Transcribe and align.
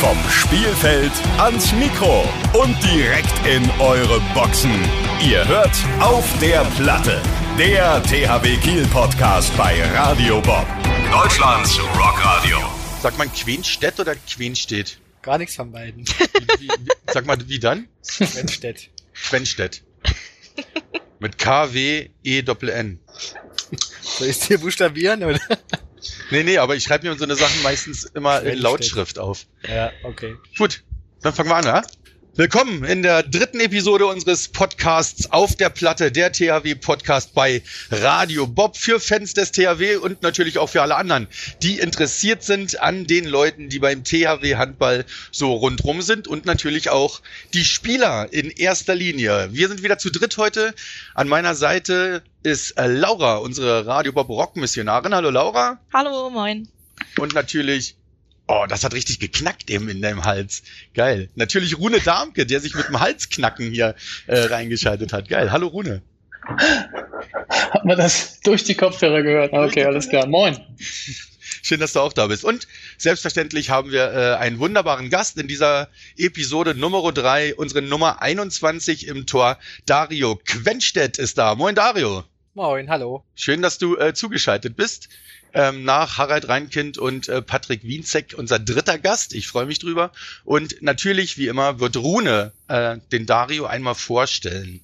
Vom 0.00 0.16
Spielfeld 0.30 1.10
ans 1.38 1.72
Mikro 1.72 2.22
und 2.52 2.76
direkt 2.84 3.34
in 3.44 3.68
eure 3.80 4.20
Boxen. 4.32 4.70
Ihr 5.28 5.46
hört 5.48 5.74
auf 5.98 6.24
der 6.40 6.64
Platte. 6.76 7.20
Der 7.58 8.00
THW 8.04 8.56
Kiel 8.58 8.86
Podcast 8.86 9.54
bei 9.56 9.82
Radio 9.96 10.40
Bob. 10.40 10.66
Deutschlands 11.10 11.80
Rockradio. 11.96 12.58
Sagt 13.02 13.18
man 13.18 13.32
Quenstedt 13.32 13.98
oder 13.98 14.14
Quenstedt? 14.14 15.00
Gar 15.22 15.38
nichts 15.38 15.56
von 15.56 15.72
beiden. 15.72 16.06
Wie, 16.58 16.68
wie, 16.68 16.88
sag 17.12 17.26
mal, 17.26 17.36
wie 17.48 17.58
dann? 17.58 17.88
Quenstedt. 18.06 18.90
Quenstedt. 19.28 19.82
Mit 21.18 21.38
K-W-E-N. 21.38 23.00
Soll 24.00 24.28
ich 24.28 24.38
dir 24.38 24.58
buchstabieren, 24.58 25.24
oder? 25.24 25.40
Nee, 26.30 26.42
nee, 26.44 26.58
aber 26.58 26.76
ich 26.76 26.84
schreibe 26.84 27.08
mir 27.08 27.16
so 27.16 27.24
eine 27.24 27.36
Sachen 27.36 27.62
meistens 27.62 28.04
immer 28.04 28.42
in. 28.42 28.58
Lautschrift 28.58 29.18
auf. 29.18 29.46
Ja, 29.66 29.92
okay. 30.02 30.36
Gut, 30.56 30.82
dann 31.22 31.32
fangen 31.32 31.48
wir 31.48 31.56
an, 31.56 31.64
ja? 31.64 31.82
Willkommen 32.38 32.84
in 32.84 33.02
der 33.02 33.24
dritten 33.24 33.58
Episode 33.58 34.06
unseres 34.06 34.46
Podcasts 34.46 35.32
auf 35.32 35.56
der 35.56 35.70
Platte, 35.70 36.12
der 36.12 36.30
THW 36.30 36.76
Podcast 36.76 37.34
bei 37.34 37.62
Radio 37.90 38.46
Bob 38.46 38.76
für 38.76 39.00
Fans 39.00 39.34
des 39.34 39.50
THW 39.50 39.96
und 39.96 40.22
natürlich 40.22 40.58
auch 40.58 40.68
für 40.68 40.80
alle 40.80 40.94
anderen, 40.94 41.26
die 41.62 41.80
interessiert 41.80 42.44
sind 42.44 42.80
an 42.80 43.08
den 43.08 43.24
Leuten, 43.24 43.70
die 43.70 43.80
beim 43.80 44.04
THW 44.04 44.54
Handball 44.54 45.04
so 45.32 45.52
rundrum 45.52 46.00
sind 46.00 46.28
und 46.28 46.46
natürlich 46.46 46.90
auch 46.90 47.22
die 47.54 47.64
Spieler 47.64 48.32
in 48.32 48.50
erster 48.50 48.94
Linie. 48.94 49.48
Wir 49.50 49.66
sind 49.66 49.82
wieder 49.82 49.98
zu 49.98 50.10
dritt 50.10 50.36
heute. 50.36 50.76
An 51.16 51.26
meiner 51.26 51.56
Seite 51.56 52.22
ist 52.44 52.74
Laura, 52.76 53.38
unsere 53.38 53.84
Radio 53.84 54.12
Bob 54.12 54.28
Rock 54.28 54.54
Missionarin. 54.54 55.12
Hallo 55.12 55.30
Laura. 55.30 55.80
Hallo, 55.92 56.30
moin. 56.30 56.68
Und 57.18 57.34
natürlich, 57.34 57.96
oh, 58.48 58.66
das 58.68 58.82
hat 58.82 58.94
richtig 58.94 59.20
geknackt 59.20 59.70
eben 59.70 59.88
in 59.88 60.02
deinem 60.02 60.24
Hals. 60.24 60.62
Geil. 60.94 61.28
Natürlich 61.36 61.78
Rune 61.78 62.00
Darmke, 62.00 62.46
der 62.46 62.60
sich 62.60 62.74
mit 62.74 62.88
dem 62.88 62.98
Halsknacken 62.98 63.70
hier 63.70 63.94
äh, 64.26 64.38
reingeschaltet 64.38 65.12
hat. 65.12 65.28
Geil. 65.28 65.52
Hallo 65.52 65.68
Rune. 65.68 66.02
Hat 67.48 67.84
man 67.84 67.98
das 67.98 68.40
durch 68.40 68.64
die 68.64 68.74
Kopfhörer 68.74 69.22
gehört? 69.22 69.52
Okay, 69.52 69.84
alles 69.84 70.08
klar. 70.08 70.26
Moin. 70.26 70.58
Schön, 71.62 71.80
dass 71.80 71.92
du 71.92 72.00
auch 72.00 72.12
da 72.12 72.26
bist. 72.26 72.44
Und 72.44 72.66
selbstverständlich 72.96 73.70
haben 73.70 73.90
wir 73.90 74.12
äh, 74.12 74.36
einen 74.36 74.58
wunderbaren 74.58 75.10
Gast 75.10 75.36
in 75.36 75.48
dieser 75.48 75.88
Episode 76.16 76.74
Nummer 76.74 77.12
3, 77.12 77.54
unsere 77.54 77.82
Nummer 77.82 78.22
21 78.22 79.06
im 79.06 79.26
Tor. 79.26 79.58
Dario 79.84 80.40
Quenstedt 80.44 81.18
ist 81.18 81.36
da. 81.36 81.54
Moin 81.54 81.74
Dario. 81.74 82.24
Moin, 82.54 82.88
hallo. 82.90 83.24
Schön, 83.34 83.62
dass 83.62 83.78
du 83.78 83.96
äh, 83.96 84.14
zugeschaltet 84.14 84.76
bist. 84.76 85.08
Ähm, 85.54 85.84
nach 85.84 86.18
Harald 86.18 86.48
Reinkind 86.48 86.98
und 86.98 87.28
äh, 87.28 87.40
Patrick 87.40 87.84
Wienzek, 87.84 88.34
unser 88.36 88.58
dritter 88.58 88.98
Gast. 88.98 89.34
Ich 89.34 89.48
freue 89.48 89.66
mich 89.66 89.78
drüber. 89.78 90.12
Und 90.44 90.82
natürlich, 90.82 91.38
wie 91.38 91.46
immer, 91.46 91.80
wird 91.80 91.96
Rune 91.96 92.52
äh, 92.68 92.98
den 93.12 93.26
Dario 93.26 93.66
einmal 93.66 93.94
vorstellen. 93.94 94.80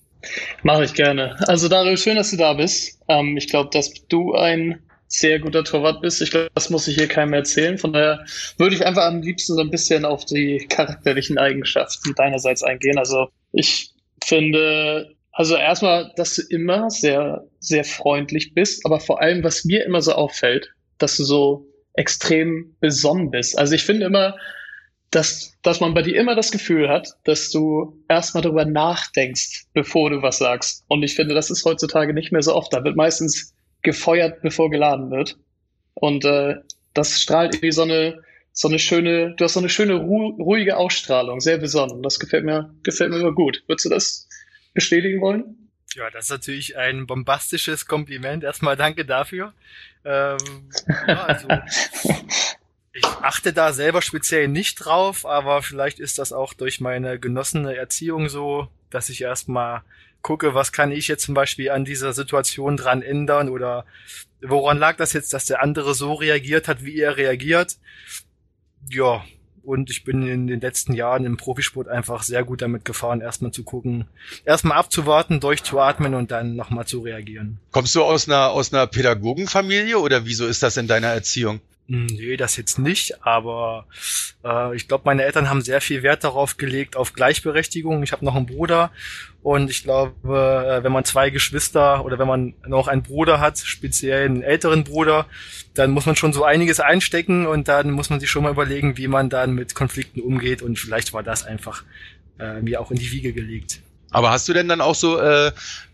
Mache 0.63 0.85
ich 0.85 0.95
gerne. 0.95 1.37
Also 1.49 1.69
Dario, 1.69 1.97
schön, 1.97 2.17
dass 2.17 2.31
du 2.31 2.37
da 2.37 2.55
bist. 2.55 3.01
Ähm, 3.09 3.37
ich 3.37 3.49
glaube, 3.49 3.71
dass 3.73 3.93
du 4.09 4.35
ein 4.35 4.81
sehr 5.09 5.39
guter 5.39 5.65
Torwart 5.65 6.01
bist. 6.01 6.23
Ich 6.23 6.31
glaube, 6.31 6.51
das 6.55 6.71
muss 6.71 6.89
ich 6.89 6.97
hier 6.97 7.09
keinem 7.09 7.35
erzählen. 7.35 7.79
Von 7.79 7.93
daher 7.93 8.25
würde 8.57 8.75
ich 8.75 8.87
einfach 8.87 9.05
am 9.05 9.23
liebsten 9.23 9.55
so 9.55 9.61
ein 9.61 9.71
bisschen 9.71 10.05
auf 10.05 10.25
die 10.25 10.67
charakterlichen 10.69 11.39
Eigenschaften 11.39 12.15
deinerseits 12.15 12.63
eingehen. 12.63 12.99
Also 12.99 13.29
ich 13.53 13.91
finde, 14.25 15.14
also 15.35 15.57
erstmal, 15.57 16.13
dass 16.17 16.37
du 16.37 16.43
immer 16.49 16.91
sehr, 16.91 17.45
sehr 17.59 17.85
freundlich 17.85 18.55
bist, 18.55 18.87
aber 18.87 19.01
vor 19.01 19.21
allem, 19.21 19.43
was 19.43 19.65
mir 19.65 19.85
immer 19.85 20.01
so 20.01 20.13
auffällt, 20.13 20.73
dass 20.99 21.17
du 21.17 21.25
so 21.25 21.67
extrem 21.95 22.77
besonnen 22.81 23.31
bist. 23.31 23.59
Also 23.59 23.75
ich 23.75 23.83
finde 23.83 24.07
immer, 24.07 24.37
dass, 25.11 25.53
dass 25.63 25.81
man 25.81 25.93
bei 25.93 26.03
dir 26.03 26.17
immer 26.17 26.37
das 26.37 26.53
Gefühl 26.53 26.89
hat, 26.89 27.09
dass 27.25 27.51
du 27.51 28.01
erstmal 28.09 28.43
darüber 28.43 28.65
nachdenkst, 28.65 29.67
bevor 29.73 30.11
du 30.11 30.23
was 30.23 30.39
sagst. 30.39 30.85
Und 30.89 31.03
ich 31.03 31.17
finde, 31.17 31.35
das 31.35 31.51
ist 31.51 31.65
heutzutage 31.65 32.15
nicht 32.15 32.31
mehr 32.31 32.43
so 32.43 32.55
oft. 32.55 32.73
Da 32.73 32.85
wird 32.85 32.97
meistens 32.97 33.55
gefeuert, 33.83 34.41
bevor 34.43 34.71
geladen 34.71 35.11
wird. 35.11 35.37
Und 35.95 36.25
äh, 36.25 36.57
das 36.95 37.21
strahlt 37.21 37.55
irgendwie 37.55 37.73
so 37.73 37.83
eine, 37.83 38.23
so 38.53 38.69
eine 38.69 38.79
schöne, 38.79 39.35
du 39.37 39.45
hast 39.45 39.55
so 39.55 39.61
eine 39.61 39.69
schöne, 39.69 39.95
ru 39.95 40.31
ruhige 40.41 40.77
Ausstrahlung, 40.77 41.41
sehr 41.41 41.59
besonnen. 41.59 42.03
Das 42.03 42.21
gefällt 42.21 42.45
mir, 42.45 42.73
gefällt 42.85 43.11
mir 43.11 43.19
immer 43.19 43.35
gut. 43.35 43.65
Würdest 43.67 43.87
du 43.87 43.91
das 43.91 44.29
bestätigen 44.75 45.21
wollen? 45.21 45.71
Ja, 45.95 46.11
das 46.11 46.25
ist 46.25 46.31
natürlich 46.31 46.77
ein 46.77 47.07
bombastisches 47.07 47.87
Kompliment. 47.87 48.43
Erstmal 48.43 48.77
danke 48.77 49.05
dafür. 49.05 49.55
Ähm, 50.05 50.39
ja, 51.07 51.25
also, 51.25 51.49
ich 52.93 53.05
achte 53.05 53.53
da 53.53 53.73
selber 53.73 54.03
speziell 54.03 54.49
nicht 54.49 54.77
drauf, 54.77 55.25
aber 55.25 55.63
vielleicht 55.63 56.01
ist 56.01 56.19
das 56.19 56.33
auch 56.33 56.53
durch 56.53 56.81
meine 56.81 57.19
genossene 57.19 57.77
Erziehung 57.77 58.29
so, 58.29 58.69
dass 58.91 59.09
ich 59.09 59.23
erstmal 59.23 59.83
gucke, 60.23 60.55
was 60.55 60.73
kann 60.73 60.91
ich 60.91 61.07
jetzt 61.07 61.25
zum 61.25 61.35
Beispiel 61.35 61.71
an 61.71 61.85
dieser 61.85 62.13
Situation 62.13 62.77
dran 62.77 63.03
ändern 63.03 63.49
oder 63.49 63.85
woran 64.41 64.79
lag 64.79 64.97
das 64.97 65.13
jetzt, 65.13 65.33
dass 65.33 65.45
der 65.45 65.63
andere 65.63 65.95
so 65.95 66.15
reagiert 66.15 66.67
hat, 66.67 66.85
wie 66.85 66.99
er 66.99 67.17
reagiert. 67.17 67.77
Ja, 68.91 69.25
und 69.65 69.91
ich 69.91 70.05
bin 70.05 70.27
in 70.27 70.47
den 70.47 70.61
letzten 70.61 70.95
Jahren 70.95 71.25
im 71.25 71.37
Profisport 71.37 71.89
einfach 71.89 72.23
sehr 72.23 72.45
gut 72.45 72.63
damit 72.63 72.85
gefahren, 72.85 73.21
erstmal 73.21 73.51
zu 73.51 73.63
gucken, 73.63 74.07
erstmal 74.45 74.79
abzuwarten, 74.79 75.41
durchzuatmen 75.41 76.15
und 76.15 76.31
dann 76.31 76.57
nochmal 76.57 76.87
zu 76.87 77.01
reagieren. 77.01 77.59
Kommst 77.71 77.95
du 77.95 78.03
aus 78.03 78.29
einer, 78.29 78.51
aus 78.51 78.73
einer 78.73 78.87
Pädagogenfamilie 78.87 79.99
oder 79.99 80.27
wieso 80.27 80.47
ist 80.47 80.63
das 80.63 80.77
in 80.77 80.87
deiner 80.87 81.09
Erziehung? 81.09 81.61
Hm, 81.89 82.07
Nee, 82.07 82.37
das 82.37 82.57
jetzt 82.57 82.79
nicht, 82.79 83.25
aber 83.27 83.87
äh, 84.43 84.75
ich 84.75 84.89
glaube, 84.89 85.03
meine 85.05 85.23
Eltern 85.25 85.51
haben 85.51 85.61
sehr 85.61 85.81
viel 85.83 86.03
Wert 86.03 86.25
darauf 86.25 86.57
gelegt, 86.57 86.97
auf 86.97 87.13
Gleichberechtigung. 87.13 88.03
Ich 88.03 88.13
habe 88.13 88.25
noch 88.25 88.35
einen 88.35 88.47
Bruder 88.47 88.91
und 89.43 89.71
ich 89.71 89.83
glaube, 89.83 90.15
äh, 90.25 90.83
wenn 90.83 90.93
man 90.93 91.05
zwei 91.05 91.29
Geschwister 91.29 92.05
oder 92.05 92.19
wenn 92.19 92.27
man 92.27 92.55
noch 92.67 92.89
einen 92.89 93.03
Bruder 93.03 93.39
hat, 93.39 93.59
speziell 93.59 94.25
einen 94.25 94.43
älteren 94.43 94.85
Bruder, 94.85 95.27
dann 95.75 95.91
muss 95.91 96.07
man 96.07 96.17
schon 96.17 96.33
so 96.33 96.45
einiges 96.45 96.81
einstecken 96.81 97.47
und 97.47 97.69
dann 97.69 97.91
muss 97.91 98.09
man 98.09 98.19
sich 98.19 98.31
schon 98.31 98.45
mal 98.45 98.53
überlegen, 98.53 98.97
wie 98.97 99.09
man 99.09 99.29
dann 99.29 99.53
mit 99.55 99.75
Konflikten 99.75 100.21
umgeht 100.21 100.63
und 100.63 100.79
vielleicht 100.79 101.13
war 101.13 101.23
das 101.23 101.45
einfach 101.45 101.85
äh, 102.39 102.63
mir 102.63 102.81
auch 102.81 102.91
in 102.91 102.97
die 102.97 103.13
Wiege 103.13 103.35
gelegt. 103.35 103.81
Aber 104.11 104.31
hast 104.31 104.49
du 104.49 104.55
denn 104.55 104.69
dann 104.69 104.81
auch 104.81 104.95
so 104.95 105.19
äh, 105.19 105.53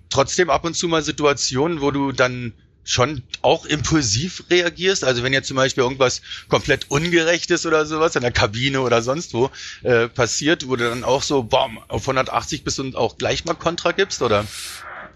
trotzdem 0.09 0.51
ab 0.51 0.65
und 0.65 0.75
zu 0.75 0.87
mal 0.87 1.03
Situationen, 1.03 1.81
wo 1.81 1.91
du 1.91 2.12
dann 2.12 2.53
schon 2.84 3.22
auch 3.42 3.66
impulsiv 3.66 4.44
reagierst? 4.50 5.04
Also 5.04 5.22
wenn 5.22 5.32
jetzt 5.32 5.48
zum 5.48 5.56
Beispiel 5.56 5.82
irgendwas 5.82 6.22
komplett 6.48 6.91
Ungerechtes 6.91 7.66
oder 7.66 7.86
sowas 7.86 8.16
in 8.16 8.22
der 8.22 8.32
Kabine 8.32 8.80
oder 8.80 9.02
sonst 9.02 9.34
wo 9.34 9.50
äh, 9.82 10.08
passiert, 10.08 10.68
wo 10.68 10.76
du 10.76 10.88
dann 10.88 11.04
auch 11.04 11.22
so 11.22 11.42
bam, 11.42 11.78
auf 11.88 12.02
180 12.02 12.64
bist 12.64 12.80
und 12.80 12.96
auch 12.96 13.18
gleich 13.18 13.44
mal 13.44 13.54
Kontra 13.54 13.92
gibst, 13.92 14.22
oder? 14.22 14.46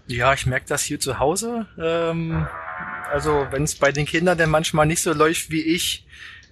Ja, 0.07 0.33
ich 0.33 0.45
merke 0.45 0.67
das 0.67 0.83
hier 0.83 0.99
zu 0.99 1.19
Hause. 1.19 1.67
Ähm, 1.81 2.47
also 3.11 3.47
wenn 3.51 3.63
es 3.63 3.75
bei 3.75 3.91
den 3.91 4.05
Kindern 4.05 4.37
dann 4.37 4.49
manchmal 4.49 4.85
nicht 4.85 5.01
so 5.01 5.13
läuft, 5.13 5.49
wie 5.49 5.61
ich 5.61 6.05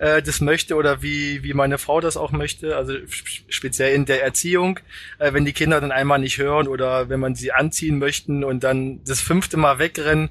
äh, 0.03 0.21
das 0.21 0.41
möchte 0.41 0.75
oder 0.75 1.01
wie, 1.01 1.43
wie 1.43 1.53
meine 1.53 1.77
Frau 1.77 2.01
das 2.01 2.17
auch 2.17 2.31
möchte, 2.31 2.75
also 2.75 2.93
sp- 3.07 3.47
speziell 3.47 3.95
in 3.95 4.05
der 4.05 4.21
Erziehung, 4.21 4.79
äh, 5.19 5.31
wenn 5.33 5.45
die 5.45 5.53
Kinder 5.53 5.79
dann 5.79 5.91
einmal 5.93 6.19
nicht 6.19 6.37
hören 6.37 6.67
oder 6.67 7.07
wenn 7.07 7.21
man 7.21 7.35
sie 7.35 7.53
anziehen 7.53 7.99
möchten 7.99 8.43
und 8.43 8.63
dann 8.63 9.01
das 9.05 9.21
fünfte 9.21 9.55
Mal 9.55 9.79
wegrennen, 9.79 10.29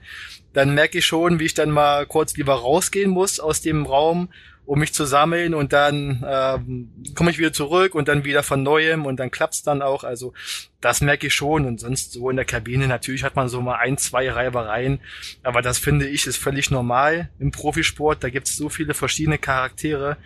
dann 0.53 0.75
merke 0.75 0.99
ich 0.99 1.07
schon, 1.07 1.39
wie 1.39 1.47
ich 1.47 1.55
dann 1.55 1.71
mal 1.71 2.05
kurz 2.05 2.37
lieber 2.37 2.55
rausgehen 2.55 3.11
muss 3.11 3.41
aus 3.41 3.63
dem 3.63 3.87
Raum, 3.87 4.29
um 4.65 4.79
mich 4.79 4.95
zu 4.95 5.05
sammeln 5.05 5.55
und 5.55 5.73
dann 5.73 6.25
ähm, 6.27 6.91
komme 7.15 7.31
ich 7.31 7.39
wieder 7.39 7.53
zurück 7.53 7.95
und 7.95 8.09
dann 8.09 8.25
wieder 8.25 8.43
von 8.43 8.63
neuem 8.63 9.07
und 9.07 9.19
dann 9.19 9.31
klappt's 9.31 9.63
dann 9.63 9.83
auch. 9.83 10.05
Also 10.05 10.33
das 10.81 11.01
merke 11.01 11.27
ich 11.27 11.35
schon 11.35 11.67
und 11.67 11.81
sonst 11.81 12.13
so 12.13 12.31
in 12.31 12.37
der 12.37 12.45
Kabine 12.45 12.87
natürlich 12.87 13.25
hat 13.25 13.37
man 13.37 13.49
so 13.49 13.61
mal 13.61 13.77
ein, 13.77 13.99
zwei 13.99 14.31
Reibereien, 14.31 15.01
aber 15.43 15.63
das 15.63 15.79
finde 15.79 16.07
ich 16.07 16.27
ist 16.27 16.37
völlig 16.37 16.71
normal 16.71 17.31
im 17.39 17.51
Profisport. 17.51 18.23
Da 18.23 18.31
gibt's 18.31 18.57
so 18.57 18.69
viele 18.69 18.95
verschiedene 18.95 19.39
Charaktere, 19.39 20.17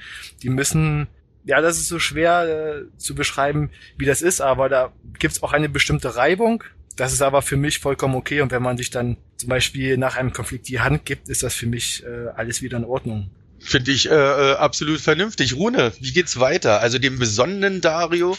die 0.43 0.51
müssen 0.51 1.09
ja, 1.47 1.61
das 1.61 1.79
ist 1.79 1.87
so 1.87 2.01
schwer 2.01 2.43
äh, 2.43 2.99
zu 2.99 3.15
beschreiben, 3.15 3.71
wie 3.97 4.05
das 4.05 4.21
ist, 4.21 4.41
aber 4.41 4.69
da 4.69 4.93
gibt's 5.19 5.45
auch 5.45 5.53
eine 5.53 5.69
bestimmte 5.69 6.17
Reibung. 6.17 6.65
Das 6.97 7.13
ist 7.13 7.23
aber 7.23 7.41
für 7.41 7.57
mich 7.57 7.79
vollkommen 7.79 8.17
okay. 8.17 8.41
Und 8.41 8.51
wenn 8.51 8.63
man 8.63 8.77
sich 8.77 8.91
dann 8.91 9.17
zum 9.37 9.51
Beispiel 9.51 9.97
nach 9.97 10.17
einem 10.17 10.33
Konflikt 10.33 10.67
die 10.69 10.81
Hand 10.81 11.05
gibt, 11.05 11.29
ist 11.29 11.45
das 11.45 11.55
für 11.55 11.67
mich 11.67 12.05
äh, 12.05 12.29
alles 12.35 12.63
wieder 12.63 12.79
in 12.79 12.85
Ordnung. 12.85 13.31
Finde 13.59 13.91
ich 13.91 14.09
äh, 14.11 14.15
äh, 14.15 14.55
absolut 14.55 15.01
vernünftig. 15.01 15.57
Rune, 15.57 15.93
wie 16.01 16.13
geht's 16.13 16.39
weiter? 16.39 16.81
Also 16.81 16.99
den 16.99 17.19
besonnenen 17.19 17.81
Dario 17.81 18.37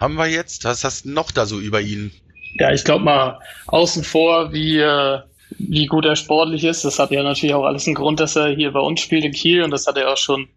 haben 0.00 0.14
wir 0.14 0.26
jetzt. 0.26 0.64
Was 0.64 0.84
hast 0.84 1.04
du 1.04 1.10
noch 1.10 1.30
da 1.30 1.46
so 1.46 1.60
über 1.60 1.80
ihn? 1.80 2.10
Ja, 2.58 2.72
ich 2.72 2.84
glaube 2.84 3.04
mal 3.04 3.40
außen 3.66 4.02
vor, 4.02 4.52
wie, 4.52 4.78
äh, 4.78 5.20
wie 5.50 5.86
gut 5.86 6.04
er 6.04 6.16
sportlich 6.16 6.64
ist. 6.64 6.84
Das 6.84 6.98
hat 6.98 7.10
ja 7.10 7.22
natürlich 7.22 7.54
auch 7.54 7.64
alles 7.64 7.86
einen 7.86 7.94
Grund, 7.94 8.18
dass 8.18 8.36
er 8.36 8.48
hier 8.48 8.72
bei 8.72 8.80
uns 8.80 9.00
spielt 9.00 9.24
in 9.24 9.32
Kiel 9.32 9.62
und 9.62 9.70
das 9.70 9.86
hat 9.86 9.96
er 9.96 10.10
auch 10.12 10.16
schon 10.16 10.48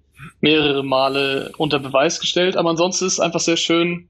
mehrere 0.42 0.84
Male 0.84 1.52
unter 1.58 1.80
Beweis 1.80 2.20
gestellt. 2.20 2.56
Aber 2.56 2.70
ansonsten 2.70 3.06
ist 3.06 3.14
es 3.14 3.20
einfach 3.20 3.40
sehr 3.40 3.58
schön, 3.58 4.10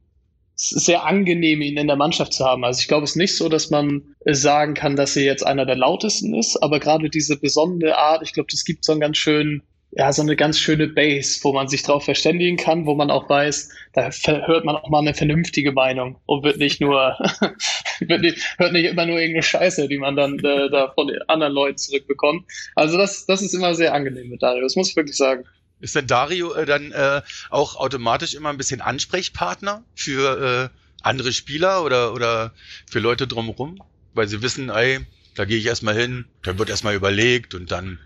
sehr 0.55 1.05
angenehm, 1.05 1.61
ihn 1.61 1.77
in 1.77 1.87
der 1.87 1.95
Mannschaft 1.95 2.33
zu 2.33 2.45
haben. 2.45 2.65
Also 2.65 2.81
ich 2.81 2.87
glaube, 2.87 3.05
es 3.05 3.11
ist 3.11 3.15
nicht 3.15 3.37
so, 3.37 3.47
dass 3.47 3.69
man 3.69 4.03
sagen 4.25 4.73
kann, 4.73 4.97
dass 4.97 5.15
er 5.15 5.23
jetzt 5.23 5.45
einer 5.45 5.65
der 5.65 5.77
lautesten 5.77 6.35
ist, 6.35 6.61
aber 6.61 6.79
gerade 6.79 7.09
diese 7.09 7.39
besondere 7.39 7.97
Art, 7.97 8.23
ich 8.23 8.33
glaube, 8.33 8.49
das 8.51 8.65
gibt 8.65 8.83
so 8.83 8.91
einen 8.91 9.01
ganz 9.01 9.17
schönen 9.17 9.63
ja, 9.91 10.13
so 10.13 10.21
eine 10.21 10.35
ganz 10.35 10.59
schöne 10.59 10.87
Base, 10.87 11.39
wo 11.43 11.51
man 11.51 11.67
sich 11.67 11.81
drauf 11.81 12.05
verständigen 12.05 12.57
kann, 12.57 12.85
wo 12.85 12.93
man 12.93 13.09
auch 13.09 13.27
weiß, 13.27 13.69
da 13.93 14.09
hört 14.11 14.63
man 14.63 14.75
auch 14.75 14.89
mal 14.89 14.99
eine 14.99 15.15
vernünftige 15.15 15.71
Meinung 15.71 16.19
und 16.25 16.43
wird 16.43 16.57
nicht 16.57 16.79
nur, 16.79 17.17
wird 17.99 18.21
nicht, 18.21 18.55
hört 18.59 18.73
nicht 18.73 18.85
immer 18.85 19.07
nur 19.07 19.17
irgendeine 19.19 19.43
Scheiße, 19.43 19.87
die 19.87 19.97
man 19.97 20.15
dann 20.15 20.37
äh, 20.39 20.69
da 20.69 20.91
von 20.93 21.11
anderen 21.27 21.53
Leuten 21.53 21.77
zurückbekommt. 21.77 22.45
Also 22.75 22.97
das, 22.97 23.25
das 23.25 23.41
ist 23.41 23.53
immer 23.53 23.73
sehr 23.73 23.93
angenehm 23.93 24.29
mit 24.29 24.43
Dario, 24.43 24.61
das 24.61 24.75
muss 24.75 24.89
ich 24.89 24.95
wirklich 24.95 25.17
sagen. 25.17 25.45
Ist 25.81 25.95
denn 25.95 26.07
Dario 26.07 26.53
äh, 26.53 26.65
dann 26.65 26.91
äh, 26.91 27.21
auch 27.49 27.75
automatisch 27.75 28.35
immer 28.35 28.49
ein 28.49 28.57
bisschen 28.57 28.81
Ansprechpartner 28.81 29.83
für 29.95 30.69
äh, 30.71 30.77
andere 31.01 31.33
Spieler 31.33 31.83
oder, 31.83 32.13
oder 32.13 32.53
für 32.87 32.99
Leute 32.99 33.25
drumherum? 33.25 33.81
Weil 34.13 34.27
sie 34.27 34.41
wissen, 34.43 34.69
ey, 34.69 34.99
da 35.35 35.45
gehe 35.45 35.57
ich 35.57 35.65
erstmal 35.65 35.95
hin, 35.95 36.25
dann 36.43 36.59
wird 36.59 36.69
erstmal 36.69 36.95
überlegt 36.95 37.55
und 37.55 37.71
dann 37.71 37.97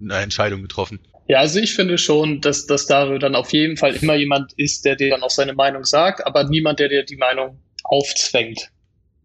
eine 0.00 0.16
Entscheidung 0.16 0.62
getroffen. 0.62 1.00
Ja, 1.28 1.40
also 1.40 1.60
ich 1.60 1.74
finde 1.74 1.98
schon, 1.98 2.40
dass, 2.40 2.66
dass 2.66 2.86
Dario 2.86 3.18
dann 3.18 3.34
auf 3.34 3.52
jeden 3.52 3.76
Fall 3.76 3.94
immer 3.94 4.14
jemand 4.14 4.54
ist, 4.54 4.86
der 4.86 4.96
dir 4.96 5.10
dann 5.10 5.22
auch 5.22 5.30
seine 5.30 5.52
Meinung 5.52 5.84
sagt, 5.84 6.26
aber 6.26 6.44
niemand, 6.44 6.80
der 6.80 6.88
dir 6.88 7.04
die 7.04 7.16
Meinung 7.16 7.58
aufzwängt. 7.84 8.70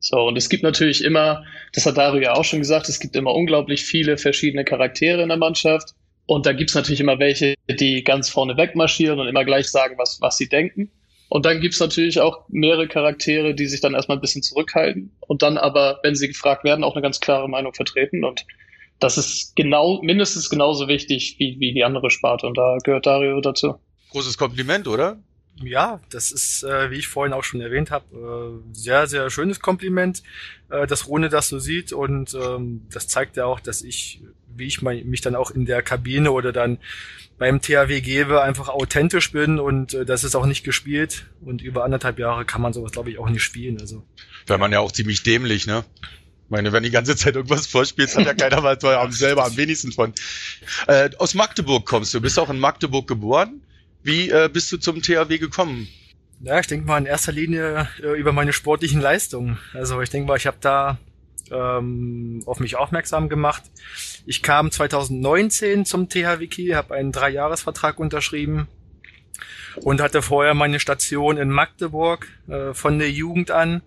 So, 0.01 0.17
und 0.17 0.37
es 0.37 0.49
gibt 0.49 0.63
natürlich 0.63 1.01
immer, 1.01 1.45
das 1.71 1.85
hat 1.85 1.95
Dario 1.95 2.21
ja 2.21 2.33
auch 2.33 2.43
schon 2.43 2.59
gesagt, 2.59 2.89
es 2.89 2.99
gibt 2.99 3.15
immer 3.15 3.33
unglaublich 3.33 3.85
viele 3.85 4.17
verschiedene 4.17 4.65
Charaktere 4.65 5.21
in 5.23 5.29
der 5.29 5.37
Mannschaft. 5.37 5.93
Und 6.25 6.45
da 6.45 6.51
gibt's 6.51 6.75
natürlich 6.75 6.99
immer 6.99 7.19
welche, 7.19 7.55
die 7.69 8.03
ganz 8.03 8.29
vorne 8.29 8.57
wegmarschieren 8.57 9.19
und 9.19 9.27
immer 9.27 9.45
gleich 9.45 9.69
sagen, 9.69 9.97
was, 9.97 10.19
was 10.19 10.37
sie 10.37 10.49
denken. 10.49 10.91
Und 11.29 11.45
dann 11.45 11.61
gibt's 11.61 11.79
natürlich 11.79 12.19
auch 12.19 12.43
mehrere 12.49 12.89
Charaktere, 12.89 13.55
die 13.55 13.65
sich 13.65 13.79
dann 13.79 13.93
erstmal 13.93 14.17
ein 14.17 14.21
bisschen 14.21 14.43
zurückhalten 14.43 15.11
und 15.21 15.41
dann 15.41 15.57
aber, 15.57 15.99
wenn 16.03 16.15
sie 16.15 16.27
gefragt 16.27 16.65
werden, 16.65 16.83
auch 16.83 16.95
eine 16.95 17.01
ganz 17.01 17.21
klare 17.21 17.47
Meinung 17.47 17.73
vertreten. 17.73 18.25
Und 18.25 18.45
das 19.03 19.17
ist 19.17 19.55
genau, 19.55 20.01
mindestens 20.01 20.49
genauso 20.49 20.87
wichtig 20.87 21.35
wie, 21.37 21.59
wie 21.59 21.73
die 21.73 21.83
andere 21.83 22.09
Sparte. 22.09 22.47
Und 22.47 22.57
da 22.57 22.77
gehört 22.83 23.05
Dario 23.05 23.41
dazu. 23.41 23.75
Großes 24.11 24.37
Kompliment, 24.37 24.87
oder? 24.87 25.17
Ja, 25.61 25.99
das 26.09 26.31
ist, 26.31 26.63
äh, 26.63 26.89
wie 26.89 26.97
ich 26.97 27.07
vorhin 27.07 27.33
auch 27.33 27.43
schon 27.43 27.61
erwähnt 27.61 27.91
habe, 27.91 28.61
äh, 28.71 28.73
sehr, 28.73 29.07
sehr 29.07 29.29
schönes 29.29 29.59
Kompliment, 29.59 30.23
äh, 30.69 30.87
dass 30.87 31.07
Rune 31.07 31.29
das 31.29 31.49
so 31.49 31.59
sieht. 31.59 31.91
Und 31.93 32.33
ähm, 32.33 32.87
das 32.91 33.07
zeigt 33.07 33.37
ja 33.37 33.45
auch, 33.45 33.59
dass 33.59 33.81
ich, 33.81 34.21
wie 34.55 34.65
ich 34.65 34.81
mein, 34.81 35.05
mich 35.07 35.21
dann 35.21 35.35
auch 35.35 35.51
in 35.51 35.65
der 35.65 35.81
Kabine 35.81 36.31
oder 36.31 36.51
dann 36.51 36.79
beim 37.37 37.61
THW 37.61 37.99
gebe, 38.01 38.41
einfach 38.41 38.69
authentisch 38.69 39.31
bin 39.31 39.59
und 39.59 39.93
äh, 39.93 40.05
das 40.05 40.23
ist 40.23 40.35
auch 40.35 40.45
nicht 40.45 40.63
gespielt. 40.63 41.25
Und 41.41 41.61
über 41.61 41.83
anderthalb 41.83 42.19
Jahre 42.19 42.45
kann 42.45 42.61
man 42.61 42.73
sowas, 42.73 42.93
glaube 42.93 43.11
ich, 43.11 43.19
auch 43.19 43.29
nicht 43.29 43.43
spielen. 43.43 43.79
Also. 43.81 44.03
Wäre 44.47 44.59
man 44.59 44.71
ja 44.71 44.79
auch 44.79 44.91
ziemlich 44.91 45.23
dämlich, 45.23 45.67
ne? 45.67 45.83
Meine, 46.49 46.71
wenn 46.71 46.83
die 46.83 46.91
ganze 46.91 47.15
Zeit 47.15 47.35
irgendwas 47.35 47.67
vorspielst, 47.67 48.17
hat 48.17 48.25
ja 48.25 48.33
keiner 48.49 48.63
was 48.63 48.83
am 48.83 49.11
selber 49.11 49.45
am 49.45 49.57
wenigsten 49.57 49.91
von. 49.91 50.13
Äh, 50.87 51.09
aus 51.17 51.33
Magdeburg 51.33 51.85
kommst 51.85 52.13
du, 52.13 52.21
bist 52.21 52.39
auch 52.39 52.49
in 52.49 52.59
Magdeburg 52.59 53.07
geboren. 53.07 53.61
Wie 54.03 54.29
äh, 54.29 54.49
bist 54.51 54.71
du 54.71 54.77
zum 54.77 55.01
THW 55.01 55.37
gekommen? 55.37 55.87
Ja, 56.41 56.59
ich 56.59 56.67
denke 56.67 56.85
mal 56.85 56.97
in 56.97 57.05
erster 57.05 57.31
Linie 57.31 57.87
äh, 58.01 58.19
über 58.19 58.33
meine 58.33 58.51
sportlichen 58.51 58.99
Leistungen. 58.99 59.59
Also 59.73 60.01
ich 60.01 60.09
denke 60.09 60.27
mal, 60.27 60.35
ich 60.35 60.45
habe 60.45 60.57
da 60.59 60.97
ähm, 61.51 62.43
auf 62.45 62.59
mich 62.59 62.75
aufmerksam 62.75 63.29
gemacht. 63.29 63.63
Ich 64.25 64.43
kam 64.43 64.69
2019 64.69 65.85
zum 65.85 66.09
THW 66.09 66.47
Kiel, 66.47 66.75
habe 66.75 66.95
einen 66.95 67.13
Dreijahresvertrag 67.13 67.99
unterschrieben 67.99 68.67
und 69.81 70.01
hatte 70.01 70.21
vorher 70.21 70.53
meine 70.53 70.79
Station 70.79 71.37
in 71.37 71.49
Magdeburg 71.49 72.27
äh, 72.47 72.73
von 72.73 72.99
der 72.99 73.09
Jugend 73.09 73.51
an 73.51 73.81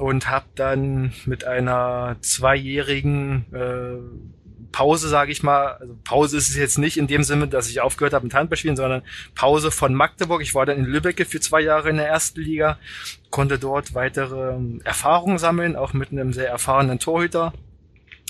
und 0.00 0.30
habe 0.30 0.46
dann 0.54 1.12
mit 1.26 1.44
einer 1.44 2.16
zweijährigen 2.22 3.44
äh, 3.52 4.70
Pause, 4.72 5.08
sage 5.08 5.30
ich 5.30 5.42
mal, 5.42 5.72
also 5.74 5.94
Pause 6.04 6.38
ist 6.38 6.48
es 6.48 6.56
jetzt 6.56 6.78
nicht 6.78 6.96
in 6.96 7.06
dem 7.06 7.22
Sinne, 7.22 7.48
dass 7.48 7.68
ich 7.68 7.82
aufgehört 7.82 8.14
habe 8.14 8.24
mit 8.24 8.32
Handballspielen, 8.32 8.78
sondern 8.78 9.02
Pause 9.34 9.70
von 9.70 9.92
Magdeburg. 9.92 10.40
Ich 10.40 10.54
war 10.54 10.64
dann 10.64 10.78
in 10.78 10.86
Lübeck 10.86 11.26
für 11.26 11.40
zwei 11.40 11.60
Jahre 11.60 11.90
in 11.90 11.98
der 11.98 12.08
ersten 12.08 12.40
Liga, 12.40 12.78
konnte 13.28 13.58
dort 13.58 13.94
weitere 13.94 14.54
ähm, 14.54 14.80
Erfahrungen 14.84 15.36
sammeln, 15.36 15.76
auch 15.76 15.92
mit 15.92 16.12
einem 16.12 16.32
sehr 16.32 16.48
erfahrenen 16.48 16.98
Torhüter. 16.98 17.52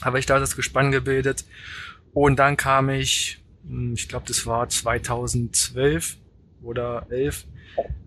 Habe 0.03 0.19
ich 0.19 0.27
da 0.27 0.41
das 0.41 0.57
Gespann 0.57 0.91
gebildet. 0.91 1.45
Und 2.13 2.41
dann 2.41 2.57
kam 2.57 2.91
ich, 2.91 3.39
hm, 3.65 3.95
ich 3.95 4.09
glaube, 4.09 4.25
das 4.27 4.45
war 4.45 4.69
2012 4.69 6.17
oder 6.65 7.07
11, 7.11 7.45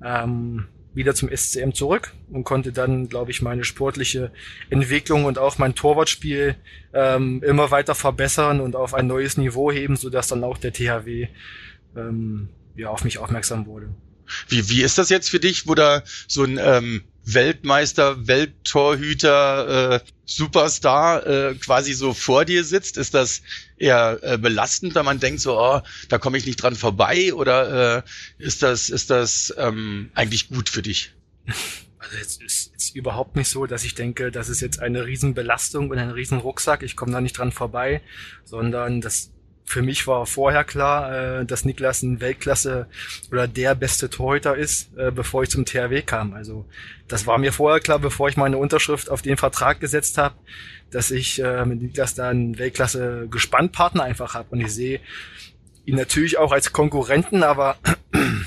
ähm, 0.03 0.67
wieder 0.93 1.15
zum 1.15 1.29
SCM 1.35 1.71
zurück 1.71 2.13
und 2.31 2.43
konnte 2.43 2.71
dann, 2.71 3.09
glaube 3.09 3.31
ich, 3.31 3.41
meine 3.41 3.63
sportliche 3.63 4.31
Entwicklung 4.69 5.25
und 5.25 5.37
auch 5.37 5.57
mein 5.57 5.75
Torwartspiel 5.75 6.55
ähm, 6.93 7.41
immer 7.43 7.71
weiter 7.71 7.95
verbessern 7.95 8.59
und 8.61 8.75
auf 8.75 8.93
ein 8.93 9.07
neues 9.07 9.37
Niveau 9.37 9.71
heben, 9.71 9.95
sodass 9.95 10.27
dann 10.27 10.43
auch 10.43 10.57
der 10.57 10.73
THW 10.73 11.27
ähm, 11.95 12.49
ja, 12.75 12.89
auf 12.89 13.03
mich 13.03 13.17
aufmerksam 13.17 13.65
wurde. 13.65 13.89
Wie, 14.47 14.69
wie 14.69 14.81
ist 14.81 14.97
das 14.97 15.09
jetzt 15.09 15.29
für 15.29 15.39
dich, 15.39 15.67
wo 15.67 15.75
da 15.75 16.03
so 16.27 16.43
ein 16.43 16.59
ähm, 16.61 17.03
Weltmeister, 17.25 18.27
Welttorhüter, 18.27 19.95
äh, 19.95 19.99
Superstar 20.25 21.25
äh, 21.25 21.55
quasi 21.55 21.93
so 21.93 22.13
vor 22.13 22.45
dir 22.45 22.63
sitzt? 22.63 22.97
Ist 22.97 23.13
das 23.13 23.41
eher 23.77 24.19
äh, 24.21 24.37
belastend, 24.37 24.95
wenn 24.95 25.05
man 25.05 25.19
denkt 25.19 25.41
so, 25.41 25.59
oh, 25.59 25.81
da 26.09 26.17
komme 26.17 26.37
ich 26.37 26.45
nicht 26.45 26.61
dran 26.61 26.75
vorbei? 26.75 27.33
Oder 27.33 27.97
äh, 27.97 28.01
ist 28.37 28.63
das, 28.63 28.89
ist 28.89 29.09
das 29.09 29.53
ähm, 29.57 30.11
eigentlich 30.15 30.49
gut 30.49 30.69
für 30.69 30.81
dich? 30.81 31.13
Also 31.99 32.17
es 32.17 32.37
ist, 32.37 32.75
ist 32.75 32.95
überhaupt 32.95 33.35
nicht 33.35 33.49
so, 33.49 33.65
dass 33.65 33.83
ich 33.83 33.95
denke, 33.95 34.31
das 34.31 34.49
ist 34.49 34.61
jetzt 34.61 34.79
eine 34.79 35.05
Riesenbelastung 35.05 35.89
und 35.89 35.97
ein 35.97 36.11
Riesenrucksack, 36.11 36.83
ich 36.83 36.95
komme 36.95 37.11
da 37.11 37.21
nicht 37.21 37.37
dran 37.37 37.51
vorbei, 37.51 38.01
sondern 38.43 39.01
das 39.01 39.32
für 39.65 39.81
mich 39.81 40.07
war 40.07 40.25
vorher 40.25 40.63
klar, 40.63 41.41
äh, 41.41 41.45
dass 41.45 41.65
Niklas 41.65 42.03
ein 42.03 42.21
Weltklasse 42.21 42.87
oder 43.31 43.47
der 43.47 43.75
beste 43.75 44.09
Torhüter 44.09 44.55
ist, 44.55 44.95
äh, 44.97 45.11
bevor 45.11 45.43
ich 45.43 45.49
zum 45.49 45.65
THW 45.65 46.01
kam. 46.01 46.33
Also 46.33 46.65
das 47.07 47.25
war 47.27 47.37
mir 47.37 47.53
vorher 47.53 47.79
klar, 47.79 47.99
bevor 47.99 48.29
ich 48.29 48.37
meine 48.37 48.57
Unterschrift 48.57 49.09
auf 49.09 49.21
den 49.21 49.37
Vertrag 49.37 49.79
gesetzt 49.79 50.17
habe, 50.17 50.35
dass 50.91 51.11
ich 51.11 51.41
äh, 51.41 51.65
mit 51.65 51.81
Niklas 51.81 52.15
da 52.15 52.29
einen 52.29 52.57
Weltklasse 52.59 53.27
Gespannpartner 53.29 54.03
einfach 54.03 54.33
habe. 54.33 54.49
Und 54.51 54.61
ich 54.61 54.73
sehe 54.73 54.99
ihn 55.85 55.95
natürlich 55.95 56.37
auch 56.37 56.51
als 56.51 56.71
Konkurrenten, 56.71 57.43
aber 57.43 57.77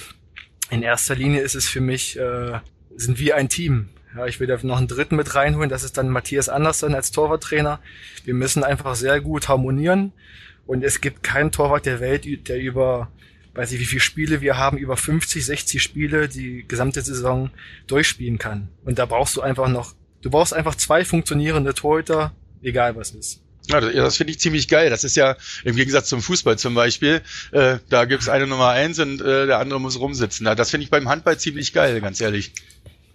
in 0.71 0.83
erster 0.83 1.15
Linie 1.15 1.41
ist 1.41 1.55
es 1.55 1.69
für 1.69 1.81
mich, 1.81 2.19
äh, 2.19 2.61
sind 2.97 3.19
wir 3.19 3.37
ein 3.37 3.49
Team. 3.49 3.89
Ja, 4.17 4.27
ich 4.27 4.41
will 4.41 4.47
da 4.47 4.57
noch 4.63 4.79
einen 4.79 4.89
dritten 4.89 5.17
mit 5.17 5.35
reinholen, 5.35 5.69
das 5.69 5.83
ist 5.83 5.99
dann 5.99 6.09
Matthias 6.09 6.49
Andersson 6.49 6.95
als 6.95 7.11
Torwarttrainer. 7.11 7.81
Wir 8.25 8.35
müssen 8.35 8.65
einfach 8.65 8.95
sehr 8.95 9.21
gut 9.21 9.49
harmonieren. 9.49 10.13
Und 10.67 10.83
es 10.83 11.01
gibt 11.01 11.23
keinen 11.23 11.53
Torwart 11.53 11.87
der 11.87 12.01
Welt, 12.01 12.49
der 12.49 12.59
über, 12.59 13.11
weiß 13.55 13.73
ich 13.73 13.81
wie 13.81 13.85
viele 13.85 14.01
Spiele 14.01 14.41
wir 14.41 14.57
haben, 14.57 14.79
über 14.79 14.97
50, 14.97 15.45
60 15.45 15.83
Spiele 15.83 16.29
die 16.29 16.65
gesamte 16.67 17.03
Saison 17.03 17.51
durchspielen 17.87 18.39
kann. 18.39 18.69
Und 18.85 18.99
da 18.99 19.07
brauchst 19.07 19.37
du 19.37 19.41
einfach 19.41 19.69
noch, 19.69 19.95
du 20.23 20.31
brauchst 20.31 20.53
einfach 20.53 20.75
zwei 20.75 21.05
funktionierende 21.05 21.75
Torhüter, 21.75 22.33
egal 22.63 22.97
was 22.97 23.13
ist. 23.13 23.41
Ja, 23.69 23.81
das, 23.81 23.93
das 23.93 24.17
finde 24.17 24.33
ich 24.33 24.39
ziemlich 24.39 24.69
geil. 24.69 24.91
Das 24.91 25.05
ist 25.05 25.17
ja 25.17 25.37
im 25.65 25.77
Gegensatz 25.77 26.09
zum 26.09 26.23
Fußball 26.23 26.59
zum 26.59 26.75
Beispiel. 26.75 27.23
Äh, 27.53 27.79
da 27.89 28.05
gibt's 28.05 28.29
eine 28.29 28.47
Nummer 28.47 28.71
eins 28.71 28.99
und 28.99 29.21
äh, 29.21 29.47
der 29.47 29.59
andere 29.59 29.81
muss 29.81 29.99
rumsitzen. 29.99 30.45
Das 30.57 30.71
finde 30.71 30.85
ich 30.85 30.91
beim 30.91 31.09
Handball 31.09 31.39
ziemlich 31.39 31.73
geil, 31.73 32.01
ganz 32.01 32.21
ehrlich. 32.21 32.53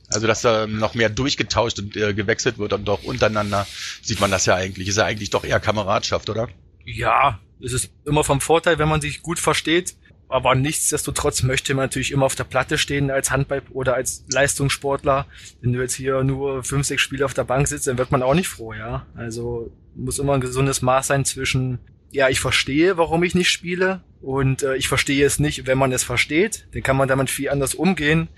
Also 0.09 0.27
dass 0.27 0.41
da 0.41 0.67
noch 0.67 0.93
mehr 0.93 1.09
durchgetauscht 1.09 1.79
und 1.79 1.95
äh, 1.95 2.13
gewechselt 2.13 2.57
wird 2.57 2.73
und 2.73 2.85
doch 2.85 3.03
untereinander 3.03 3.65
sieht 4.01 4.19
man 4.19 4.29
das 4.29 4.45
ja 4.45 4.55
eigentlich. 4.55 4.89
Ist 4.89 4.97
ja 4.97 5.05
eigentlich 5.05 5.29
doch 5.29 5.45
eher 5.45 5.61
Kameradschaft, 5.61 6.29
oder? 6.29 6.49
Ja, 6.85 7.39
es 7.63 7.73
ist 7.73 7.91
immer 8.05 8.23
vom 8.23 8.41
Vorteil, 8.41 8.79
wenn 8.79 8.89
man 8.89 9.01
sich 9.01 9.21
gut 9.21 9.39
versteht. 9.39 9.95
Aber 10.31 10.55
nichtsdestotrotz 10.55 11.43
möchte 11.43 11.73
man 11.73 11.83
natürlich 11.85 12.13
immer 12.13 12.25
auf 12.25 12.35
der 12.35 12.45
Platte 12.45 12.77
stehen 12.77 13.11
als 13.11 13.31
Handball 13.31 13.63
oder 13.71 13.95
als 13.95 14.23
Leistungssportler. 14.31 15.25
Wenn 15.59 15.73
du 15.73 15.81
jetzt 15.81 15.95
hier 15.95 16.23
nur 16.23 16.63
fünf, 16.63 16.87
sechs 16.87 17.01
Spiele 17.01 17.25
auf 17.25 17.33
der 17.33 17.43
Bank 17.43 17.67
sitzt, 17.67 17.87
dann 17.87 17.97
wird 17.97 18.11
man 18.11 18.23
auch 18.23 18.33
nicht 18.33 18.47
froh, 18.47 18.71
ja. 18.71 19.05
Also 19.13 19.73
muss 19.93 20.19
immer 20.19 20.35
ein 20.35 20.41
gesundes 20.41 20.81
Maß 20.81 21.07
sein 21.07 21.25
zwischen, 21.25 21.79
ja, 22.11 22.29
ich 22.29 22.39
verstehe, 22.39 22.95
warum 22.95 23.23
ich 23.23 23.35
nicht 23.35 23.49
spiele 23.49 24.05
und 24.21 24.63
äh, 24.63 24.77
ich 24.77 24.87
verstehe 24.87 25.25
es 25.25 25.37
nicht, 25.37 25.67
wenn 25.67 25.77
man 25.77 25.91
es 25.91 26.05
versteht. 26.05 26.65
Dann 26.71 26.81
kann 26.81 26.95
man 26.95 27.09
damit 27.09 27.29
viel 27.29 27.49
anders 27.49 27.75
umgehen. 27.75 28.29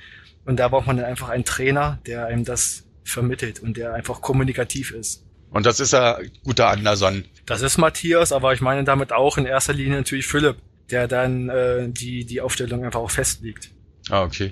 Und 0.45 0.57
da 0.57 0.69
braucht 0.69 0.87
man 0.87 0.97
dann 0.97 1.05
einfach 1.05 1.29
einen 1.29 1.45
Trainer, 1.45 1.99
der 2.07 2.25
einem 2.25 2.43
das 2.43 2.85
vermittelt 3.03 3.59
und 3.59 3.77
der 3.77 3.93
einfach 3.93 4.19
kommunikativ 4.19 4.91
ist. 4.91 5.23
Und 5.53 5.67
das 5.67 5.79
ist 5.79 5.93
ja 5.93 6.17
guter 6.43 6.69
Anderson. 6.69 7.25
Das 7.45 7.61
ist 7.61 7.77
Matthias, 7.77 8.31
aber 8.31 8.53
ich 8.53 8.61
meine 8.61 8.83
damit 8.83 9.13
auch 9.13 9.37
in 9.37 9.45
erster 9.45 9.73
Linie 9.73 9.97
natürlich 9.97 10.25
Philipp, 10.25 10.57
der 10.89 11.07
dann 11.07 11.49
äh, 11.49 11.87
die, 11.89 12.25
die 12.25 12.41
Aufstellung 12.41 12.83
einfach 12.83 12.99
auch 12.99 13.11
festlegt. 13.11 13.69
Ah, 14.09 14.23
okay. 14.23 14.51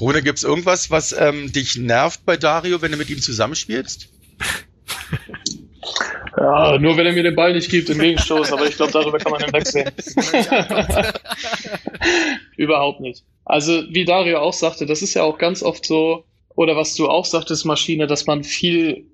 Rune, 0.00 0.22
gibt's 0.22 0.42
irgendwas, 0.42 0.90
was 0.90 1.12
ähm, 1.12 1.52
dich 1.52 1.76
nervt 1.76 2.24
bei 2.24 2.36
Dario, 2.36 2.80
wenn 2.80 2.90
du 2.90 2.98
mit 2.98 3.10
ihm 3.10 3.20
zusammenspielst? 3.20 4.08
Ja, 6.36 6.78
nur 6.78 6.96
wenn 6.96 7.06
er 7.06 7.12
mir 7.12 7.24
den 7.24 7.34
Ball 7.34 7.52
nicht 7.52 7.68
gibt 7.68 7.90
im 7.90 7.98
Gegenstoß, 7.98 8.52
aber 8.52 8.66
ich 8.66 8.76
glaube, 8.76 8.92
darüber 8.92 9.18
kann 9.18 9.32
man 9.32 9.42
hinwegsehen. 9.42 9.90
Überhaupt 12.56 13.00
nicht. 13.00 13.24
Also, 13.44 13.82
wie 13.90 14.04
Dario 14.04 14.38
auch 14.38 14.52
sagte, 14.52 14.86
das 14.86 15.02
ist 15.02 15.14
ja 15.14 15.24
auch 15.24 15.38
ganz 15.38 15.64
oft 15.64 15.84
so, 15.84 16.24
oder 16.54 16.76
was 16.76 16.94
du 16.94 17.08
auch 17.08 17.24
sagtest, 17.24 17.64
Maschine, 17.64 18.06
dass 18.06 18.26
man 18.26 18.44
viel 18.44 19.06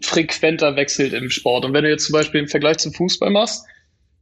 frequenter 0.00 0.76
wechselt 0.76 1.12
im 1.12 1.30
Sport. 1.30 1.64
Und 1.64 1.72
wenn 1.72 1.84
du 1.84 1.90
jetzt 1.90 2.06
zum 2.06 2.12
Beispiel 2.12 2.40
im 2.40 2.48
Vergleich 2.48 2.78
zum 2.78 2.92
Fußball 2.92 3.30
machst, 3.30 3.64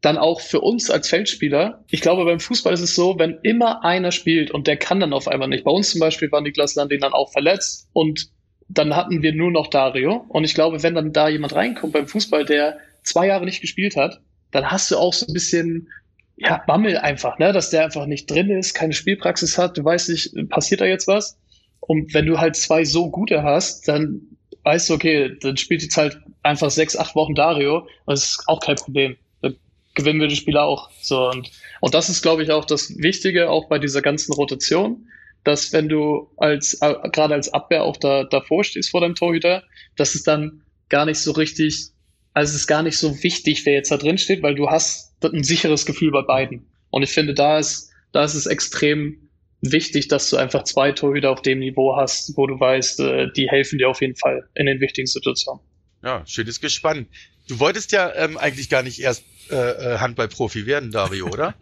dann 0.01 0.19
auch 0.19 0.41
für 0.41 0.61
uns 0.61 0.91
als 0.91 1.09
Feldspieler, 1.09 1.85
ich 1.91 2.01
glaube, 2.01 2.25
beim 2.25 2.41
Fußball 2.41 2.73
ist 2.73 2.81
es 2.81 2.95
so, 2.95 3.19
wenn 3.19 3.39
immer 3.43 3.85
einer 3.85 4.13
spielt 4.13 4.51
und 4.51 4.67
der 4.67 4.77
kann 4.77 5.01
dann 5.01 5.13
auf 5.13 5.27
einmal 5.27 5.49
nicht. 5.49 5.65
Bei 5.65 5.71
uns 5.71 5.91
zum 5.91 6.01
Beispiel 6.01 6.31
war 6.31 6.41
Niklas 6.41 6.75
Landin 6.75 7.01
dann 7.01 7.13
auch 7.13 7.33
verletzt 7.33 7.89
und 7.93 8.29
dann 8.69 8.95
hatten 8.95 9.23
wir 9.23 9.33
nur 9.33 9.51
noch 9.51 9.69
Dario. 9.69 10.25
Und 10.29 10.45
ich 10.45 10.55
glaube, 10.55 10.83
wenn 10.83 10.95
dann 10.95 11.13
da 11.13 11.29
jemand 11.29 11.55
reinkommt 11.55 11.93
beim 11.93 12.07
Fußball, 12.07 12.45
der 12.45 12.79
zwei 13.03 13.29
Jahre 13.29 13.45
nicht 13.45 13.61
gespielt 13.61 13.97
hat, 13.97 14.21
dann 14.51 14.71
hast 14.71 14.91
du 14.91 14.97
auch 14.97 15.13
so 15.13 15.27
ein 15.27 15.33
bisschen 15.33 15.89
ja, 16.37 16.63
Bammel 16.67 16.99
einfach, 16.99 17.39
ne, 17.39 17.53
dass 17.53 17.71
der 17.71 17.85
einfach 17.85 18.07
nicht 18.07 18.31
drin 18.31 18.51
ist, 18.51 18.75
keine 18.75 18.93
Spielpraxis 18.93 19.57
hat, 19.57 19.79
du 19.79 19.85
weißt 19.85 20.11
nicht, 20.11 20.51
passiert 20.51 20.83
da 20.83 20.85
jetzt 20.85 21.09
was? 21.09 21.39
Und 21.81 22.13
wenn 22.15 22.27
du 22.27 22.39
halt 22.39 22.57
zwei 22.57 22.85
so 22.85 23.11
gute 23.11 23.43
hast, 23.43 23.89
dann 23.89 24.36
weißt 24.67 24.91
du, 24.91 24.95
okay, 24.95 25.37
dann 25.41 25.57
spielt 25.57 25.83
jetzt 25.83 25.97
halt 25.97 26.19
einfach 26.43 26.73
sechs, 26.73 26.97
acht 26.97 27.15
Wochen 27.15 27.37
Dario, 27.37 27.87
das 28.05 28.25
ist 28.25 28.49
auch 28.49 28.59
kein 28.59 28.75
Problem. 28.75 29.17
Dann 29.41 29.55
gewinnen 29.95 30.21
wir 30.21 30.27
die 30.27 30.35
Spieler 30.35 30.65
auch. 30.65 30.91
So, 31.01 31.31
und, 31.31 31.53
und 31.81 31.95
das 31.95 32.09
ist, 32.09 32.21
glaube 32.21 32.43
ich, 32.43 32.51
auch 32.51 32.65
das 32.65 32.99
Wichtige, 32.99 33.49
auch 33.49 33.69
bei 33.69 33.79
dieser 33.79 34.03
ganzen 34.03 34.33
Rotation, 34.33 35.07
dass 35.45 35.73
wenn 35.73 35.89
du 35.89 36.29
als, 36.37 36.75
äh, 36.83 36.95
gerade 37.13 37.35
als 37.35 37.55
Abwehr 37.55 37.85
auch 37.85 37.97
da, 37.97 38.25
davor 38.25 38.65
stehst 38.65 38.91
vor 38.91 39.03
deinem 39.03 39.15
Torhüter, 39.15 39.63
dass 39.95 40.17
es 40.17 40.25
dann 40.25 40.63
gar 40.89 41.07
nicht 41.07 41.21
so 41.21 41.31
richtig, 41.31 41.91
also 42.35 42.51
es 42.51 42.57
ist 42.57 42.67
gar 42.67 42.83
nicht 42.83 42.99
so 42.99 43.23
wichtig, 43.23 43.65
wer 43.67 43.75
jetzt 43.75 43.93
da 43.93 43.99
drin 43.99 44.19
steht, 44.19 44.43
weil 44.43 44.57
du 44.57 44.69
hast 44.69 45.15
ein 45.23 45.45
sicheres 45.45 45.87
Gefühl 45.87 46.11
bei 46.11 46.23
beiden. 46.23 46.67
Und 46.91 47.05
ich 47.05 47.11
finde, 47.11 47.35
da 47.35 47.61
ist, 47.61 47.93
da 48.11 48.25
ist 48.25 48.35
es 48.35 48.47
extrem 48.47 49.26
wichtig, 49.61 50.09
dass 50.09 50.31
du 50.31 50.37
einfach 50.37 50.65
zwei 50.65 50.93
Torhüter 50.93 51.31
auf 51.31 51.43
dem 51.43 51.59
Niveau 51.59 51.97
hast, 51.97 52.37
wo 52.37 52.47
du 52.47 52.59
weißt, 52.59 53.01
äh, 53.01 53.33
die 53.33 53.49
helfen 53.49 53.79
dir 53.79 53.89
auf 53.89 54.01
jeden 54.01 54.17
Fall 54.17 54.49
in 54.55 54.67
den 54.67 54.81
wichtigen 54.81 55.07
Situationen. 55.07 55.61
Ja, 56.03 56.23
schönes 56.27 56.61
Gespann. 56.61 57.07
Du 57.49 57.59
wolltest 57.59 57.93
ja 57.93 58.13
ähm, 58.15 58.37
eigentlich 58.37 58.69
gar 58.69 58.83
nicht 58.83 59.01
erst 59.01 59.25
äh, 59.51 59.55
äh 59.55 59.99
Handballprofi 59.99 60.67
werden, 60.67 60.91
Dario, 60.91 61.27
oder? 61.33 61.55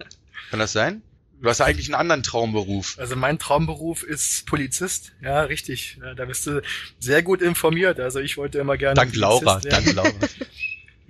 Kann 0.50 0.58
das 0.58 0.72
sein? 0.72 1.02
Du 1.40 1.50
hast 1.50 1.58
ja 1.58 1.66
eigentlich 1.66 1.88
einen 1.88 1.96
anderen 1.96 2.22
Traumberuf. 2.22 2.96
Also 2.98 3.16
mein 3.16 3.38
Traumberuf 3.38 4.02
ist 4.02 4.46
Polizist. 4.46 5.12
Ja, 5.20 5.42
richtig. 5.42 5.98
Da 6.16 6.24
bist 6.24 6.46
du 6.46 6.62
sehr 6.98 7.22
gut 7.22 7.42
informiert. 7.42 8.00
Also 8.00 8.20
ich 8.20 8.38
wollte 8.38 8.58
immer 8.58 8.78
gerne. 8.78 8.94
Dank 8.94 9.14
Laura, 9.14 9.60
dank 9.60 9.92
Laura. 9.92 10.10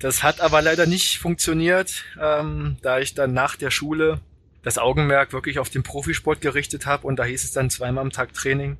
Das 0.00 0.22
hat 0.22 0.40
aber 0.40 0.60
leider 0.60 0.86
nicht 0.86 1.18
funktioniert, 1.18 2.04
ähm, 2.20 2.76
da 2.82 2.98
ich 2.98 3.14
dann 3.14 3.32
nach 3.32 3.56
der 3.56 3.70
Schule 3.70 4.20
das 4.64 4.78
Augenmerk 4.78 5.32
wirklich 5.32 5.58
auf 5.58 5.68
den 5.68 5.82
Profisport 5.82 6.40
gerichtet 6.40 6.86
habe 6.86 7.06
und 7.06 7.16
da 7.16 7.24
hieß 7.24 7.44
es 7.44 7.52
dann 7.52 7.70
zweimal 7.70 8.02
am 8.02 8.10
Tag 8.10 8.32
Training, 8.32 8.76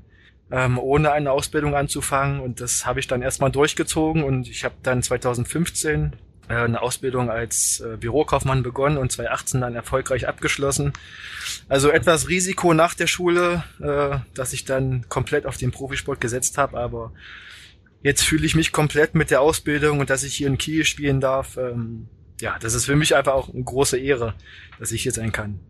ähm, 0.50 0.78
ohne 0.78 1.12
eine 1.12 1.30
Ausbildung 1.30 1.76
anzufangen 1.76 2.40
und 2.40 2.60
das 2.60 2.86
habe 2.86 3.00
ich 3.00 3.06
dann 3.06 3.22
erstmal 3.22 3.50
durchgezogen 3.50 4.24
und 4.24 4.48
ich 4.48 4.64
habe 4.64 4.74
dann 4.82 5.02
2015 5.02 6.16
äh, 6.48 6.54
eine 6.54 6.82
Ausbildung 6.82 7.30
als 7.30 7.80
äh, 7.80 7.96
Bürokaufmann 7.96 8.62
begonnen 8.62 8.98
und 8.98 9.12
2018 9.12 9.60
dann 9.60 9.74
erfolgreich 9.74 10.28
abgeschlossen. 10.28 10.92
Also 11.68 11.90
etwas 11.90 12.28
Risiko 12.28 12.74
nach 12.74 12.94
der 12.94 13.06
Schule, 13.06 13.64
äh, 13.80 14.18
dass 14.34 14.52
ich 14.52 14.64
dann 14.64 15.08
komplett 15.08 15.46
auf 15.46 15.56
den 15.56 15.70
Profisport 15.70 16.20
gesetzt 16.20 16.58
habe, 16.58 16.78
aber 16.78 17.12
jetzt 18.02 18.22
fühle 18.22 18.46
ich 18.46 18.54
mich 18.54 18.72
komplett 18.72 19.14
mit 19.14 19.30
der 19.30 19.40
Ausbildung 19.40 20.00
und 20.00 20.10
dass 20.10 20.22
ich 20.22 20.34
hier 20.34 20.46
in 20.46 20.58
Kiel 20.58 20.84
spielen 20.84 21.20
darf. 21.20 21.56
Ähm, 21.56 22.08
ja, 22.40 22.58
das 22.58 22.74
ist 22.74 22.86
für 22.86 22.96
mich 22.96 23.14
einfach 23.14 23.32
auch 23.32 23.52
eine 23.52 23.62
große 23.62 23.98
Ehre, 23.98 24.34
dass 24.78 24.92
ich 24.92 25.02
hier 25.02 25.12
sein 25.12 25.32
kann. 25.32 25.60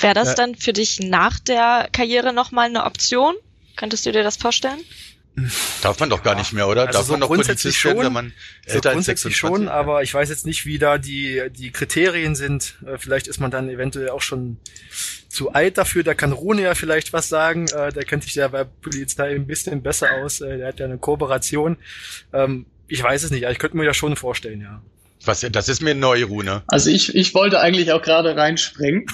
Wäre 0.00 0.14
das 0.14 0.28
ja. 0.28 0.34
dann 0.34 0.54
für 0.54 0.72
dich 0.72 1.00
nach 1.00 1.38
der 1.38 1.88
Karriere 1.92 2.32
nochmal 2.32 2.66
eine 2.66 2.84
Option? 2.84 3.34
Könntest 3.76 4.06
du 4.06 4.12
dir 4.12 4.22
das 4.22 4.36
vorstellen? 4.36 4.80
Darf 5.82 6.00
man 6.00 6.08
doch 6.08 6.22
gar 6.22 6.34
nicht 6.34 6.54
mehr, 6.54 6.66
oder? 6.66 6.86
Also 6.86 6.98
Darf 6.98 7.06
so 7.06 7.12
man 7.12 7.20
doch 7.20 7.28
grundsätzlich 7.28 7.78
schon, 7.78 7.98
wenn 7.98 8.12
man 8.12 8.32
so 8.66 8.80
grundsätzlich 8.80 9.36
schon, 9.36 9.68
aber 9.68 10.02
ich 10.02 10.14
weiß 10.14 10.30
jetzt 10.30 10.46
nicht, 10.46 10.64
wie 10.64 10.78
da 10.78 10.96
die, 10.96 11.42
die 11.50 11.70
Kriterien 11.72 12.34
sind. 12.34 12.76
Äh, 12.86 12.96
vielleicht 12.96 13.26
ist 13.26 13.38
man 13.38 13.50
dann 13.50 13.68
eventuell 13.68 14.08
auch 14.08 14.22
schon 14.22 14.56
zu 15.28 15.52
alt 15.52 15.76
dafür. 15.76 16.04
Da 16.04 16.14
kann 16.14 16.32
Rune 16.32 16.62
ja 16.62 16.74
vielleicht 16.74 17.12
was 17.12 17.28
sagen. 17.28 17.66
Äh, 17.68 17.92
der 17.92 18.04
kennt 18.04 18.24
sich 18.24 18.34
ja 18.34 18.48
bei 18.48 18.64
Polizei 18.64 19.34
ein 19.34 19.46
bisschen 19.46 19.82
besser 19.82 20.08
aus. 20.22 20.40
Äh, 20.40 20.56
der 20.56 20.68
hat 20.68 20.80
ja 20.80 20.86
eine 20.86 20.96
Kooperation. 20.96 21.76
Ähm, 22.32 22.64
ich 22.88 23.02
weiß 23.02 23.22
es 23.22 23.30
nicht, 23.30 23.44
aber 23.44 23.52
ich 23.52 23.58
könnte 23.58 23.76
mir 23.76 23.84
das 23.84 23.96
schon 23.96 24.16
vorstellen, 24.16 24.62
ja. 24.62 24.80
Was, 25.26 25.46
das 25.50 25.68
ist 25.68 25.82
mir 25.82 25.94
neu, 25.94 26.24
Rune. 26.24 26.62
Also 26.66 26.90
ich, 26.90 27.14
ich 27.14 27.34
wollte 27.34 27.60
eigentlich 27.60 27.92
auch 27.92 28.02
gerade 28.02 28.36
reinspringen. 28.36 29.06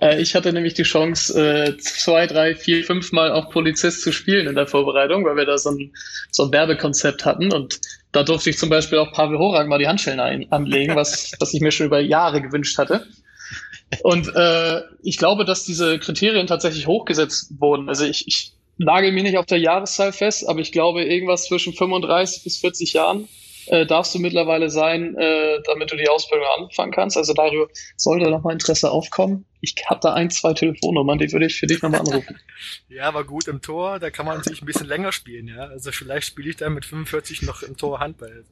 äh, 0.00 0.20
ich 0.20 0.34
hatte 0.34 0.52
nämlich 0.52 0.74
die 0.74 0.82
Chance, 0.82 1.40
äh, 1.40 1.78
zwei, 1.78 2.26
drei, 2.26 2.54
vier, 2.54 2.84
fünf 2.84 3.12
Mal 3.12 3.32
auch 3.32 3.50
Polizist 3.50 4.02
zu 4.02 4.12
spielen 4.12 4.46
in 4.46 4.54
der 4.54 4.66
Vorbereitung, 4.66 5.24
weil 5.24 5.36
wir 5.36 5.46
da 5.46 5.58
so 5.58 5.70
ein, 5.70 5.92
so 6.30 6.44
ein 6.44 6.52
Werbekonzept 6.52 7.24
hatten. 7.24 7.52
Und 7.52 7.80
da 8.12 8.22
durfte 8.22 8.50
ich 8.50 8.58
zum 8.58 8.68
Beispiel 8.68 8.98
auch 8.98 9.12
Pavel 9.12 9.38
Horak 9.38 9.68
mal 9.68 9.78
die 9.78 9.88
Handschellen 9.88 10.20
ein, 10.20 10.50
anlegen, 10.50 10.96
was, 10.96 11.32
was 11.38 11.54
ich 11.54 11.60
mir 11.60 11.72
schon 11.72 11.86
über 11.86 12.00
Jahre 12.00 12.40
gewünscht 12.42 12.78
hatte. 12.78 13.06
Und 14.02 14.34
äh, 14.34 14.80
ich 15.02 15.18
glaube, 15.18 15.44
dass 15.44 15.64
diese 15.64 15.98
Kriterien 15.98 16.46
tatsächlich 16.46 16.86
hochgesetzt 16.86 17.52
wurden. 17.58 17.88
Also 17.88 18.04
ich, 18.04 18.26
ich 18.26 18.52
nagel 18.78 19.12
mich 19.12 19.22
nicht 19.22 19.38
auf 19.38 19.46
der 19.46 19.58
Jahreszahl 19.58 20.12
fest, 20.12 20.48
aber 20.48 20.60
ich 20.60 20.72
glaube, 20.72 21.04
irgendwas 21.04 21.44
zwischen 21.44 21.72
35 21.72 22.42
bis 22.44 22.58
40 22.58 22.92
Jahren 22.94 23.28
äh, 23.66 23.86
darfst 23.86 24.14
du 24.14 24.18
mittlerweile 24.18 24.70
sein, 24.70 25.16
äh, 25.16 25.60
damit 25.66 25.92
du 25.92 25.96
die 25.96 26.08
Ausbildung 26.08 26.46
anfangen 26.58 26.92
kannst. 26.92 27.16
Also 27.16 27.32
Dario, 27.34 27.68
sollte 27.96 28.30
noch 28.30 28.42
mal 28.42 28.52
Interesse 28.52 28.90
aufkommen. 28.90 29.44
Ich 29.60 29.74
habe 29.86 30.00
da 30.02 30.12
ein, 30.14 30.30
zwei 30.30 30.52
Telefonnummern, 30.52 31.18
die 31.18 31.32
würde 31.32 31.46
ich 31.46 31.58
für 31.58 31.66
dich 31.66 31.82
nochmal 31.82 32.00
anrufen. 32.00 32.38
ja, 32.88 33.04
aber 33.04 33.24
gut 33.24 33.48
im 33.48 33.62
Tor, 33.62 33.98
da 33.98 34.10
kann 34.10 34.26
man 34.26 34.36
natürlich 34.36 34.62
ein 34.62 34.66
bisschen 34.66 34.86
länger 34.86 35.12
spielen, 35.12 35.48
ja. 35.48 35.64
Also 35.68 35.90
vielleicht 35.92 36.26
spiele 36.26 36.50
ich 36.50 36.56
dann 36.56 36.74
mit 36.74 36.84
45 36.84 37.42
noch 37.42 37.62
im 37.62 37.76
Tor 37.76 38.00
Handball. 38.00 38.44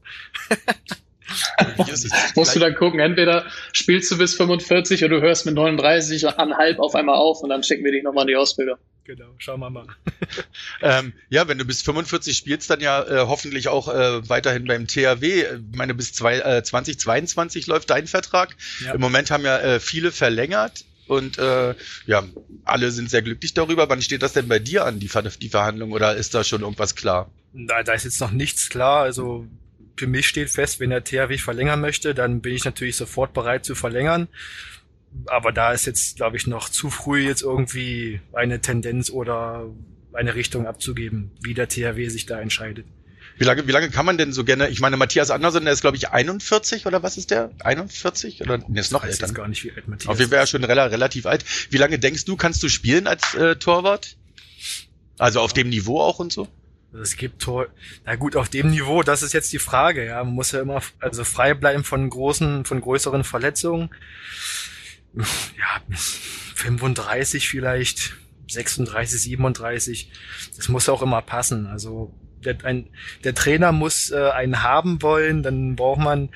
Musst 2.34 2.54
du 2.54 2.60
dann 2.60 2.74
gucken, 2.74 3.00
entweder 3.00 3.46
spielst 3.72 4.10
du 4.10 4.18
bis 4.18 4.34
45 4.34 5.04
oder 5.04 5.16
du 5.16 5.22
hörst 5.22 5.46
mit 5.46 5.54
39 5.54 6.38
anhalb 6.38 6.78
auf 6.78 6.94
einmal 6.94 7.16
auf 7.16 7.42
und 7.42 7.48
dann 7.48 7.62
schicken 7.62 7.84
wir 7.84 7.92
dich 7.92 8.02
nochmal 8.02 8.24
in 8.24 8.28
die 8.28 8.36
Ausbildung. 8.36 8.76
Genau, 9.04 9.34
schauen 9.38 9.60
wir 9.60 9.70
mal. 9.70 9.86
ähm, 10.82 11.12
ja, 11.28 11.48
wenn 11.48 11.58
du 11.58 11.64
bis 11.64 11.82
45 11.82 12.36
spielst, 12.36 12.70
dann 12.70 12.80
ja 12.80 13.02
äh, 13.02 13.26
hoffentlich 13.26 13.68
auch 13.68 13.88
äh, 13.88 14.28
weiterhin 14.28 14.66
beim 14.66 14.86
THW. 14.86 15.42
Ich 15.42 15.76
meine, 15.76 15.94
bis 15.94 16.12
zwei, 16.12 16.38
äh, 16.38 16.62
2022 16.62 17.66
läuft 17.66 17.90
dein 17.90 18.06
Vertrag. 18.06 18.56
Ja. 18.84 18.94
Im 18.94 19.00
Moment 19.00 19.30
haben 19.30 19.44
ja 19.44 19.58
äh, 19.58 19.80
viele 19.80 20.12
verlängert. 20.12 20.84
Und 21.08 21.36
äh, 21.36 21.74
ja, 22.06 22.22
alle 22.64 22.92
sind 22.92 23.10
sehr 23.10 23.22
glücklich 23.22 23.54
darüber. 23.54 23.88
Wann 23.88 24.00
steht 24.02 24.22
das 24.22 24.34
denn 24.34 24.46
bei 24.46 24.60
dir 24.60 24.84
an, 24.84 25.00
die, 25.00 25.08
Ver 25.08 25.22
die 25.22 25.48
Verhandlung, 25.48 25.92
oder 25.92 26.14
ist 26.14 26.32
da 26.34 26.44
schon 26.44 26.62
irgendwas 26.62 26.94
klar? 26.94 27.30
Da, 27.52 27.82
da 27.82 27.92
ist 27.92 28.04
jetzt 28.04 28.20
noch 28.20 28.30
nichts 28.30 28.70
klar. 28.70 29.02
Also 29.02 29.48
für 29.96 30.06
mich 30.06 30.28
steht 30.28 30.50
fest, 30.50 30.80
wenn 30.80 30.90
der 30.90 31.04
THW 31.04 31.38
verlängern 31.38 31.80
möchte, 31.80 32.14
dann 32.14 32.40
bin 32.40 32.54
ich 32.54 32.64
natürlich 32.64 32.96
sofort 32.96 33.32
bereit 33.32 33.64
zu 33.64 33.74
verlängern. 33.74 34.28
Aber 35.26 35.52
da 35.52 35.72
ist 35.72 35.86
jetzt, 35.86 36.16
glaube 36.16 36.36
ich, 36.36 36.46
noch 36.46 36.68
zu 36.68 36.90
früh 36.90 37.26
jetzt 37.26 37.42
irgendwie 37.42 38.20
eine 38.32 38.60
Tendenz 38.60 39.10
oder 39.10 39.66
eine 40.12 40.34
Richtung 40.34 40.66
abzugeben, 40.66 41.30
wie 41.42 41.54
der 41.54 41.68
THW 41.68 42.08
sich 42.08 42.26
da 42.26 42.40
entscheidet. 42.40 42.86
Wie 43.38 43.44
lange, 43.44 43.66
wie 43.66 43.72
lange 43.72 43.90
kann 43.90 44.06
man 44.06 44.18
denn 44.18 44.32
so 44.32 44.44
gerne, 44.44 44.68
ich 44.68 44.80
meine, 44.80 44.96
Matthias 44.96 45.30
Andersen, 45.30 45.64
der 45.64 45.72
ist, 45.72 45.80
glaube 45.80 45.96
ich, 45.96 46.10
41 46.10 46.86
oder 46.86 47.02
was 47.02 47.16
ist 47.16 47.30
der? 47.30 47.50
41? 47.64 48.42
Oder 48.42 48.58
nee, 48.68 48.80
ist 48.80 48.92
noch 48.92 49.04
älter. 49.04 49.16
Ich 49.16 49.22
weiß 49.22 49.34
gar 49.34 49.48
nicht, 49.48 49.64
wie 49.64 49.72
alt 49.72 49.88
Matthias 49.88 50.08
Auf 50.08 50.18
jeden 50.18 50.30
Fall 50.30 50.40
ja 50.40 50.46
schon 50.46 50.64
relativ 50.64 51.26
alt. 51.26 51.44
Wie 51.70 51.78
lange 51.78 51.98
denkst 51.98 52.24
du, 52.24 52.36
kannst 52.36 52.62
du 52.62 52.68
spielen 52.68 53.06
als 53.06 53.34
äh, 53.34 53.56
Torwart? 53.56 54.16
Also 55.18 55.40
auf 55.40 55.52
dem 55.52 55.68
Niveau 55.68 56.00
auch 56.00 56.18
und 56.18 56.32
so? 56.32 56.48
Also 56.92 57.02
es 57.02 57.16
gibt 57.16 57.40
Tor, 57.40 57.68
na 58.04 58.16
gut, 58.16 58.36
auf 58.36 58.50
dem 58.50 58.70
Niveau, 58.70 59.02
das 59.02 59.22
ist 59.22 59.32
jetzt 59.32 59.52
die 59.52 59.58
Frage, 59.58 60.04
ja. 60.04 60.22
Man 60.22 60.34
muss 60.34 60.52
ja 60.52 60.60
immer, 60.60 60.82
also 61.00 61.24
frei 61.24 61.54
bleiben 61.54 61.84
von 61.84 62.08
großen, 62.08 62.66
von 62.66 62.80
größeren 62.80 63.24
Verletzungen. 63.24 63.90
Ja, 65.14 65.96
35 66.54 67.48
vielleicht, 67.48 68.14
36, 68.48 69.22
37. 69.22 70.10
Das 70.56 70.68
muss 70.68 70.88
auch 70.88 71.02
immer 71.02 71.22
passen. 71.22 71.66
Also 71.66 72.14
der, 72.44 72.56
ein, 72.64 72.88
der 73.24 73.34
Trainer 73.34 73.72
muss 73.72 74.10
äh, 74.10 74.30
einen 74.30 74.62
haben 74.62 75.00
wollen, 75.02 75.42
dann 75.42 75.76
braucht 75.76 76.00
man 76.00 76.28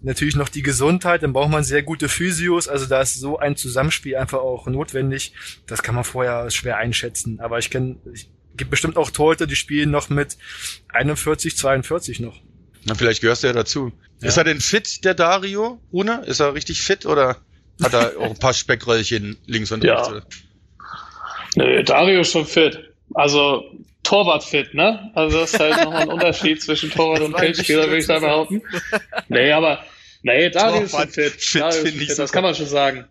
natürlich 0.00 0.36
noch 0.36 0.48
die 0.48 0.62
Gesundheit, 0.62 1.22
dann 1.22 1.32
braucht 1.32 1.50
man 1.50 1.64
sehr 1.64 1.82
gute 1.82 2.08
Physios, 2.08 2.68
also 2.68 2.86
da 2.86 3.00
ist 3.00 3.14
so 3.14 3.38
ein 3.38 3.56
Zusammenspiel 3.56 4.16
einfach 4.16 4.38
auch 4.38 4.66
notwendig. 4.66 5.32
Das 5.66 5.82
kann 5.82 5.96
man 5.96 6.04
vorher 6.04 6.50
schwer 6.50 6.76
einschätzen. 6.76 7.40
Aber 7.40 7.58
ich 7.58 7.70
kenne, 7.70 7.96
gibt 8.58 8.70
bestimmt 8.70 8.96
auch 8.96 9.10
Torhüter, 9.10 9.46
die 9.46 9.56
spielen 9.56 9.90
noch 9.90 10.10
mit 10.10 10.36
41, 10.92 11.56
42 11.56 12.20
noch. 12.20 12.40
Na, 12.84 12.94
vielleicht 12.94 13.20
gehörst 13.20 13.42
du 13.42 13.48
ja 13.48 13.52
dazu. 13.52 13.92
Ja. 14.20 14.28
Ist 14.28 14.36
er 14.36 14.44
denn 14.44 14.60
fit, 14.60 15.04
der 15.04 15.14
Dario, 15.14 15.80
Rune? 15.92 16.22
Ist 16.26 16.40
er 16.40 16.54
richtig 16.54 16.82
fit 16.82 17.06
oder 17.06 17.36
hat 17.82 17.94
er 17.94 18.18
auch 18.18 18.30
ein 18.30 18.38
paar 18.38 18.54
Speckröllchen 18.54 19.38
links 19.46 19.72
und 19.72 19.84
rechts? 19.84 20.08
Ja. 20.08 20.22
Nö, 21.56 21.82
Dario 21.82 22.20
ist 22.20 22.32
schon 22.32 22.46
fit. 22.46 22.78
Also 23.14 23.64
Torwart 24.02 24.44
fit, 24.44 24.74
ne? 24.74 25.10
Also 25.14 25.40
das 25.40 25.54
ist 25.54 25.60
halt 25.60 25.84
nochmal 25.84 26.02
ein 26.02 26.08
Unterschied 26.08 26.62
zwischen 26.62 26.90
Torwart 26.90 27.20
und 27.20 27.38
Feldspieler, 27.38 27.86
würde 27.86 27.98
ich 27.98 28.06
da 28.06 28.18
behaupten. 28.18 28.62
Nee, 29.28 29.52
aber 29.52 29.84
nee, 30.22 30.50
Dario 30.50 30.82
ist 30.82 30.92
schon 30.92 31.08
fit. 31.08 31.32
fit 31.32 31.60
Dario 31.60 31.82
ist 31.82 31.96
fit, 31.96 32.18
das 32.18 32.32
kann 32.32 32.42
man 32.42 32.54
schon 32.54 32.66
sagen. 32.66 33.06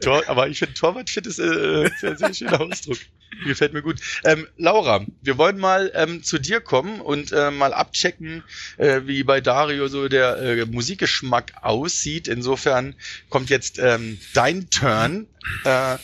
Tor, 0.00 0.22
aber 0.26 0.48
ich 0.48 0.58
finde 0.58 0.74
Torwartfit 0.74 1.26
ist 1.26 1.38
äh, 1.38 1.90
ein 2.02 2.16
sehr 2.16 2.34
schöner 2.34 2.60
Ausdruck. 2.60 2.98
Gefällt 3.46 3.72
mir 3.72 3.82
gut. 3.82 4.00
Ähm, 4.24 4.46
Laura, 4.56 5.04
wir 5.22 5.38
wollen 5.38 5.58
mal 5.58 5.92
ähm, 5.94 6.22
zu 6.22 6.38
dir 6.38 6.60
kommen 6.60 7.00
und 7.00 7.32
äh, 7.32 7.50
mal 7.50 7.72
abchecken, 7.74 8.42
äh, 8.76 9.02
wie 9.04 9.22
bei 9.22 9.40
Dario 9.40 9.88
so 9.88 10.08
der 10.08 10.38
äh, 10.38 10.64
Musikgeschmack 10.66 11.52
aussieht. 11.62 12.28
Insofern 12.28 12.94
kommt 13.28 13.50
jetzt 13.50 13.78
ähm, 13.78 14.18
dein 14.34 14.70
Turn. 14.70 15.26
Äh, 15.64 15.98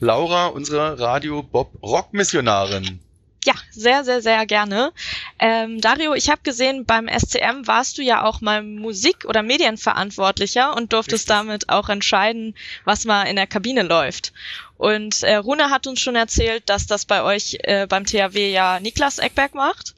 Laura, 0.00 0.46
unsere 0.46 0.98
Radio 0.98 1.42
Bob 1.42 1.72
Rock 1.82 2.12
Missionarin. 2.12 3.00
Ja, 3.44 3.54
sehr, 3.70 4.04
sehr, 4.04 4.20
sehr 4.20 4.44
gerne. 4.46 4.92
Ähm, 5.38 5.80
Dario, 5.80 6.12
ich 6.14 6.28
habe 6.28 6.42
gesehen, 6.42 6.84
beim 6.84 7.08
SCM 7.08 7.66
warst 7.66 7.96
du 7.96 8.02
ja 8.02 8.24
auch 8.24 8.40
mal 8.40 8.62
Musik- 8.62 9.24
oder 9.24 9.42
Medienverantwortlicher 9.42 10.76
und 10.76 10.92
durftest 10.92 11.30
Richtig. 11.30 11.36
damit 11.36 11.68
auch 11.68 11.88
entscheiden, 11.88 12.54
was 12.84 13.04
mal 13.04 13.22
in 13.24 13.36
der 13.36 13.46
Kabine 13.46 13.82
läuft. 13.82 14.32
Und 14.78 15.22
äh, 15.24 15.34
Rune 15.34 15.70
hat 15.70 15.86
uns 15.86 16.00
schon 16.00 16.16
erzählt, 16.16 16.62
dass 16.66 16.86
das 16.86 17.04
bei 17.04 17.22
euch 17.22 17.58
äh, 17.64 17.86
beim 17.86 18.04
THW 18.04 18.50
ja 18.50 18.80
Niklas 18.80 19.18
Eckberg 19.18 19.54
macht. 19.54 19.94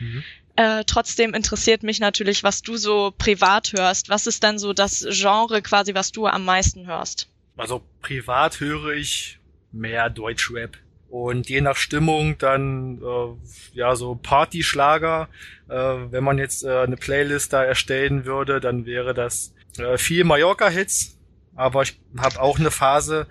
Mhm. 0.00 0.22
Äh, 0.56 0.84
trotzdem 0.86 1.34
interessiert 1.34 1.82
mich 1.82 2.00
natürlich, 2.00 2.44
was 2.44 2.62
du 2.62 2.76
so 2.76 3.12
privat 3.16 3.72
hörst. 3.72 4.08
Was 4.08 4.26
ist 4.26 4.42
denn 4.42 4.58
so 4.58 4.72
das 4.72 5.06
Genre 5.08 5.62
quasi, 5.62 5.94
was 5.94 6.12
du 6.12 6.26
am 6.26 6.44
meisten 6.44 6.86
hörst? 6.86 7.28
Also 7.56 7.82
privat 8.02 8.60
höre 8.60 8.92
ich 8.94 9.38
mehr 9.72 10.10
Deutschrap 10.10 10.76
und 11.08 11.48
je 11.48 11.60
nach 11.60 11.76
Stimmung 11.76 12.38
dann 12.38 13.00
äh, 13.00 13.76
ja 13.76 13.94
so 13.94 14.16
Partyschlager. 14.16 15.28
Äh, 15.68 15.74
wenn 15.74 16.24
man 16.24 16.38
jetzt 16.38 16.64
äh, 16.64 16.80
eine 16.80 16.96
Playlist 16.96 17.52
da 17.52 17.62
erstellen 17.62 18.24
würde, 18.24 18.60
dann 18.60 18.84
wäre 18.84 19.14
das 19.14 19.54
äh, 19.78 19.96
viel 19.96 20.24
Mallorca-Hits. 20.24 21.16
Aber 21.56 21.82
ich 21.82 21.98
habe 22.16 22.40
auch 22.40 22.58
eine 22.58 22.70
Phase, 22.70 23.26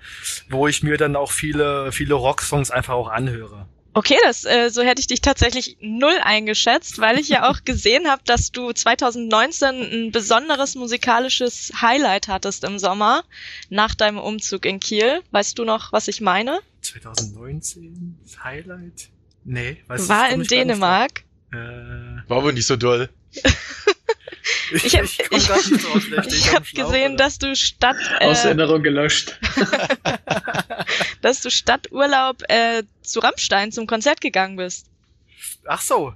wo 0.49 0.67
ich 0.67 0.83
mir 0.83 0.97
dann 0.97 1.15
auch 1.15 1.31
viele 1.31 1.91
viele 1.91 2.13
Rocksongs 2.13 2.71
einfach 2.71 2.93
auch 2.93 3.09
anhöre. 3.09 3.67
Okay, 3.95 4.17
das 4.23 4.43
äh, 4.43 4.69
so 4.69 4.81
hätte 4.81 5.01
ich 5.01 5.07
dich 5.07 5.21
tatsächlich 5.21 5.77
null 5.79 6.17
eingeschätzt, 6.23 6.99
weil 6.99 7.19
ich 7.19 7.29
ja 7.29 7.49
auch 7.49 7.59
gesehen 7.65 8.07
habe, 8.07 8.23
dass 8.25 8.51
du 8.51 8.71
2019 8.71 9.67
ein 10.07 10.11
besonderes 10.11 10.73
musikalisches 10.75 11.71
Highlight 11.79 12.27
hattest 12.27 12.63
im 12.63 12.79
Sommer 12.79 13.23
nach 13.69 13.93
deinem 13.93 14.17
Umzug 14.17 14.65
in 14.65 14.79
Kiel. 14.79 15.21
Weißt 15.31 15.59
du 15.59 15.65
noch, 15.65 15.93
was 15.93 16.07
ich 16.07 16.21
meine? 16.21 16.59
2019 16.81 18.17
das 18.23 18.43
Highlight? 18.43 19.09
Nee, 19.45 19.77
weiß 19.87 20.09
War 20.09 20.29
in 20.29 20.43
Dänemark. 20.43 21.23
Äh, 21.51 21.57
War 22.27 22.37
aber 22.37 22.51
nicht 22.51 22.65
so 22.65 22.75
doll. 22.75 23.09
ich 24.71 24.95
habe 24.95 25.05
ich, 25.05 25.19
ich, 25.19 25.49
ich 26.33 26.53
hab 26.53 26.65
gesehen, 26.73 27.13
oder? 27.13 27.23
dass 27.23 27.39
du 27.39 27.55
statt 27.55 27.97
äh, 28.19 28.27
aus 28.27 28.45
Erinnerung 28.45 28.83
gelöscht, 28.83 29.39
dass 31.21 31.41
du 31.41 31.49
statt 31.49 31.91
Urlaub 31.91 32.43
äh, 32.49 32.83
zu 33.01 33.19
Rammstein 33.19 33.71
zum 33.71 33.87
Konzert 33.87 34.21
gegangen 34.21 34.55
bist. 34.55 34.87
Ach 35.65 35.81
so. 35.81 36.13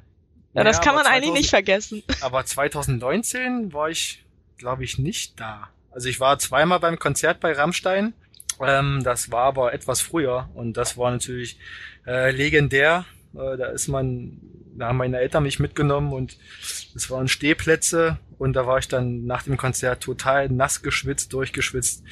Ja, 0.53 0.63
das 0.63 0.81
kann 0.81 0.95
man 0.95 1.03
2000, 1.03 1.07
eigentlich 1.07 1.41
nicht 1.41 1.49
vergessen. 1.49 2.03
Aber 2.21 2.43
2019 2.45 3.73
war 3.73 3.89
ich, 3.89 4.23
glaube 4.57 4.83
ich, 4.83 4.97
nicht 4.97 5.39
da. 5.39 5.69
Also 5.91 6.09
ich 6.09 6.19
war 6.19 6.39
zweimal 6.39 6.79
beim 6.79 6.99
Konzert 6.99 7.39
bei 7.39 7.51
Rammstein. 7.51 8.13
Ähm, 8.59 9.01
das 9.03 9.31
war 9.31 9.43
aber 9.45 9.73
etwas 9.73 10.01
früher 10.01 10.49
und 10.55 10.77
das 10.77 10.97
war 10.97 11.11
natürlich 11.11 11.57
äh, 12.07 12.31
legendär. 12.31 13.05
Äh, 13.35 13.57
da 13.57 13.67
ist 13.67 13.87
man, 13.87 14.39
da 14.77 14.87
haben 14.87 14.97
meine 14.97 15.19
Eltern 15.19 15.43
mich 15.43 15.59
mitgenommen 15.59 16.13
und 16.13 16.37
es 16.95 17.09
waren 17.09 17.27
Stehplätze 17.27 18.19
und 18.37 18.53
da 18.53 18.67
war 18.67 18.77
ich 18.79 18.87
dann 18.87 19.25
nach 19.25 19.43
dem 19.43 19.57
Konzert 19.57 20.03
total 20.03 20.49
nass 20.49 20.81
geschwitzt, 20.81 21.33
durchgeschwitzt, 21.33 22.03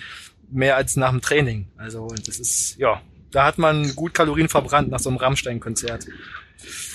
mehr 0.51 0.75
als 0.75 0.95
nach 0.95 1.11
dem 1.11 1.21
Training. 1.21 1.67
Also 1.77 2.07
das 2.25 2.39
ist, 2.39 2.77
ja, 2.77 3.01
da 3.31 3.45
hat 3.45 3.57
man 3.57 3.95
gut 3.95 4.13
Kalorien 4.13 4.49
verbrannt 4.49 4.89
nach 4.89 4.99
so 4.99 5.09
einem 5.09 5.17
Rammstein-Konzert. 5.17 6.07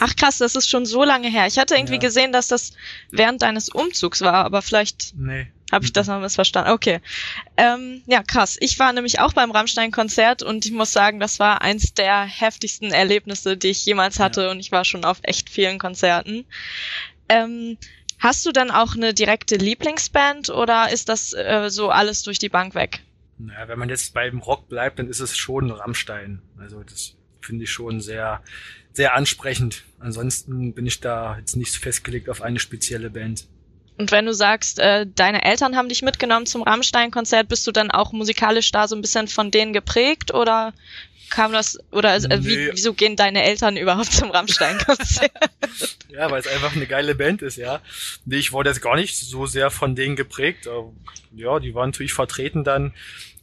Ach 0.01 0.17
krass, 0.17 0.39
das 0.39 0.57
ist 0.57 0.71
schon 0.71 0.87
so 0.87 1.05
lange 1.05 1.29
her. 1.29 1.47
Ich 1.47 1.59
hatte 1.59 1.75
irgendwie 1.75 1.95
ja. 1.95 2.01
gesehen, 2.01 2.33
dass 2.33 2.49
das 2.49 2.73
während 3.11 3.43
deines 3.43 3.69
Umzugs 3.69 4.23
war, 4.23 4.45
aber 4.45 4.63
vielleicht 4.63 5.15
nee. 5.17 5.49
Habe 5.71 5.85
ich 5.85 5.93
das 5.93 6.07
noch 6.07 6.21
missverstanden. 6.21 6.73
Okay. 6.73 7.01
Ähm, 7.57 8.03
ja, 8.07 8.23
krass. 8.23 8.57
Ich 8.61 8.79
war 8.79 8.93
nämlich 8.93 9.21
auch 9.21 9.33
beim 9.33 9.51
Rammstein-Konzert 9.51 10.43
und 10.43 10.67
ich 10.67 10.73
muss 10.73 10.93
sagen, 10.93 11.21
das 11.21 11.39
war 11.39 11.63
eins 11.63 11.95
der 11.95 12.23
heftigsten 12.25 12.93
Erlebnisse, 12.93 13.57
die 13.57 13.69
ich 13.69 13.85
jemals 13.85 14.19
hatte 14.19 14.43
ja. 14.43 14.51
und 14.51 14.61
ich 14.61 14.73
war 14.73 14.85
schon 14.85 15.05
auf 15.05 15.19
echt 15.23 15.51
vielen 15.51 15.79
Konzerten. 15.79 16.45
Ähm, 17.29 17.79
hast 18.19 18.45
du 18.47 18.53
dann 18.53 18.71
auch 18.71 18.95
eine 18.95 19.15
direkte 19.15 19.57
Lieblingsband 19.57 20.51
oder 20.51 20.91
ist 20.93 21.09
das 21.09 21.33
äh, 21.33 21.69
so 21.71 21.91
alles 21.91 22.23
durch 22.23 22.39
die 22.39 22.49
Bank 22.49 22.75
weg? 22.75 23.01
Naja, 23.39 23.69
wenn 23.69 23.79
man 23.79 23.89
jetzt 23.89 24.13
beim 24.13 24.41
Rock 24.41 24.69
bleibt, 24.69 24.99
dann 24.99 25.09
ist 25.09 25.21
es 25.21 25.37
schon 25.37 25.71
Rammstein. 25.71 26.43
Also 26.59 26.83
das 26.83 27.15
finde 27.41 27.65
ich 27.65 27.71
schon 27.71 28.01
sehr 28.01 28.43
sehr 28.93 29.15
ansprechend. 29.15 29.85
Ansonsten 29.99 30.75
bin 30.75 30.87
ich 30.87 31.01
da 31.01 31.39
jetzt 31.39 31.57
nicht 31.57 31.77
festgelegt 31.77 32.29
auf 32.29 32.43
eine 32.43 32.59
spezielle 32.59 33.11
Band. 33.11 33.47
Und 34.01 34.13
wenn 34.13 34.25
du 34.25 34.33
sagst, 34.33 34.79
äh, 34.79 35.05
deine 35.15 35.45
Eltern 35.45 35.77
haben 35.77 35.91
dich 35.91 36.01
mitgenommen 36.01 36.47
zum 36.47 36.63
Rammstein-Konzert, 36.63 37.49
bist 37.49 37.67
du 37.67 37.71
dann 37.71 37.91
auch 37.91 38.13
musikalisch 38.13 38.73
da 38.73 38.89
so 38.89 38.97
ein 38.97 39.03
bisschen 39.03 39.29
von 39.29 39.51
denen 39.51 39.75
geprägt 39.75 40.33
oder 40.33 40.73
kam 41.29 41.53
das 41.53 41.79
oder 41.93 42.15
äh, 42.15 42.39
nee. 42.39 42.47
wie, 42.47 42.71
wieso 42.73 42.95
gehen 42.95 43.15
deine 43.15 43.45
Eltern 43.45 43.77
überhaupt 43.77 44.11
zum 44.11 44.31
Rammstein-Konzert? 44.31 45.33
ja, 46.09 46.31
weil 46.31 46.41
es 46.41 46.47
einfach 46.47 46.75
eine 46.75 46.87
geile 46.87 47.15
Band 47.15 47.43
ist, 47.43 47.59
ja. 47.59 47.83
Nee, 48.25 48.37
ich 48.37 48.53
wurde 48.53 48.71
jetzt 48.71 48.81
gar 48.81 48.97
nicht 48.97 49.19
so 49.19 49.45
sehr 49.45 49.71
von 49.71 49.95
denen 49.95 50.17
geprägt. 50.17 50.67
Ja, 51.37 51.59
die 51.61 51.75
waren 51.75 51.91
natürlich 51.91 52.15
vertreten 52.15 52.65
dann 52.65 52.95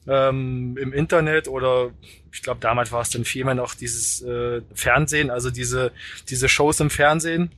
ähm, 0.07 0.75
im 0.81 0.91
Internet 0.91 1.47
oder 1.47 1.91
ich 2.33 2.41
glaube 2.41 2.61
damals 2.61 2.91
war 2.91 3.01
es 3.01 3.11
dann 3.11 3.25
vielmehr 3.25 3.53
noch 3.53 3.75
dieses 3.75 4.23
äh, 4.23 4.61
Fernsehen, 4.73 5.29
also 5.29 5.51
diese 5.51 5.91
diese 6.29 6.49
Shows 6.49 6.79
im 6.79 6.89
Fernsehen. 6.89 7.51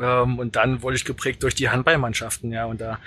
Ähm, 0.00 0.38
und 0.38 0.56
dann 0.56 0.82
wurde 0.82 0.96
ich 0.96 1.04
geprägt 1.04 1.42
durch 1.42 1.54
die 1.54 1.70
Handballmannschaften, 1.70 2.52
ja, 2.52 2.66
und 2.66 2.80
da 2.80 2.98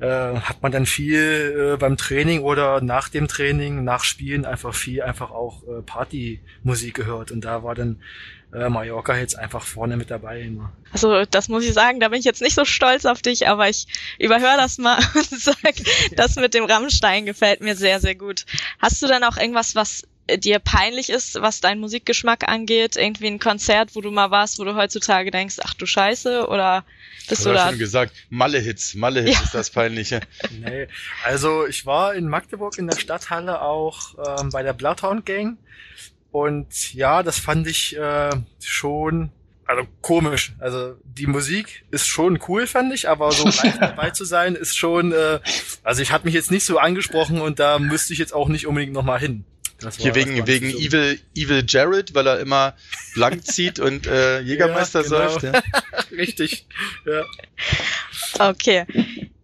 äh, 0.00 0.36
hat 0.40 0.62
man 0.62 0.72
dann 0.72 0.86
viel 0.86 1.72
äh, 1.74 1.76
beim 1.76 1.96
Training 1.96 2.40
oder 2.40 2.80
nach 2.80 3.08
dem 3.08 3.28
Training, 3.28 3.84
nach 3.84 4.04
Spielen 4.04 4.44
einfach 4.44 4.74
viel 4.74 5.02
einfach 5.02 5.30
auch 5.30 5.62
äh, 5.64 5.82
Partymusik 5.82 6.94
gehört 6.94 7.30
und 7.30 7.44
da 7.44 7.62
war 7.62 7.74
dann 7.74 8.00
äh, 8.52 8.68
Mallorca 8.68 9.16
jetzt 9.16 9.38
einfach 9.38 9.62
vorne 9.62 9.96
mit 9.96 10.10
dabei 10.10 10.40
immer. 10.40 10.72
Also 10.92 11.24
das 11.24 11.48
muss 11.48 11.64
ich 11.64 11.72
sagen, 11.72 12.00
da 12.00 12.08
bin 12.08 12.18
ich 12.18 12.24
jetzt 12.24 12.42
nicht 12.42 12.54
so 12.54 12.64
stolz 12.64 13.04
auf 13.04 13.22
dich, 13.22 13.46
aber 13.46 13.68
ich 13.68 13.86
überhöre 14.18 14.56
das 14.56 14.78
mal 14.78 14.96
und 15.14 15.28
sag, 15.30 15.74
das 16.16 16.36
mit 16.36 16.54
dem 16.54 16.64
Rammstein 16.64 17.26
gefällt 17.26 17.60
mir 17.60 17.76
sehr, 17.76 18.00
sehr 18.00 18.14
gut. 18.14 18.46
Hast 18.78 19.02
du 19.02 19.06
dann 19.06 19.22
auch 19.24 19.36
irgendwas, 19.36 19.74
was 19.74 20.04
dir 20.36 20.58
peinlich 20.58 21.10
ist, 21.10 21.40
was 21.40 21.60
deinen 21.60 21.80
Musikgeschmack 21.80 22.48
angeht? 22.48 22.96
Irgendwie 22.96 23.26
ein 23.26 23.38
Konzert, 23.38 23.94
wo 23.94 24.00
du 24.00 24.10
mal 24.10 24.30
warst, 24.30 24.58
wo 24.58 24.64
du 24.64 24.74
heutzutage 24.74 25.30
denkst, 25.30 25.56
ach 25.62 25.74
du 25.74 25.86
Scheiße, 25.86 26.46
oder 26.48 26.84
bist 27.28 27.46
du 27.46 27.52
da? 27.52 27.68
schon 27.68 27.78
gesagt, 27.78 28.12
Malle-Hits, 28.28 28.94
Malle-Hits 28.94 29.38
ja. 29.38 29.44
ist 29.44 29.54
das 29.54 29.70
Peinliche. 29.70 30.20
nee, 30.60 30.88
also 31.24 31.66
ich 31.66 31.86
war 31.86 32.14
in 32.14 32.28
Magdeburg 32.28 32.78
in 32.78 32.86
der 32.86 32.96
Stadthalle 32.96 33.62
auch 33.62 34.40
ähm, 34.40 34.50
bei 34.50 34.62
der 34.62 34.72
Bloodhound 34.72 35.26
Gang 35.26 35.58
und 36.30 36.94
ja, 36.94 37.22
das 37.22 37.38
fand 37.38 37.66
ich 37.66 37.96
äh, 37.96 38.30
schon 38.62 39.32
also 39.70 39.86
komisch. 40.00 40.52
Also 40.58 40.96
die 41.04 41.28
Musik 41.28 41.84
ist 41.92 42.08
schon 42.08 42.40
cool, 42.48 42.66
fand 42.66 42.92
ich, 42.92 43.08
aber 43.08 43.30
so 43.30 43.48
dabei 43.80 44.10
zu 44.10 44.24
sein 44.24 44.56
ist 44.56 44.76
schon, 44.76 45.12
äh, 45.12 45.38
also 45.84 46.02
ich 46.02 46.10
hatte 46.10 46.24
mich 46.24 46.34
jetzt 46.34 46.50
nicht 46.50 46.64
so 46.64 46.78
angesprochen 46.78 47.40
und 47.40 47.60
da 47.60 47.78
müsste 47.78 48.12
ich 48.12 48.18
jetzt 48.18 48.34
auch 48.34 48.48
nicht 48.48 48.66
unbedingt 48.66 48.92
nochmal 48.92 49.20
hin. 49.20 49.44
Hier 49.98 50.14
wegen, 50.14 50.46
wegen 50.46 50.70
Evil, 50.70 51.18
Evil 51.34 51.64
Jared, 51.66 52.14
weil 52.14 52.26
er 52.26 52.40
immer 52.40 52.74
blank 53.14 53.44
zieht 53.46 53.78
und 53.78 54.06
äh, 54.06 54.40
Jägermeister 54.40 55.02
ja, 55.02 55.08
genau. 55.08 55.28
säuft. 55.28 55.42
Ja. 55.42 55.62
Richtig. 56.16 56.66
Ja. 57.06 57.24
Okay. 58.38 58.86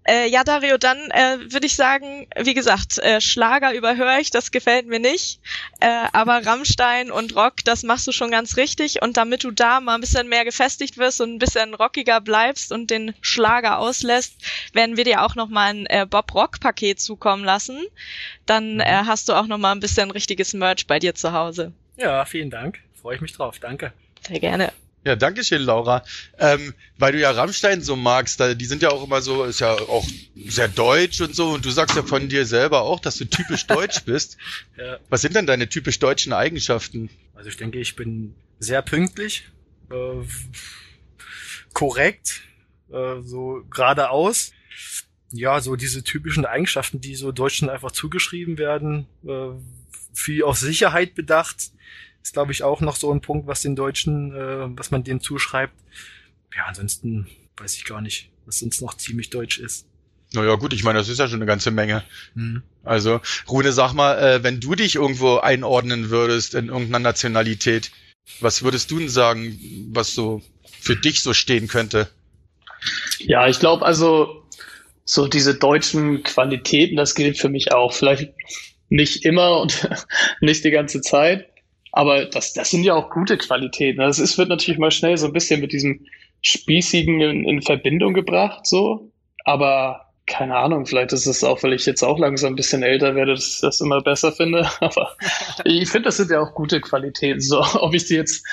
Äh, 0.08 0.28
ja, 0.28 0.44
Dario, 0.44 0.78
dann 0.78 0.98
äh, 1.10 1.38
würde 1.52 1.66
ich 1.66 1.74
sagen, 1.74 2.28
wie 2.38 2.54
gesagt, 2.54 2.98
äh, 2.98 3.20
Schlager 3.20 3.74
überhöre 3.74 4.20
ich, 4.20 4.30
das 4.30 4.52
gefällt 4.52 4.86
mir 4.86 5.00
nicht. 5.00 5.40
Äh, 5.80 6.06
aber 6.12 6.46
Rammstein 6.46 7.10
und 7.10 7.34
Rock, 7.34 7.64
das 7.64 7.82
machst 7.82 8.06
du 8.06 8.12
schon 8.12 8.30
ganz 8.30 8.56
richtig. 8.56 9.02
Und 9.02 9.16
damit 9.16 9.42
du 9.42 9.50
da 9.50 9.80
mal 9.80 9.96
ein 9.96 10.00
bisschen 10.00 10.28
mehr 10.28 10.44
gefestigt 10.44 10.96
wirst 10.96 11.20
und 11.20 11.34
ein 11.34 11.38
bisschen 11.38 11.74
rockiger 11.74 12.20
bleibst 12.20 12.70
und 12.70 12.90
den 12.90 13.14
Schlager 13.20 13.78
auslässt, 13.78 14.36
werden 14.72 14.96
wir 14.96 15.04
dir 15.04 15.22
auch 15.24 15.34
nochmal 15.34 15.70
ein 15.70 15.86
äh, 15.86 16.06
Bob 16.08 16.34
Rock 16.34 16.60
Paket 16.60 17.00
zukommen 17.00 17.44
lassen. 17.44 17.84
Dann 18.46 18.74
mhm. 18.74 18.80
äh, 18.80 19.02
hast 19.06 19.28
du 19.28 19.32
auch 19.32 19.46
nochmal 19.46 19.74
ein 19.74 19.80
bisschen 19.80 20.12
richtiges 20.12 20.54
Merch 20.54 20.86
bei 20.86 21.00
dir 21.00 21.14
zu 21.14 21.32
Hause. 21.32 21.72
Ja, 21.96 22.24
vielen 22.24 22.50
Dank. 22.50 22.78
Freue 23.00 23.16
ich 23.16 23.20
mich 23.20 23.32
drauf. 23.32 23.58
Danke. 23.58 23.92
Sehr 24.28 24.40
gerne. 24.40 24.72
Ja, 25.06 25.14
danke 25.14 25.44
schön, 25.44 25.62
Laura. 25.62 26.02
Ähm, 26.36 26.74
weil 26.98 27.12
du 27.12 27.20
ja 27.20 27.30
Rammstein 27.30 27.80
so 27.80 27.94
magst, 27.94 28.40
da, 28.40 28.54
die 28.54 28.64
sind 28.64 28.82
ja 28.82 28.90
auch 28.90 29.04
immer 29.04 29.22
so, 29.22 29.44
ist 29.44 29.60
ja 29.60 29.72
auch 29.72 30.04
sehr 30.34 30.66
deutsch 30.66 31.20
und 31.20 31.32
so, 31.32 31.50
und 31.50 31.64
du 31.64 31.70
sagst 31.70 31.94
ja 31.94 32.02
von 32.02 32.28
dir 32.28 32.44
selber 32.44 32.82
auch, 32.82 32.98
dass 32.98 33.16
du 33.16 33.24
typisch 33.24 33.68
deutsch 33.68 34.02
bist. 34.04 34.36
ja. 34.76 34.98
Was 35.08 35.20
sind 35.20 35.36
denn 35.36 35.46
deine 35.46 35.68
typisch 35.68 36.00
deutschen 36.00 36.32
Eigenschaften? 36.32 37.08
Also 37.36 37.48
ich 37.48 37.56
denke, 37.56 37.78
ich 37.78 37.94
bin 37.94 38.34
sehr 38.58 38.82
pünktlich, 38.82 39.44
äh, 39.92 40.26
korrekt, 41.72 42.42
äh, 42.90 43.22
so 43.22 43.62
geradeaus. 43.70 44.50
ja, 45.30 45.60
so 45.60 45.76
diese 45.76 46.02
typischen 46.02 46.44
Eigenschaften, 46.44 47.00
die 47.00 47.14
so 47.14 47.30
Deutschen 47.30 47.70
einfach 47.70 47.92
zugeschrieben 47.92 48.58
werden, 48.58 49.06
äh, 49.24 49.50
viel 50.12 50.42
auf 50.42 50.58
Sicherheit 50.58 51.14
bedacht, 51.14 51.70
ist 52.26 52.32
glaube 52.32 52.50
ich 52.50 52.64
auch 52.64 52.80
noch 52.80 52.96
so 52.96 53.12
ein 53.12 53.20
Punkt, 53.20 53.46
was 53.46 53.62
den 53.62 53.76
Deutschen, 53.76 54.34
äh, 54.34 54.66
was 54.76 54.90
man 54.90 55.04
denen 55.04 55.20
zuschreibt. 55.20 55.74
Ja, 56.56 56.64
ansonsten 56.66 57.28
weiß 57.56 57.76
ich 57.76 57.84
gar 57.84 58.00
nicht, 58.00 58.30
was 58.44 58.58
sonst 58.58 58.80
noch 58.80 58.94
ziemlich 58.94 59.30
deutsch 59.30 59.60
ist. 59.60 59.86
Naja, 60.32 60.56
gut, 60.56 60.72
ich 60.72 60.82
meine, 60.82 60.98
das 60.98 61.08
ist 61.08 61.18
ja 61.18 61.28
schon 61.28 61.38
eine 61.38 61.46
ganze 61.46 61.70
Menge. 61.70 62.02
Hm. 62.34 62.62
Also, 62.82 63.20
Rune, 63.48 63.70
sag 63.72 63.92
mal, 63.92 64.18
äh, 64.18 64.42
wenn 64.42 64.58
du 64.58 64.74
dich 64.74 64.96
irgendwo 64.96 65.36
einordnen 65.36 66.10
würdest 66.10 66.54
in 66.54 66.66
irgendeiner 66.66 66.98
Nationalität, 66.98 67.92
was 68.40 68.64
würdest 68.64 68.90
du 68.90 68.98
denn 68.98 69.08
sagen, 69.08 69.88
was 69.92 70.12
so 70.12 70.42
für 70.80 70.96
dich 70.96 71.20
so 71.20 71.32
stehen 71.32 71.68
könnte? 71.68 72.08
Ja, 73.20 73.46
ich 73.46 73.60
glaube, 73.60 73.86
also 73.86 74.42
so 75.04 75.28
diese 75.28 75.54
deutschen 75.54 76.24
Qualitäten, 76.24 76.96
das 76.96 77.14
gilt 77.14 77.38
für 77.38 77.48
mich 77.48 77.72
auch. 77.72 77.92
Vielleicht 77.92 78.32
nicht 78.88 79.24
immer 79.24 79.60
und 79.60 79.88
nicht 80.40 80.64
die 80.64 80.72
ganze 80.72 81.00
Zeit, 81.02 81.46
aber 81.96 82.26
das, 82.26 82.52
das 82.52 82.70
sind 82.70 82.84
ja 82.84 82.92
auch 82.92 83.08
gute 83.08 83.38
Qualitäten. 83.38 84.00
Das 84.00 84.18
ist, 84.18 84.36
wird 84.36 84.50
natürlich 84.50 84.78
mal 84.78 84.90
schnell 84.90 85.16
so 85.16 85.28
ein 85.28 85.32
bisschen 85.32 85.62
mit 85.62 85.72
diesem 85.72 86.04
Spießigen 86.42 87.22
in, 87.22 87.48
in 87.48 87.62
Verbindung 87.62 88.12
gebracht, 88.12 88.66
so. 88.66 89.10
Aber 89.46 90.12
keine 90.26 90.56
Ahnung, 90.56 90.84
vielleicht 90.84 91.14
ist 91.14 91.24
es 91.24 91.42
auch, 91.42 91.62
weil 91.62 91.72
ich 91.72 91.86
jetzt 91.86 92.02
auch 92.02 92.18
langsam 92.18 92.52
ein 92.52 92.56
bisschen 92.56 92.82
älter 92.82 93.14
werde, 93.14 93.32
dass 93.32 93.54
ich 93.54 93.60
das 93.62 93.80
immer 93.80 94.02
besser 94.02 94.30
finde. 94.30 94.68
Aber 94.80 95.16
ich 95.64 95.88
finde, 95.88 96.08
das 96.08 96.18
sind 96.18 96.30
ja 96.30 96.38
auch 96.40 96.52
gute 96.52 96.82
Qualitäten. 96.82 97.40
So, 97.40 97.60
ob 97.80 97.94
ich 97.94 98.04
die 98.04 98.16
jetzt, 98.16 98.44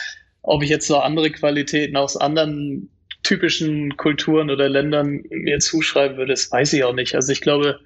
ob 0.42 0.64
ich 0.64 0.70
jetzt 0.70 0.90
noch 0.90 1.04
andere 1.04 1.30
Qualitäten 1.30 1.98
aus 1.98 2.16
anderen 2.16 2.90
typischen 3.24 3.98
Kulturen 3.98 4.52
oder 4.52 4.70
Ländern 4.70 5.22
mir 5.30 5.60
zuschreiben 5.60 6.16
würde, 6.16 6.32
das 6.32 6.50
weiß 6.50 6.72
ich 6.72 6.86
auch 6.86 6.96
nicht. 6.96 7.14
Also 7.14 7.34
ich 7.34 7.42
glaube, 7.42 7.82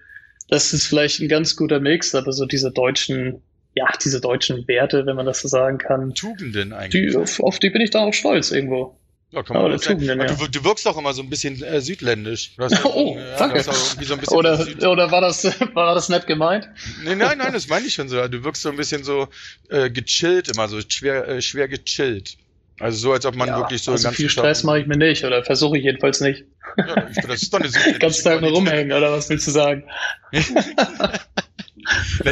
das 0.50 0.72
ist 0.72 0.86
vielleicht 0.86 1.20
ein 1.20 1.30
ganz 1.30 1.56
guter 1.56 1.80
Mix, 1.80 2.14
aber 2.14 2.32
so 2.32 2.46
diese 2.46 2.72
deutschen, 2.72 3.42
ja, 3.78 3.88
diese 4.04 4.20
deutschen 4.20 4.68
Werte, 4.68 5.06
wenn 5.06 5.16
man 5.16 5.26
das 5.26 5.42
so 5.42 5.48
sagen 5.48 5.78
kann. 5.78 6.14
Tugenden 6.14 6.74
eigentlich. 6.74 7.12
Die, 7.12 7.18
auf, 7.18 7.40
auf 7.40 7.60
die 7.60 7.70
bin 7.70 7.82
ich 7.82 7.92
dann 7.92 8.04
auch 8.04 8.14
stolz 8.14 8.52
irgendwo. 8.52 8.98
Ja, 9.32 9.44
kann 9.44 9.62
man 9.62 9.78
Tugenden, 9.78 10.22
ja. 10.22 10.26
du, 10.28 10.48
du 10.48 10.64
wirkst 10.64 10.86
doch 10.86 10.98
immer 10.98 11.14
so 11.14 11.22
ein 11.22 11.30
bisschen 11.30 11.62
äh, 11.62 11.82
südländisch. 11.82 12.54
Hast, 12.58 12.86
oh, 12.86 13.18
ja, 13.18 13.38
danke. 13.38 13.62
So 13.62 14.36
oder, 14.38 14.66
oder 14.90 15.12
war 15.12 15.22
das, 15.22 15.44
war 15.74 15.94
das 15.94 16.10
nett 16.10 16.28
gemeint? 16.28 16.70
Nee, 17.04 17.16
nein, 17.16 17.38
nein, 17.38 17.54
das 17.54 17.68
meine 17.68 17.86
ich 17.86 17.94
schon 17.94 18.08
so. 18.08 18.26
Du 18.28 18.44
wirkst 18.44 18.62
so 18.62 18.70
ein 18.70 18.78
bisschen 18.78 19.04
so 19.04 19.28
äh, 19.70 19.90
gechillt 19.90 20.48
immer, 20.50 20.68
so 20.70 20.80
schwer, 20.88 21.28
äh, 21.28 21.42
schwer 21.42 21.68
gechillt. 21.68 22.38
Also 22.80 22.98
so, 22.98 23.12
als 23.12 23.26
ob 23.26 23.36
man 23.36 23.50
ja, 23.50 23.58
wirklich 23.58 23.82
so 23.82 23.92
also 23.92 24.12
viel 24.12 24.30
Stress 24.30 24.64
mache 24.64 24.80
ich 24.80 24.88
mir 24.88 24.98
nicht 24.98 25.26
oder 25.26 25.44
versuche 25.44 25.78
ich 25.78 25.84
jedenfalls 25.84 26.22
nicht. 26.22 26.46
Ja, 26.78 27.08
das 27.28 27.42
ist 27.42 27.54
doch 27.54 27.60
eine 27.60 27.70
Ganz 28.00 28.24
Tag 28.24 28.42
nur 28.42 28.52
rumhängen 28.52 28.96
oder 28.96 29.12
was 29.12 29.30
willst 29.30 29.48
du 29.48 29.52
sagen? 29.52 29.84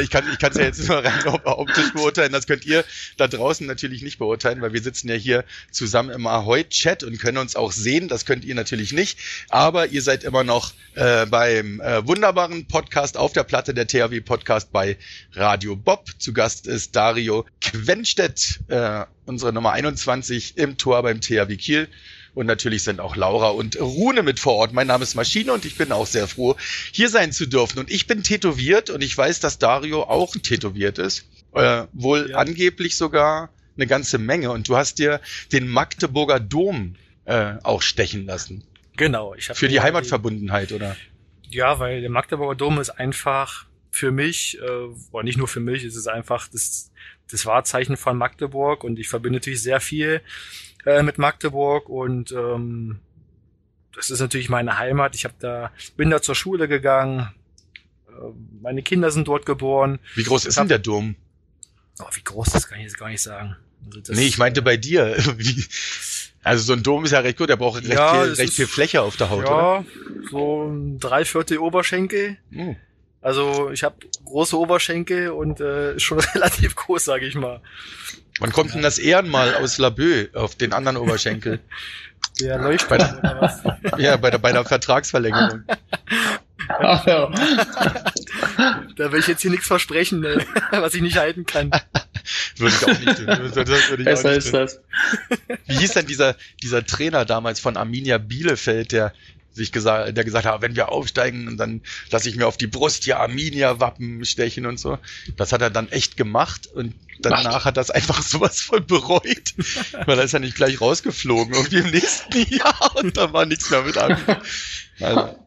Ich 0.00 0.10
kann 0.10 0.24
ich 0.30 0.38
kann 0.38 0.52
ja 0.54 0.64
jetzt 0.64 0.86
nur 0.88 1.04
rein 1.04 1.26
optisch 1.44 1.92
beurteilen. 1.92 2.32
Das 2.32 2.46
könnt 2.46 2.66
ihr 2.66 2.84
da 3.16 3.26
draußen 3.28 3.66
natürlich 3.66 4.02
nicht 4.02 4.18
beurteilen, 4.18 4.60
weil 4.60 4.72
wir 4.72 4.82
sitzen 4.82 5.08
ja 5.08 5.14
hier 5.14 5.44
zusammen 5.70 6.10
im 6.10 6.26
Ahoy-Chat 6.26 7.02
und 7.02 7.18
können 7.18 7.38
uns 7.38 7.56
auch 7.56 7.72
sehen. 7.72 8.08
Das 8.08 8.26
könnt 8.26 8.44
ihr 8.44 8.54
natürlich 8.54 8.92
nicht. 8.92 9.18
Aber 9.48 9.86
ihr 9.86 10.02
seid 10.02 10.24
immer 10.24 10.44
noch 10.44 10.72
äh, 10.94 11.26
beim 11.26 11.80
äh, 11.80 12.06
wunderbaren 12.06 12.66
Podcast 12.66 13.16
auf 13.16 13.32
der 13.32 13.44
Platte, 13.44 13.72
der 13.74 13.86
THW 13.86 14.20
Podcast 14.20 14.72
bei 14.72 14.96
Radio 15.32 15.76
Bob. 15.76 16.06
Zu 16.18 16.32
Gast 16.32 16.66
ist 16.66 16.94
Dario 16.94 17.46
Quenstedt, 17.60 18.60
äh, 18.68 19.04
unsere 19.24 19.52
Nummer 19.52 19.72
21 19.72 20.58
im 20.58 20.76
Tor 20.76 21.02
beim 21.02 21.20
THW 21.20 21.56
Kiel. 21.56 21.88
Und 22.36 22.44
natürlich 22.44 22.82
sind 22.82 23.00
auch 23.00 23.16
Laura 23.16 23.48
und 23.48 23.80
Rune 23.80 24.22
mit 24.22 24.38
vor 24.38 24.56
Ort. 24.56 24.74
Mein 24.74 24.88
Name 24.88 25.04
ist 25.04 25.14
Maschine 25.14 25.54
und 25.54 25.64
ich 25.64 25.78
bin 25.78 25.90
auch 25.90 26.06
sehr 26.06 26.28
froh, 26.28 26.54
hier 26.92 27.08
sein 27.08 27.32
zu 27.32 27.46
dürfen. 27.46 27.78
Und 27.78 27.90
ich 27.90 28.06
bin 28.06 28.22
tätowiert 28.22 28.90
und 28.90 29.02
ich 29.02 29.16
weiß, 29.16 29.40
dass 29.40 29.58
Dario 29.58 30.02
auch 30.02 30.36
tätowiert 30.36 30.98
ist. 30.98 31.26
Äh, 31.54 31.84
wohl 31.94 32.28
ja. 32.32 32.36
angeblich 32.36 32.94
sogar 32.94 33.48
eine 33.78 33.86
ganze 33.86 34.18
Menge. 34.18 34.50
Und 34.50 34.68
du 34.68 34.76
hast 34.76 34.98
dir 34.98 35.22
den 35.50 35.66
Magdeburger 35.66 36.38
Dom 36.38 36.96
äh, 37.24 37.54
auch 37.62 37.80
stechen 37.80 38.26
lassen. 38.26 38.64
Genau. 38.98 39.34
Ich 39.34 39.46
Für 39.46 39.68
die 39.68 39.80
Heimatverbundenheit, 39.80 40.72
oder? 40.72 40.94
Ja, 41.48 41.78
weil 41.78 42.02
der 42.02 42.10
Magdeburger 42.10 42.54
Dom 42.54 42.78
ist 42.78 42.90
einfach 42.90 43.64
für 43.90 44.12
mich, 44.12 44.58
äh, 44.60 44.66
oder 45.10 45.24
nicht 45.24 45.38
nur 45.38 45.48
für 45.48 45.60
mich, 45.60 45.84
es 45.84 45.96
ist 45.96 46.06
einfach 46.06 46.48
das, 46.48 46.90
das 47.30 47.46
Wahrzeichen 47.46 47.96
von 47.96 48.18
Magdeburg 48.18 48.84
und 48.84 48.98
ich 48.98 49.08
verbinde 49.08 49.38
natürlich 49.38 49.62
sehr 49.62 49.80
viel 49.80 50.20
äh, 50.86 51.02
mit 51.02 51.18
Magdeburg 51.18 51.88
und 51.88 52.32
ähm, 52.32 53.00
das 53.94 54.10
ist 54.10 54.20
natürlich 54.20 54.48
meine 54.48 54.78
Heimat. 54.78 55.14
Ich 55.14 55.24
habe 55.24 55.34
da 55.38 55.70
bin 55.96 56.10
da 56.10 56.22
zur 56.22 56.34
Schule 56.34 56.68
gegangen. 56.68 57.28
Äh, 58.08 58.12
meine 58.62 58.82
Kinder 58.82 59.10
sind 59.10 59.28
dort 59.28 59.44
geboren. 59.46 59.98
Wie 60.14 60.22
groß 60.22 60.46
ist 60.46 60.58
denn 60.58 60.68
der 60.68 60.78
Dom? 60.78 61.16
Oh, 61.98 62.04
wie 62.12 62.22
groß 62.22 62.50
das 62.50 62.68
kann 62.68 62.78
ich 62.78 62.84
jetzt 62.84 62.98
gar 62.98 63.08
nicht 63.08 63.22
sagen. 63.22 63.56
Also 63.94 64.12
nee, 64.12 64.26
ich 64.26 64.38
meinte 64.38 64.62
bei 64.62 64.76
dir. 64.76 65.16
also 66.42 66.64
so 66.64 66.72
ein 66.72 66.82
Dom 66.82 67.04
ist 67.04 67.10
ja 67.12 67.20
recht 67.20 67.38
gut, 67.38 67.48
der 67.48 67.56
braucht 67.56 67.82
recht, 67.82 67.92
ja, 67.92 68.12
viel, 68.12 68.32
recht 68.32 68.50
ist, 68.50 68.56
viel 68.56 68.66
Fläche 68.66 69.02
auf 69.02 69.16
der 69.16 69.30
Haut, 69.30 69.44
ja, 69.44 69.78
oder? 69.78 69.84
so 70.30 70.64
ein 70.64 70.98
Dreiviertel 71.00 71.58
Oberschenkel. 71.58 72.36
Hm. 72.50 72.76
Also 73.26 73.70
ich 73.72 73.82
habe 73.82 73.96
große 74.24 74.56
Oberschenkel 74.56 75.30
und 75.30 75.60
äh, 75.60 75.98
schon 75.98 76.20
relativ 76.34 76.76
groß, 76.76 77.04
sage 77.04 77.26
ich 77.26 77.34
mal. 77.34 77.60
Wann 78.38 78.52
kommt 78.52 78.72
denn 78.72 78.82
das 78.82 78.98
Ehrenmal 78.98 79.56
aus 79.56 79.78
Laboe 79.78 80.28
auf 80.32 80.54
den 80.54 80.72
anderen 80.72 80.96
Oberschenkel? 80.96 81.58
Der 82.40 82.58
Leuchtturm 82.58 83.00
oder 83.18 83.40
was? 83.40 83.62
Ja, 83.98 84.16
bei 84.16 84.30
der, 84.30 84.38
bei 84.38 84.52
der 84.52 84.64
Vertragsverlängerung. 84.64 85.64
Ach, 86.68 87.06
ja. 87.06 87.30
Da 88.96 89.10
will 89.10 89.20
ich 89.20 89.26
jetzt 89.26 89.40
hier 89.40 89.50
nichts 89.50 89.66
versprechen, 89.66 90.20
ne, 90.20 90.44
was 90.70 90.92
ich 90.94 91.00
nicht 91.00 91.16
halten 91.16 91.46
kann. 91.46 91.70
würde 92.58 92.74
ich 92.74 92.84
auch 92.84 93.00
nicht 93.00 93.16
tun. 93.16 93.26
Würde 93.26 93.96
ich 93.98 94.04
Besser 94.04 94.28
auch 94.28 94.34
nicht 94.34 94.38
ist 94.38 94.50
tun. 94.50 94.60
das. 94.60 94.80
Wie 95.66 95.78
hieß 95.78 95.92
denn 95.94 96.06
dieser, 96.06 96.36
dieser 96.62 96.84
Trainer 96.84 97.24
damals 97.24 97.58
von 97.58 97.76
Arminia 97.78 98.18
Bielefeld, 98.18 98.92
der 98.92 99.14
sich 99.56 99.72
gesagt, 99.72 100.16
der 100.16 100.24
gesagt 100.24 100.46
hat, 100.46 100.62
wenn 100.62 100.76
wir 100.76 100.90
aufsteigen, 100.90 101.48
und 101.48 101.56
dann 101.56 101.82
lasse 102.10 102.28
ich 102.28 102.36
mir 102.36 102.46
auf 102.46 102.56
die 102.56 102.66
Brust 102.66 103.04
hier 103.04 103.18
Arminia-Wappen 103.18 104.24
stechen 104.24 104.66
und 104.66 104.78
so. 104.78 104.98
Das 105.36 105.52
hat 105.52 105.62
er 105.62 105.70
dann 105.70 105.88
echt 105.90 106.16
gemacht 106.16 106.68
und 106.68 106.94
danach 107.20 107.64
hat 107.64 107.76
er 107.76 107.80
es 107.80 107.90
einfach 107.90 108.22
sowas 108.22 108.60
voll 108.60 108.80
bereut, 108.80 109.54
weil 110.06 110.18
er 110.18 110.24
ist 110.24 110.32
ja 110.32 110.38
nicht 110.38 110.56
gleich 110.56 110.80
rausgeflogen, 110.80 111.54
irgendwie 111.54 111.78
im 111.78 111.90
nächsten 111.90 112.54
Jahr 112.54 112.96
und 112.96 113.16
da 113.16 113.32
war 113.32 113.46
nichts 113.46 113.70
mehr 113.70 113.82
mit 113.82 113.98
Arminia. 113.98 114.40
Also, 115.00 115.46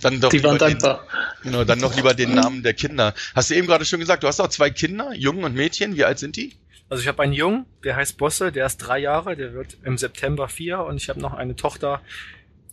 dann 0.00 0.20
doch 0.20 0.30
die 0.30 0.42
waren 0.42 0.58
dankbar. 0.58 1.06
Den, 1.42 1.52
genau, 1.52 1.64
dann 1.64 1.78
noch 1.78 1.94
lieber 1.94 2.14
den 2.14 2.34
Namen 2.34 2.62
der 2.62 2.74
Kinder. 2.74 3.14
Hast 3.34 3.50
du 3.50 3.54
eben 3.54 3.66
gerade 3.66 3.84
schon 3.84 4.00
gesagt, 4.00 4.22
du 4.22 4.26
hast 4.26 4.40
auch 4.40 4.48
zwei 4.48 4.70
Kinder, 4.70 5.12
Jungen 5.14 5.44
und 5.44 5.54
Mädchen. 5.54 5.96
Wie 5.96 6.04
alt 6.04 6.18
sind 6.18 6.36
die? 6.36 6.56
Also 6.90 7.02
ich 7.02 7.08
habe 7.08 7.22
einen 7.22 7.34
Jungen, 7.34 7.66
der 7.84 7.96
heißt 7.96 8.16
Bosse, 8.16 8.50
der 8.50 8.66
ist 8.66 8.78
drei 8.78 8.98
Jahre, 8.98 9.36
der 9.36 9.52
wird 9.52 9.76
im 9.84 9.98
September 9.98 10.48
vier 10.48 10.80
und 10.80 10.96
ich 10.96 11.08
habe 11.10 11.20
noch 11.20 11.34
eine 11.34 11.54
Tochter, 11.54 12.00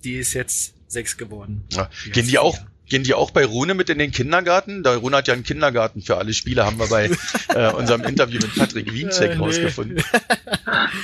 die 0.05 0.15
ist 0.15 0.33
jetzt 0.33 0.75
sechs 0.87 1.17
geworden. 1.17 1.65
Ja. 1.71 1.89
Gehen 2.13 2.27
die 2.27 2.37
auch, 2.37 2.57
gehen 2.87 3.03
die 3.03 3.13
auch 3.13 3.31
bei 3.31 3.43
Rune 3.43 3.73
mit 3.73 3.89
in 3.89 3.97
den 3.97 4.11
Kindergarten? 4.11 4.83
Da 4.83 4.95
Rune 4.95 5.17
hat 5.17 5.27
ja 5.27 5.33
einen 5.33 5.43
Kindergarten 5.43 6.01
für 6.01 6.17
alle 6.17 6.33
Spiele, 6.33 6.65
haben 6.65 6.77
wir 6.77 6.87
bei 6.87 7.09
äh, 7.49 7.71
unserem 7.73 8.03
Interview 8.03 8.39
mit 8.39 8.55
Patrick 8.55 8.93
Wienzek 8.93 9.31
äh, 9.31 9.35
nee. 9.35 9.41
rausgefunden. 9.41 10.03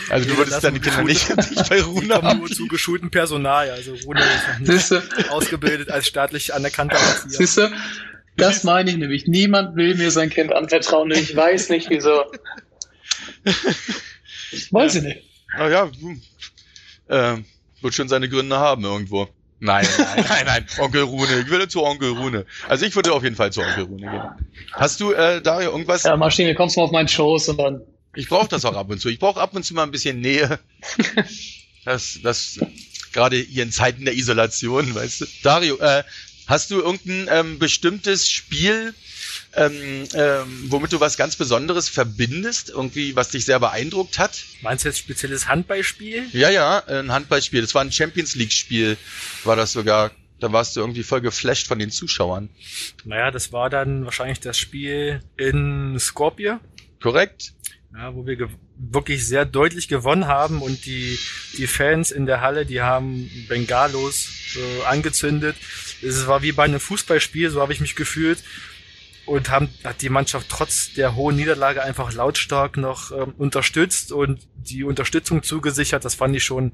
Also 0.10 0.30
du 0.30 0.38
würdest 0.38 0.64
deine 0.64 0.80
Kinder 0.80 1.04
nicht, 1.04 1.36
nicht 1.52 1.70
bei 1.70 1.82
Rune 1.82 2.14
haben. 2.14 2.40
nur 2.40 2.50
zu 2.50 2.68
geschultem 2.68 3.10
Personal, 3.10 3.72
also 3.72 3.94
Rune 4.06 4.22
ist 4.70 4.92
noch 4.92 5.08
nicht 5.10 5.32
ausgebildet 5.32 5.90
als 5.90 6.08
staatlich 6.08 6.54
anerkannter 6.54 6.98
Erzieher. 6.98 7.30
Siehst 7.30 7.58
du? 7.58 7.72
Das 8.38 8.64
meine 8.64 8.92
ich 8.92 8.98
nämlich. 8.98 9.28
Niemand 9.28 9.76
will 9.76 9.96
mir 9.96 10.12
sein 10.12 10.30
Kind 10.30 10.54
anvertrauen 10.54 11.12
und 11.12 11.18
ich 11.18 11.36
weiß 11.36 11.70
nicht 11.70 11.90
wieso. 11.90 12.32
Weiß 14.72 14.96
ich 14.96 15.04
nicht. 15.04 15.24
Naja, 15.58 15.90
hm. 16.00 16.22
Wird 17.84 17.94
schon 17.94 18.10
seine 18.10 18.30
Gründe 18.30 18.58
haben 18.58 18.84
irgendwo. 18.84 19.28
Nein, 19.60 19.88
nein, 19.98 20.26
nein, 20.30 20.46
nein. 20.46 20.66
Onkel 20.80 21.04
Rune. 21.04 21.40
Ich 21.40 21.48
würde 21.48 21.68
zu 21.68 21.84
Onkel 21.84 22.10
Rune. 22.10 22.46
Also 22.68 22.86
ich 22.86 22.96
würde 22.96 23.14
auf 23.14 23.24
jeden 23.24 23.36
Fall 23.36 23.52
zu 23.52 23.62
Onkel 23.62 23.84
Rune 23.84 24.10
gehen. 24.10 24.24
Hast 24.74 25.00
du, 25.00 25.12
äh, 25.12 25.42
Dario, 25.42 25.72
irgendwas? 25.72 26.04
Ja, 26.04 26.18
Maschine, 26.18 26.56
kommst 26.56 26.76
du 26.76 26.80
mal 26.80 26.86
auf 26.86 26.92
meinen 26.92 27.08
Schoß 27.08 27.50
und 27.50 27.58
dann. 27.58 27.82
Ich 28.16 28.28
brauche 28.28 28.48
das 28.48 28.66
auch 28.66 28.76
ab 28.76 28.90
und 28.90 29.00
zu. 29.00 29.10
Ich 29.10 29.20
brauche 29.20 29.40
ab 29.40 29.56
und 29.56 29.64
zu 29.64 29.74
mal 29.74 29.84
ein 29.84 29.92
bisschen 29.92 30.20
Nähe. 30.20 30.60
Das, 31.84 32.20
das, 32.22 32.60
gerade 33.12 33.38
hier 33.38 33.64
in 33.64 33.72
Zeiten 33.72 34.06
der 34.06 34.14
Isolation, 34.14 34.94
weißt 34.94 35.22
du. 35.22 35.26
Dario, 35.42 35.80
äh, 35.80 36.04
hast 36.46 36.70
du 36.70 36.80
irgendein 36.80 37.28
ähm, 37.32 37.60
bestimmtes 37.60 38.30
Spiel, 38.30 38.94
ähm, 39.54 40.08
ähm, 40.14 40.66
womit 40.70 40.94
du 40.94 41.00
was 41.00 41.18
ganz 41.18 41.36
Besonderes 41.36 41.90
verbindest, 41.90 42.70
irgendwie, 42.70 43.16
was 43.16 43.30
dich 43.30 43.46
sehr 43.46 43.60
beeindruckt 43.60 44.18
hat? 44.18 44.44
Meinst 44.62 44.86
du 44.86 44.90
jetzt 44.90 45.00
spezielles 45.00 45.48
Handballspiel? 45.48 46.28
Ja, 46.32 46.50
ja, 46.50 46.84
ein 46.86 47.12
Handballspiel. 47.12 47.62
Das 47.62 47.76
war 47.76 47.82
ein 47.82 47.92
Champions 47.92 48.36
League-Spiel, 48.36 48.98
war 49.44 49.56
das 49.56 49.74
sogar. 49.74 50.12
Da 50.40 50.52
warst 50.52 50.76
du 50.76 50.80
irgendwie 50.80 51.04
voll 51.04 51.22
geflasht 51.22 51.68
von 51.68 51.78
den 51.78 51.92
Zuschauern. 51.92 52.50
Naja, 53.04 53.30
das 53.30 53.52
war 53.52 53.70
dann 53.70 54.06
wahrscheinlich 54.06 54.40
das 54.40 54.58
Spiel 54.58 55.22
in 55.38 56.00
Skopje. 56.00 56.60
Korrekt. 57.00 57.54
ja, 57.94 58.16
wo 58.16 58.26
wir 58.26 58.50
wirklich 58.78 59.28
sehr 59.28 59.46
deutlich 59.46 59.88
gewonnen 59.88 60.28
haben 60.28 60.62
und 60.62 60.86
die, 60.86 61.20
die 61.58 61.68
Fans 61.68 62.10
in 62.12 62.26
der 62.26 62.42
Halle, 62.42 62.66
die 62.66 62.82
haben 62.82 63.30
Bengalos 63.48 64.30
äh, 64.56 64.86
angezündet. 64.86 65.56
Es 66.02 66.26
war 66.26 66.42
wie 66.42 66.52
bei 66.52 66.64
einem 66.64 66.80
Fußballspiel, 66.80 67.52
so 67.52 67.62
habe 67.62 67.74
ich 67.74 67.80
mich 67.80 67.96
gefühlt. 67.96 68.44
Und 69.26 69.50
haben, 69.50 69.70
hat 69.84 70.02
die 70.02 70.10
Mannschaft 70.10 70.48
trotz 70.50 70.94
der 70.94 71.16
hohen 71.16 71.36
Niederlage 71.36 71.84
einfach 71.84 72.12
lautstark 72.14 72.78
noch 72.78 73.12
ähm, 73.12 73.34
unterstützt 73.38 74.12
und 74.12 74.40
die 74.56 74.84
Unterstützung 74.84 75.44
zugesichert. 75.44 76.04
Das 76.04 76.16
fand 76.16 76.36
ich 76.36 76.44
schon 76.44 76.72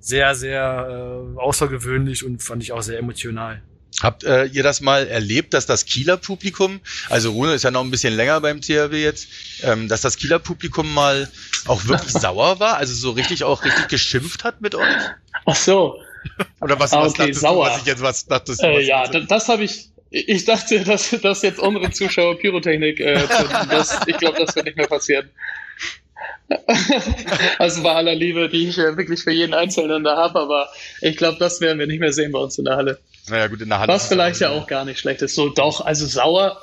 sehr, 0.00 0.34
sehr 0.34 1.22
äh, 1.36 1.38
außergewöhnlich 1.40 2.24
und 2.24 2.42
fand 2.42 2.62
ich 2.62 2.72
auch 2.72 2.82
sehr 2.82 2.98
emotional. 2.98 3.62
Habt 4.02 4.24
äh, 4.24 4.44
ihr 4.46 4.62
das 4.62 4.80
mal 4.82 5.06
erlebt, 5.06 5.54
dass 5.54 5.64
das 5.64 5.86
Kieler 5.86 6.18
Publikum, 6.18 6.80
also 7.08 7.32
Rune 7.32 7.54
ist 7.54 7.62
ja 7.62 7.70
noch 7.70 7.82
ein 7.82 7.90
bisschen 7.90 8.14
länger 8.14 8.40
beim 8.42 8.60
THW 8.60 9.02
jetzt, 9.02 9.28
ähm, 9.62 9.88
dass 9.88 10.02
das 10.02 10.16
Kieler 10.16 10.38
Publikum 10.38 10.92
mal 10.92 11.30
auch 11.66 11.86
wirklich 11.86 12.12
sauer 12.20 12.60
war, 12.60 12.76
also 12.76 12.92
so 12.94 13.12
richtig 13.12 13.44
auch 13.44 13.64
richtig 13.64 13.88
geschimpft 13.88 14.44
hat 14.44 14.60
mit 14.60 14.74
euch? 14.74 14.96
Ach 15.46 15.56
so. 15.56 15.98
Oder 16.60 16.78
was, 16.78 16.92
Ah, 16.92 17.00
was 17.02 17.12
okay, 17.12 17.22
dachtest 17.22 17.40
sauer. 17.40 17.66
du, 17.68 17.72
was 17.72 17.80
ich 17.80 17.86
jetzt 17.86 18.02
was 18.02 18.26
dachtest 18.26 18.62
Äh, 18.62 18.74
was 18.78 18.86
ja, 18.86 19.04
ich 19.04 19.10
das, 19.12 19.26
das 19.28 19.48
habe 19.48 19.64
ich. 19.64 19.88
Ich 20.10 20.44
dachte, 20.44 20.84
dass, 20.84 21.10
dass 21.22 21.42
jetzt 21.42 21.58
unsere 21.58 21.90
Zuschauer 21.90 22.38
Pyrotechnik 22.38 23.00
äh, 23.00 23.22
das, 23.70 24.00
Ich 24.06 24.16
glaube, 24.18 24.38
das 24.38 24.54
wird 24.54 24.66
nicht 24.66 24.76
mehr 24.76 24.86
passieren. 24.86 25.30
also 27.58 27.82
bei 27.82 27.92
aller 27.92 28.14
Liebe, 28.14 28.48
die 28.48 28.68
ich 28.68 28.78
äh, 28.78 28.96
wirklich 28.96 29.22
für 29.22 29.32
jeden 29.32 29.54
Einzelnen 29.54 30.04
da 30.04 30.16
habe, 30.16 30.40
aber 30.40 30.68
ich 31.00 31.16
glaube, 31.16 31.38
das 31.38 31.60
werden 31.60 31.78
wir 31.78 31.86
nicht 31.86 32.00
mehr 32.00 32.12
sehen 32.12 32.32
bei 32.32 32.38
uns 32.38 32.56
in 32.58 32.64
der 32.64 32.76
Halle. 32.76 32.98
Naja, 33.28 33.48
gut, 33.48 33.60
in 33.60 33.68
der 33.68 33.80
Halle. 33.80 33.92
Was 33.92 34.08
vielleicht 34.08 34.40
ja 34.40 34.50
auch 34.50 34.66
gar 34.66 34.84
nicht 34.84 35.00
schlecht 35.00 35.22
ist. 35.22 35.34
So, 35.34 35.48
doch, 35.48 35.84
also 35.84 36.06
sauer. 36.06 36.60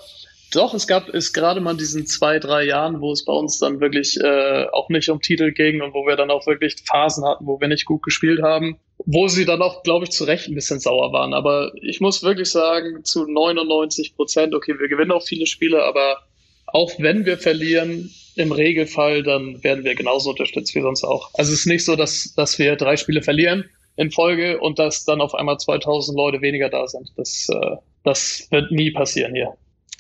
Doch, 0.54 0.74
es 0.74 0.88
gab 0.88 1.10
es 1.10 1.34
gerade 1.34 1.60
mal 1.62 1.72
in 1.72 1.78
diesen 1.80 2.06
zwei, 2.06 2.38
drei 2.40 2.64
Jahren, 2.64 3.02
wo 3.02 3.12
es 3.12 3.26
bei 3.26 3.34
uns 3.34 3.58
dann 3.58 3.80
wirklich 3.82 4.20
äh, 4.22 4.68
auch 4.72 4.88
nicht 4.90 5.10
um 5.10 5.20
Titel 5.20 5.52
ging 5.52 5.82
und 5.82 5.94
wo 5.94 6.06
wir 6.06 6.16
dann 6.16 6.30
auch 6.30 6.46
wirklich 6.46 6.76
Phasen 6.86 7.26
hatten, 7.26 7.48
wo 7.48 7.60
wir 7.60 7.68
nicht 7.68 7.86
gut 7.86 8.04
gespielt 8.04 8.42
haben, 8.44 8.78
wo 9.06 9.28
sie 9.28 9.46
dann 9.46 9.62
auch, 9.62 9.84
glaube 9.84 10.06
ich, 10.06 10.12
zu 10.12 10.24
Recht 10.24 10.48
ein 10.48 10.56
bisschen 10.56 10.80
sauer 10.80 11.12
waren. 11.12 11.34
Aber 11.34 11.72
ich 11.82 12.00
muss 12.00 12.24
wirklich 12.24 12.50
sagen, 12.50 13.04
zu 13.04 13.26
99 13.26 14.16
Prozent, 14.16 14.54
okay, 14.54 14.76
wir 14.80 14.88
gewinnen 14.88 15.12
auch 15.12 15.24
viele 15.24 15.46
Spiele, 15.46 15.84
aber 15.84 16.20
auch 16.68 16.92
wenn 16.98 17.26
wir 17.26 17.38
verlieren, 17.38 18.12
im 18.36 18.52
Regelfall, 18.52 19.24
dann 19.24 19.64
werden 19.64 19.84
wir 19.84 19.96
genauso 19.96 20.32
unterstützt 20.32 20.74
wie 20.76 20.82
sonst 20.82 21.04
auch. 21.04 21.30
Also 21.34 21.54
es 21.54 21.60
ist 21.60 21.66
nicht 21.68 21.86
so, 21.86 21.96
dass, 21.96 22.34
dass 22.36 22.58
wir 22.58 22.76
drei 22.76 22.98
Spiele 22.98 23.22
verlieren 23.22 23.66
in 23.96 24.12
Folge 24.12 24.60
und 24.60 24.80
dass 24.80 25.06
dann 25.06 25.22
auf 25.22 25.36
einmal 25.36 25.60
2000 25.60 26.18
Leute 26.18 26.42
weniger 26.42 26.70
da 26.70 26.88
sind. 26.88 27.12
Das, 27.16 27.48
äh, 27.50 27.76
das 28.04 28.48
wird 28.50 28.72
nie 28.72 28.92
passieren 28.92 29.36
hier. 29.36 29.54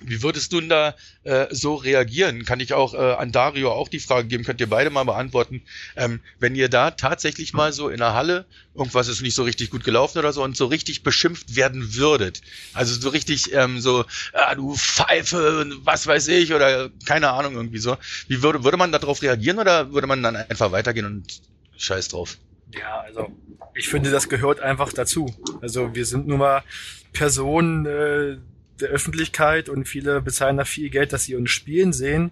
Wie 0.06 0.22
würdest 0.22 0.52
du 0.54 0.60
denn 0.60 0.70
da 0.70 0.96
äh, 1.24 1.48
so 1.52 1.76
reagieren? 1.76 2.46
Kann 2.46 2.60
ich 2.60 2.74
auch 2.74 2.94
äh, 2.94 2.98
an 2.98 3.32
Dario 3.32 3.72
auch 3.72 3.88
die 3.88 4.00
Frage 4.00 4.28
geben, 4.28 4.44
könnt 4.44 4.62
ihr 4.62 4.70
beide 4.70 4.89
mal 4.89 5.04
beantworten. 5.04 5.62
Ähm, 5.96 6.20
wenn 6.39 6.56
ihr 6.56 6.70
da 6.70 6.92
tatsächlich 6.92 7.54
mal 7.54 7.74
so 7.74 7.89
in 7.89 8.00
der 8.00 8.13
Halle, 8.13 8.46
irgendwas 8.76 9.08
ist 9.08 9.22
nicht 9.22 9.36
so 9.36 9.44
richtig 9.44 9.70
gut 9.70 9.84
gelaufen 9.84 10.20
oder 10.20 10.34
so, 10.34 10.44
und 10.44 10.58
so 10.58 10.66
richtig 10.66 11.04
beschimpft 11.04 11.56
werden 11.56 11.96
würdet. 11.96 12.42
Also 12.74 13.00
so 13.00 13.10
richtig 13.10 13.54
ähm, 13.54 13.80
so, 13.80 14.06
ah, 14.34 14.56
du 14.56 14.76
Pfeife 14.76 15.66
was 15.84 16.08
weiß 16.08 16.28
ich 16.30 16.54
oder 16.54 16.89
keine 17.06 17.32
Ahnung 17.32 17.56
irgendwie 17.56 17.80
so. 17.80 17.98
Wie 18.28 18.42
würde, 18.42 18.63
würde 18.63 18.78
man 18.78 18.92
darauf 18.92 19.22
reagieren 19.22 19.60
oder 19.60 19.92
würde 19.94 20.08
man 20.08 20.22
dann 20.24 20.36
einfach 20.36 20.72
weitergehen 20.72 21.06
und 21.06 21.42
scheiß 21.78 22.10
drauf? 22.10 22.38
Ja, 22.74 23.02
also 23.02 23.32
ich 23.76 23.88
finde, 23.88 24.12
das 24.12 24.30
gehört 24.30 24.60
einfach 24.60 24.94
dazu. 24.94 25.34
Also 25.62 25.94
wir 25.96 26.06
sind 26.06 26.28
nun 26.28 26.39
mal 26.39 26.63
Personen 27.12 27.86
äh, 27.86 28.38
der 28.84 28.91
Öffentlichkeit 28.91 29.69
und 29.69 29.88
viele 29.88 30.22
bezahlen 30.22 30.58
da 30.58 30.65
viel 30.65 30.89
Geld, 30.89 31.13
dass 31.13 31.24
sie 31.24 31.36
uns 31.36 31.50
spielen 31.50 31.93
sehen. 31.93 32.32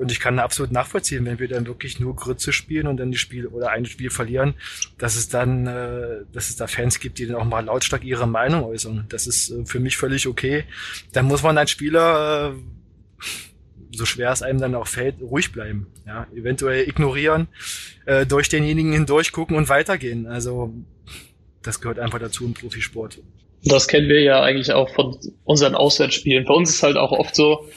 Und 0.00 0.10
ich 0.10 0.18
kann 0.18 0.38
absolut 0.38 0.72
nachvollziehen, 0.72 1.26
wenn 1.26 1.38
wir 1.38 1.48
dann 1.48 1.66
wirklich 1.66 2.00
nur 2.00 2.16
Grütze 2.16 2.54
spielen 2.54 2.86
und 2.86 2.96
dann 2.96 3.10
die 3.10 3.18
Spiel 3.18 3.46
oder 3.46 3.70
ein 3.70 3.84
Spiel 3.84 4.08
verlieren, 4.08 4.54
dass 4.96 5.14
es 5.14 5.28
dann, 5.28 5.66
äh, 5.66 6.24
dass 6.32 6.48
es 6.48 6.56
da 6.56 6.66
Fans 6.66 7.00
gibt, 7.00 7.18
die 7.18 7.26
dann 7.26 7.36
auch 7.36 7.44
mal 7.44 7.62
lautstark 7.62 8.02
ihre 8.02 8.26
Meinung 8.26 8.64
äußern. 8.64 9.04
Das 9.10 9.26
ist 9.26 9.50
äh, 9.50 9.66
für 9.66 9.78
mich 9.78 9.98
völlig 9.98 10.26
okay. 10.26 10.64
Dann 11.12 11.26
muss 11.26 11.42
man 11.42 11.58
als 11.58 11.70
Spieler, 11.70 12.54
äh, 12.54 13.26
so 13.94 14.06
schwer 14.06 14.32
es 14.32 14.40
einem 14.40 14.58
dann 14.58 14.74
auch 14.74 14.86
fällt, 14.86 15.20
ruhig 15.20 15.52
bleiben. 15.52 15.88
Ja, 16.06 16.26
eventuell 16.34 16.88
ignorieren, 16.88 17.48
durch 18.28 18.48
denjenigen 18.48 18.92
hindurch 18.92 19.32
gucken 19.32 19.56
und 19.56 19.68
weitergehen. 19.68 20.26
Also 20.26 20.72
das 21.62 21.80
gehört 21.80 21.98
einfach 21.98 22.18
dazu 22.18 22.46
im 22.46 22.54
Profisport. 22.54 23.20
Das 23.64 23.88
kennen 23.88 24.08
wir 24.08 24.22
ja 24.22 24.42
eigentlich 24.42 24.72
auch 24.72 24.88
von 24.90 25.16
unseren 25.44 25.74
Auswärtsspielen. 25.74 26.46
Bei 26.46 26.54
uns 26.54 26.70
ist 26.70 26.82
halt 26.82 26.96
auch 26.96 27.12
oft 27.12 27.34
so, 27.34 27.68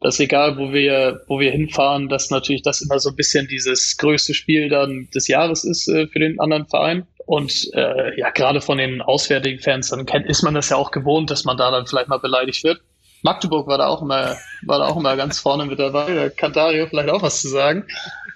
dass 0.00 0.18
egal, 0.20 0.58
wo 0.58 0.72
wir, 0.72 1.22
wo 1.28 1.38
wir 1.40 1.50
hinfahren, 1.50 2.08
dass 2.08 2.30
natürlich 2.30 2.62
das 2.62 2.82
immer 2.82 2.98
so 2.98 3.10
ein 3.10 3.16
bisschen 3.16 3.46
dieses 3.48 3.96
größte 3.96 4.34
Spiel 4.34 4.68
dann 4.68 5.08
des 5.14 5.28
Jahres 5.28 5.64
ist 5.64 5.88
äh, 5.88 6.06
für 6.08 6.18
den 6.18 6.40
anderen 6.40 6.66
Verein. 6.66 7.06
Und 7.26 7.70
äh, 7.74 8.18
ja, 8.18 8.30
gerade 8.30 8.60
von 8.60 8.78
den 8.78 9.00
auswärtigen 9.00 9.60
Fans, 9.60 9.90
dann 9.90 10.06
kennt, 10.06 10.26
ist 10.26 10.42
man 10.42 10.54
das 10.54 10.68
ja 10.70 10.76
auch 10.76 10.90
gewohnt, 10.90 11.30
dass 11.30 11.44
man 11.44 11.56
da 11.56 11.70
dann 11.70 11.86
vielleicht 11.86 12.08
mal 12.08 12.18
beleidigt 12.18 12.64
wird. 12.64 12.80
Magdeburg 13.22 13.68
war 13.68 13.78
da 13.78 13.86
auch 13.86 14.02
immer, 14.02 14.36
war 14.66 14.80
da 14.80 14.88
auch 14.88 14.96
immer 14.96 15.16
ganz 15.16 15.38
vorne 15.38 15.64
mit 15.64 15.78
dabei. 15.78 16.12
Da 16.12 16.28
kann 16.28 16.52
Dario 16.52 16.86
vielleicht 16.88 17.08
auch 17.08 17.22
was 17.22 17.40
zu 17.40 17.48
sagen 17.48 17.86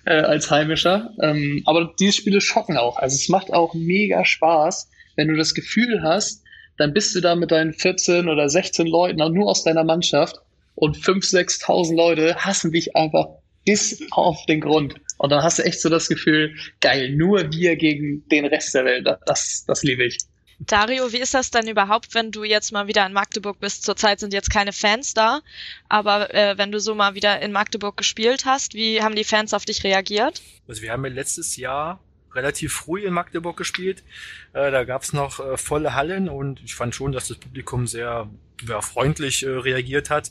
äh, 0.04 0.14
als 0.14 0.50
Heimischer. 0.50 1.10
Ähm, 1.20 1.62
aber 1.66 1.92
diese 1.98 2.12
Spiele 2.12 2.40
schocken 2.40 2.76
auch. 2.76 2.96
Also 2.96 3.16
es 3.16 3.28
macht 3.28 3.52
auch 3.52 3.74
mega 3.74 4.24
Spaß, 4.24 4.88
wenn 5.16 5.28
du 5.28 5.36
das 5.36 5.54
Gefühl 5.54 6.02
hast, 6.04 6.44
dann 6.78 6.92
bist 6.92 7.14
du 7.14 7.20
da 7.20 7.34
mit 7.34 7.50
deinen 7.50 7.72
14 7.72 8.28
oder 8.28 8.48
16 8.48 8.86
Leuten, 8.86 9.20
auch 9.22 9.30
nur 9.30 9.48
aus 9.48 9.64
deiner 9.64 9.84
Mannschaft 9.84 10.40
und 10.74 10.96
5.000, 10.96 11.64
6.000 11.64 11.96
Leute 11.96 12.36
hassen 12.36 12.70
dich 12.70 12.94
einfach 12.94 13.26
bis 13.64 14.02
auf 14.12 14.44
den 14.46 14.60
Grund. 14.60 14.94
Und 15.18 15.30
dann 15.30 15.42
hast 15.42 15.58
du 15.58 15.64
echt 15.64 15.80
so 15.80 15.88
das 15.88 16.08
Gefühl, 16.08 16.54
geil, 16.80 17.10
nur 17.10 17.50
wir 17.50 17.76
gegen 17.76 18.26
den 18.28 18.44
Rest 18.46 18.74
der 18.74 18.84
Welt. 18.84 19.08
Das, 19.26 19.64
das 19.66 19.82
liebe 19.82 20.04
ich. 20.04 20.18
Dario, 20.58 21.12
wie 21.12 21.18
ist 21.18 21.34
das 21.34 21.50
denn 21.50 21.68
überhaupt, 21.68 22.14
wenn 22.14 22.30
du 22.30 22.42
jetzt 22.44 22.72
mal 22.72 22.86
wieder 22.86 23.04
in 23.04 23.12
Magdeburg 23.12 23.60
bist? 23.60 23.84
Zurzeit 23.84 24.20
sind 24.20 24.32
jetzt 24.32 24.50
keine 24.50 24.72
Fans 24.72 25.12
da, 25.12 25.40
aber 25.88 26.32
äh, 26.34 26.56
wenn 26.56 26.72
du 26.72 26.80
so 26.80 26.94
mal 26.94 27.14
wieder 27.14 27.42
in 27.42 27.52
Magdeburg 27.52 27.96
gespielt 27.96 28.46
hast, 28.46 28.72
wie 28.72 29.02
haben 29.02 29.16
die 29.16 29.24
Fans 29.24 29.52
auf 29.52 29.66
dich 29.66 29.84
reagiert? 29.84 30.40
Also 30.66 30.80
wir 30.80 30.92
haben 30.92 31.04
ja 31.04 31.10
letztes 31.10 31.56
Jahr 31.56 32.00
relativ 32.36 32.72
früh 32.72 33.04
in 33.04 33.12
Magdeburg 33.12 33.56
gespielt. 33.56 34.04
Äh, 34.52 34.70
da 34.70 34.84
gab's 34.84 35.12
noch 35.12 35.40
äh, 35.40 35.56
volle 35.56 35.94
Hallen 35.94 36.28
und 36.28 36.62
ich 36.64 36.74
fand 36.74 36.94
schon, 36.94 37.12
dass 37.12 37.28
das 37.28 37.38
Publikum 37.38 37.86
sehr 37.86 38.30
ja, 38.66 38.80
freundlich 38.80 39.44
äh, 39.44 39.48
reagiert 39.48 40.10
hat. 40.10 40.30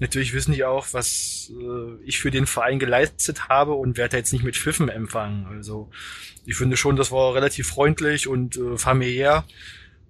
Natürlich 0.00 0.32
wissen 0.32 0.52
die 0.52 0.64
auch, 0.64 0.88
was 0.92 1.52
äh, 1.52 2.04
ich 2.04 2.18
für 2.18 2.30
den 2.30 2.46
Verein 2.46 2.78
geleistet 2.78 3.48
habe 3.48 3.74
und 3.74 3.96
werde 3.96 4.16
jetzt 4.16 4.32
nicht 4.32 4.44
mit 4.44 4.56
Pfiffen 4.56 4.88
empfangen. 4.88 5.46
Also 5.46 5.90
ich 6.46 6.56
finde 6.56 6.76
schon, 6.76 6.96
das 6.96 7.12
war 7.12 7.34
relativ 7.34 7.68
freundlich 7.68 8.26
und 8.26 8.56
äh, 8.56 8.76
familiär. 8.76 9.44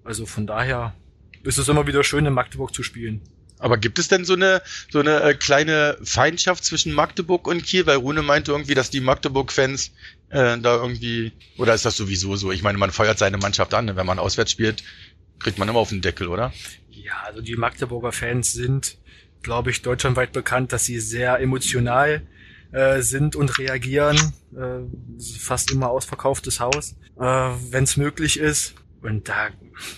Also 0.02 0.24
von 0.24 0.46
daher 0.46 0.94
ist 1.42 1.58
es 1.58 1.68
immer 1.68 1.86
wieder 1.86 2.02
schön, 2.02 2.24
in 2.24 2.32
Magdeburg 2.32 2.74
zu 2.74 2.82
spielen. 2.82 3.20
Aber 3.64 3.78
gibt 3.78 3.98
es 3.98 4.08
denn 4.08 4.26
so 4.26 4.34
eine 4.34 4.60
so 4.90 5.00
eine 5.00 5.22
äh, 5.22 5.32
kleine 5.32 5.96
Feindschaft 6.04 6.66
zwischen 6.66 6.92
Magdeburg 6.92 7.46
und 7.46 7.64
Kiel? 7.64 7.86
Weil 7.86 7.96
Rune 7.96 8.20
meinte 8.20 8.52
irgendwie, 8.52 8.74
dass 8.74 8.90
die 8.90 9.00
Magdeburg-Fans 9.00 9.90
äh, 10.28 10.58
da 10.58 10.76
irgendwie 10.76 11.32
oder 11.56 11.72
ist 11.72 11.86
das 11.86 11.96
sowieso 11.96 12.36
so? 12.36 12.52
Ich 12.52 12.62
meine, 12.62 12.76
man 12.76 12.90
feuert 12.90 13.18
seine 13.18 13.38
Mannschaft 13.38 13.72
an, 13.72 13.86
ne? 13.86 13.96
wenn 13.96 14.04
man 14.04 14.18
auswärts 14.18 14.50
spielt, 14.50 14.84
kriegt 15.38 15.56
man 15.56 15.66
immer 15.66 15.78
auf 15.78 15.88
den 15.88 16.02
Deckel, 16.02 16.28
oder? 16.28 16.52
Ja, 16.90 17.14
also 17.24 17.40
die 17.40 17.56
Magdeburger 17.56 18.12
Fans 18.12 18.52
sind, 18.52 18.98
glaube 19.40 19.70
ich, 19.70 19.80
deutschlandweit 19.80 20.32
bekannt, 20.32 20.74
dass 20.74 20.84
sie 20.84 21.00
sehr 21.00 21.40
emotional 21.40 22.20
äh, 22.70 23.00
sind 23.00 23.34
und 23.34 23.58
reagieren. 23.58 24.18
Äh, 24.54 24.80
fast 25.38 25.70
immer 25.70 25.88
ausverkauftes 25.88 26.60
Haus, 26.60 26.96
äh, 27.18 27.24
wenn 27.24 27.84
es 27.84 27.96
möglich 27.96 28.38
ist. 28.38 28.74
Und 29.04 29.28
da, 29.28 29.48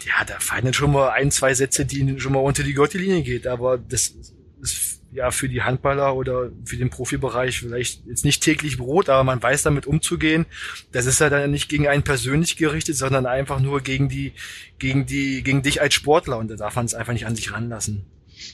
ja, 0.04 0.24
da 0.26 0.40
fallen 0.40 0.74
schon 0.74 0.92
mal 0.92 1.10
ein, 1.10 1.30
zwei 1.30 1.54
Sätze, 1.54 1.86
die 1.86 2.18
schon 2.18 2.32
mal 2.32 2.40
unter 2.40 2.64
die 2.64 2.74
Gürtellinie 2.74 3.22
geht. 3.22 3.46
Aber 3.46 3.78
das 3.78 4.14
ist 4.60 5.00
ja 5.12 5.30
für 5.30 5.48
die 5.48 5.62
Handballer 5.62 6.16
oder 6.16 6.50
für 6.64 6.76
den 6.76 6.90
Profibereich 6.90 7.60
vielleicht 7.60 8.04
jetzt 8.06 8.24
nicht 8.24 8.42
täglich 8.42 8.78
Brot, 8.78 9.08
aber 9.08 9.22
man 9.22 9.40
weiß 9.40 9.62
damit 9.62 9.86
umzugehen. 9.86 10.44
Das 10.90 11.06
ist 11.06 11.20
ja 11.20 11.30
dann 11.30 11.52
nicht 11.52 11.68
gegen 11.68 11.86
einen 11.86 12.02
persönlich 12.02 12.56
gerichtet, 12.56 12.96
sondern 12.96 13.26
einfach 13.26 13.60
nur 13.60 13.80
gegen 13.80 14.08
die, 14.08 14.32
gegen 14.78 15.06
die, 15.06 15.44
gegen 15.44 15.62
dich 15.62 15.80
als 15.80 15.94
Sportler. 15.94 16.38
Und 16.38 16.48
da 16.48 16.56
darf 16.56 16.74
man 16.74 16.84
es 16.84 16.94
einfach 16.94 17.12
nicht 17.12 17.26
an 17.26 17.36
sich 17.36 17.52
ranlassen. 17.52 18.04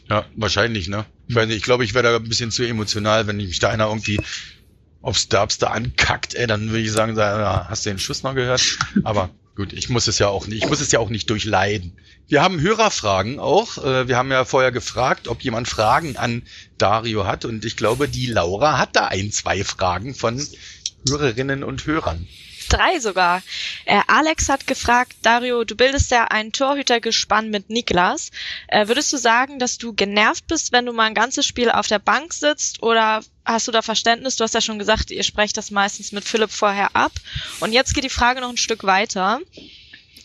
Ja, 0.09 0.27
wahrscheinlich, 0.37 0.87
ne? 0.89 1.07
Ich 1.29 1.35
weiß 1.35 1.47
nicht, 1.47 1.57
ich 1.57 1.63
glaube, 1.63 1.85
ich 1.85 1.95
wäre 1.95 2.05
da 2.05 2.17
ein 2.17 2.29
bisschen 2.29 2.51
zu 2.51 2.63
emotional, 2.63 3.27
wenn 3.27 3.39
mich 3.39 3.59
da 3.59 3.71
einer 3.71 3.89
irgendwie 3.89 4.21
aufs 5.01 5.29
Derbste 5.29 5.71
ankackt, 5.71 6.35
ey, 6.35 6.47
dann 6.47 6.69
würde 6.69 6.81
ich 6.81 6.93
sagen, 6.93 7.17
ja, 7.17 7.67
hast 7.69 7.87
du 7.87 7.91
den 7.91 7.99
Schuss 7.99 8.23
noch 8.23 8.35
gehört? 8.35 8.79
Aber 9.03 9.31
gut, 9.55 9.73
ich 9.73 9.89
muss 9.89 10.07
es 10.07 10.19
ja 10.19 10.29
auch 10.29 10.47
nicht, 10.47 10.63
ich 10.63 10.69
muss 10.69 10.81
es 10.81 10.93
ja 10.93 10.99
auch 10.99 11.11
nicht 11.11 11.29
durchleiden. 11.31 11.93
Wir 12.29 12.43
haben 12.43 12.61
Hörerfragen 12.61 13.39
auch. 13.39 13.79
Äh, 13.85 14.09
Wir 14.09 14.17
haben 14.17 14.31
ja 14.31 14.45
vorher 14.45 14.73
gefragt, 14.73 15.29
ob 15.29 15.43
jemand 15.43 15.69
Fragen 15.69 16.17
an 16.17 16.43
Dario 16.79 17.27
hat 17.27 17.45
und 17.45 17.65
ich 17.65 17.77
glaube, 17.77 18.09
die 18.09 18.27
Laura 18.27 18.79
hat 18.79 18.97
da 18.97 19.07
ein, 19.09 19.31
zwei 19.33 19.65
Fragen 19.65 20.15
von 20.15 20.45
Hörerinnen 21.09 21.65
und 21.65 21.87
Hörern. 21.87 22.27
Drei 22.73 22.99
sogar. 22.99 23.43
Äh, 23.85 24.01
Alex 24.07 24.49
hat 24.49 24.67
gefragt, 24.67 25.15
Dario, 25.23 25.65
du 25.65 25.77
bildest 25.77 26.11
ja 26.11 26.25
ein 26.25 26.53
Torhütergespann 26.53 27.51
mit 27.51 27.71
Niklas. 27.71 28.31
Äh, 28.69 28.89
würdest 28.89 29.13
du 29.13 29.17
sagen, 29.17 29.59
dass 29.59 29.79
du 29.79 29.93
genervt 29.93 30.47
bist, 30.47 30.73
wenn 30.73 30.87
du 30.87 30.93
mal 30.93 31.05
ein 31.05 31.15
ganzes 31.15 31.47
Spiel 31.47 31.71
auf 31.71 31.87
der 31.87 31.99
Bank 31.99 32.33
sitzt 32.33 32.83
oder 32.83 33.23
hast 33.45 33.69
du 33.69 33.73
da 33.73 33.83
Verständnis? 33.83 34.37
Du 34.37 34.45
hast 34.45 34.55
ja 34.55 34.61
schon 34.61 34.79
gesagt, 34.79 35.11
ihr 35.11 35.23
sprecht 35.23 35.57
das 35.57 35.71
meistens 35.71 36.13
mit 36.13 36.25
Philipp 36.25 36.51
vorher 36.51 36.95
ab. 36.97 37.13
Und 37.61 37.73
jetzt 37.73 37.95
geht 37.95 38.05
die 38.05 38.09
Frage 38.09 38.41
noch 38.41 38.51
ein 38.51 38.57
Stück 38.57 38.85
weiter. 38.85 39.41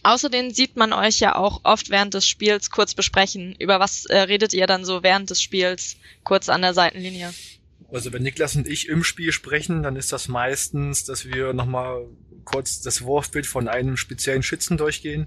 Außerdem 0.04 0.52
sieht 0.52 0.78
man 0.78 0.94
euch 0.94 1.20
ja 1.20 1.36
auch 1.36 1.62
oft 1.64 1.90
während 1.90 2.14
des 2.14 2.28
Spiels 2.28 2.70
kurz 2.70 2.94
besprechen. 2.94 3.56
Über 3.60 3.80
was 3.80 4.06
äh, 4.06 4.20
redet 4.20 4.54
ihr 4.54 4.68
dann 4.68 4.86
so 4.86 5.04
während 5.04 5.30
des 5.30 5.42
Spiels 5.42 5.98
kurz 6.24 6.50
an 6.50 6.62
der 6.62 6.74
Seitenlinie? 6.74 7.34
Also 7.92 8.12
wenn 8.12 8.24
Niklas 8.24 8.56
und 8.56 8.68
ich 8.68 8.90
im 8.90 9.04
Spiel 9.04 9.32
sprechen, 9.32 9.84
dann 9.84 9.96
ist 9.96 10.12
das 10.12 10.28
meistens, 10.28 11.06
dass 11.06 11.26
wir 11.26 11.54
nochmal 11.54 12.06
kurz 12.48 12.82
das 12.82 13.02
Wurfbild 13.04 13.46
von 13.46 13.68
einem 13.68 13.98
speziellen 13.98 14.42
Schützen 14.42 14.78
durchgehen. 14.78 15.26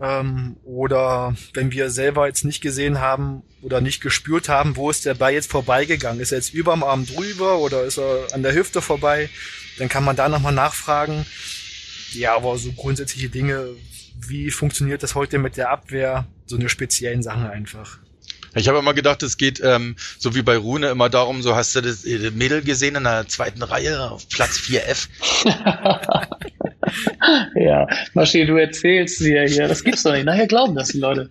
Ähm, 0.00 0.56
oder 0.64 1.34
wenn 1.54 1.70
wir 1.72 1.88
selber 1.88 2.26
jetzt 2.26 2.44
nicht 2.44 2.60
gesehen 2.60 3.00
haben 3.00 3.42
oder 3.62 3.80
nicht 3.80 4.02
gespürt 4.02 4.48
haben, 4.48 4.76
wo 4.76 4.90
ist 4.90 5.06
der 5.06 5.14
Ball 5.14 5.32
jetzt 5.32 5.50
vorbeigegangen? 5.50 6.20
Ist 6.20 6.32
er 6.32 6.38
jetzt 6.38 6.52
überm 6.52 6.82
Arm 6.82 7.06
drüber 7.06 7.58
oder 7.58 7.84
ist 7.84 7.98
er 7.98 8.26
an 8.32 8.42
der 8.42 8.54
Hüfte 8.54 8.82
vorbei? 8.82 9.30
Dann 9.78 9.88
kann 9.88 10.04
man 10.04 10.16
da 10.16 10.28
nochmal 10.28 10.52
nachfragen. 10.52 11.24
Ja, 12.12 12.36
aber 12.36 12.58
so 12.58 12.72
grundsätzliche 12.72 13.30
Dinge, 13.30 13.68
wie 14.18 14.50
funktioniert 14.50 15.02
das 15.02 15.14
heute 15.14 15.38
mit 15.38 15.56
der 15.56 15.70
Abwehr? 15.70 16.26
So 16.46 16.56
eine 16.56 16.68
speziellen 16.68 17.22
Sachen 17.22 17.46
einfach. 17.46 17.98
Ich 18.56 18.68
habe 18.68 18.78
immer 18.78 18.94
gedacht, 18.94 19.22
es 19.22 19.36
geht 19.36 19.62
so 20.18 20.34
wie 20.34 20.42
bei 20.42 20.56
Rune 20.56 20.88
immer 20.88 21.08
darum, 21.08 21.42
so 21.42 21.54
hast 21.54 21.76
du 21.76 21.82
das 21.82 22.04
Mädel 22.04 22.62
gesehen 22.62 22.96
in 22.96 23.04
der 23.04 23.28
zweiten 23.28 23.62
Reihe 23.62 24.10
auf 24.10 24.28
Platz 24.28 24.58
4F. 24.58 25.08
ja, 27.54 27.86
Maschi, 28.14 28.46
du 28.46 28.56
erzählst 28.56 29.18
sie 29.18 29.34
ja 29.34 29.42
hier. 29.42 29.68
Das 29.68 29.84
gibt's 29.84 30.02
doch 30.02 30.12
nicht. 30.12 30.24
Nachher 30.24 30.46
glauben 30.46 30.74
das 30.74 30.88
die 30.88 30.98
Leute. 30.98 31.28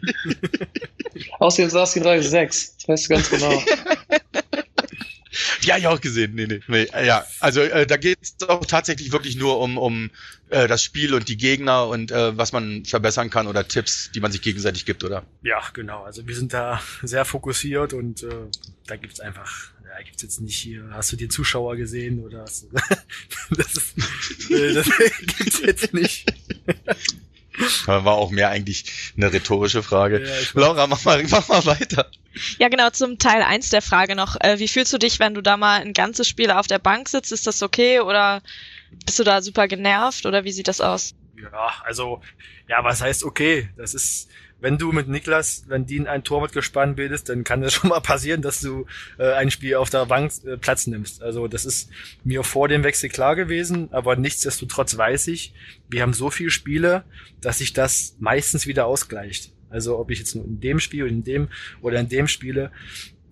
Außerdem 1.40 1.70
saß 1.70 1.94
die 1.94 2.22
6. 2.22 2.78
Das 2.78 2.88
weißt 2.88 3.06
du 3.06 3.14
ganz 3.14 3.30
genau. 3.30 3.64
Ja, 5.66 5.78
ich 5.78 5.88
auch 5.88 6.00
gesehen. 6.00 6.36
Nee, 6.36 6.48
nee, 6.48 6.62
nee. 6.68 6.88
Ja, 7.06 7.26
also 7.40 7.62
äh, 7.62 7.88
da 7.88 7.98
geht 7.98 8.20
es 8.22 8.48
auch 8.48 8.66
tatsächlich 8.66 9.12
wirklich 9.12 9.36
nur 9.36 9.60
um, 9.60 9.78
um 9.78 10.12
äh, 10.50 10.68
das 10.68 10.84
Spiel 10.84 11.14
und 11.14 11.28
die 11.28 11.38
Gegner 11.38 11.88
und 11.88 12.12
äh, 12.12 12.38
was 12.38 12.52
man 12.52 12.86
verbessern 12.86 13.30
kann 13.30 13.48
oder 13.48 13.68
Tipps, 13.68 14.12
die 14.14 14.20
man 14.20 14.32
sich 14.32 14.42
gegenseitig 14.42 14.86
gibt, 14.86 15.04
oder? 15.04 15.24
Ja, 15.42 15.62
genau. 15.74 16.04
Also 16.04 16.28
wir 16.28 16.36
sind 16.36 16.54
da 16.54 16.82
sehr 17.04 17.26
fokussiert 17.26 17.94
und 17.94 18.24
äh, 18.24 18.30
da 18.86 18.96
gibt's 18.96 19.20
einfach, 19.20 19.72
ja, 19.84 20.04
gibt's 20.04 20.22
jetzt 20.22 20.42
nicht 20.42 20.58
hier, 20.58 20.88
hast 20.92 21.12
du 21.12 21.16
den 21.16 21.30
Zuschauer 21.30 21.76
gesehen 21.78 22.20
oder 22.20 22.42
hast 22.42 22.64
du, 22.64 22.68
das, 23.56 23.74
ist, 23.74 24.52
äh, 24.52 24.74
das 24.74 24.88
gibt's 25.38 25.62
jetzt 25.62 25.94
nicht. 25.94 26.32
War 27.86 28.06
auch 28.08 28.32
mehr 28.32 28.50
eigentlich 28.50 29.14
eine 29.16 29.32
rhetorische 29.32 29.82
Frage. 29.82 30.26
Ja, 30.26 30.34
Laura, 30.54 30.88
mach 30.88 31.04
mal, 31.06 31.24
mach 31.30 31.48
mal 31.48 31.66
weiter. 31.66 32.12
Ja, 32.60 32.70
genau, 32.70 32.90
zum 32.90 33.18
Teil 33.18 33.42
eins 33.42 33.70
der 33.70 33.82
Frage 33.82 34.16
noch. 34.16 34.36
Äh, 34.40 34.60
wie 34.60 34.68
fühlst 34.68 34.94
du 34.94 34.98
dich, 34.98 35.20
wenn 35.20 35.34
du 35.34 35.42
da 35.42 35.58
mal 35.58 35.82
ein 35.82 35.94
ganzes 35.94 36.28
Spiel 36.28 36.52
auf 36.52 36.68
der 36.68 36.80
Bank 36.80 37.10
sitzt? 37.10 37.32
Ist 37.32 37.48
das 37.48 37.62
okay 37.64 38.00
oder 38.00 38.42
bist 39.06 39.20
du 39.20 39.24
da 39.24 39.42
super 39.42 39.68
genervt 39.68 40.26
oder 40.26 40.44
wie 40.44 40.52
sieht 40.52 40.68
das 40.68 40.82
aus? 40.82 41.16
Ja, 41.42 41.74
also, 41.84 42.22
ja, 42.68 42.84
was 42.84 43.02
heißt 43.02 43.24
okay? 43.24 43.70
Das 43.78 43.94
ist, 43.94 44.30
wenn 44.60 44.78
du 44.78 44.92
mit 44.92 45.08
Niklas, 45.08 45.66
wenn 45.68 45.86
die 45.86 46.08
ein 46.08 46.24
Torwart 46.24 46.54
gespannt 46.54 46.96
bildest, 46.96 47.30
dann 47.30 47.44
kann 47.44 47.62
das 47.62 47.74
schon 47.76 47.90
mal 47.90 48.00
passieren, 48.00 48.42
dass 48.42 48.62
du 48.62 48.86
äh, 49.18 49.34
ein 49.34 49.52
Spiel 49.52 49.76
auf 49.76 49.90
der 49.90 50.06
Bank 50.06 50.32
äh, 50.46 50.58
Platz 50.58 50.88
nimmst. 50.88 51.22
Also 51.22 51.48
das 51.48 51.66
ist 51.66 51.90
mir 52.24 52.44
vor 52.44 52.68
dem 52.68 52.84
Wechsel 52.84 53.10
klar 53.10 53.36
gewesen, 53.36 53.90
aber 53.92 54.16
nichtsdestotrotz 54.16 54.98
weiß 54.98 55.28
ich, 55.28 55.54
wir 55.90 56.02
haben 56.02 56.14
so 56.14 56.30
viele 56.30 56.52
Spiele, 56.52 57.04
dass 57.42 57.60
sich 57.60 57.74
das 57.74 58.16
meistens 58.20 58.66
wieder 58.66 58.86
ausgleicht. 58.86 59.52
Also 59.70 59.98
ob 59.98 60.12
ich 60.12 60.20
jetzt 60.20 60.36
in 60.36 60.60
dem 60.60 60.80
Spiel, 60.80 61.08
in 61.08 61.24
dem 61.24 61.50
oder 61.82 62.00
in 62.00 62.10
dem 62.10 62.28
spiele, 62.28 62.72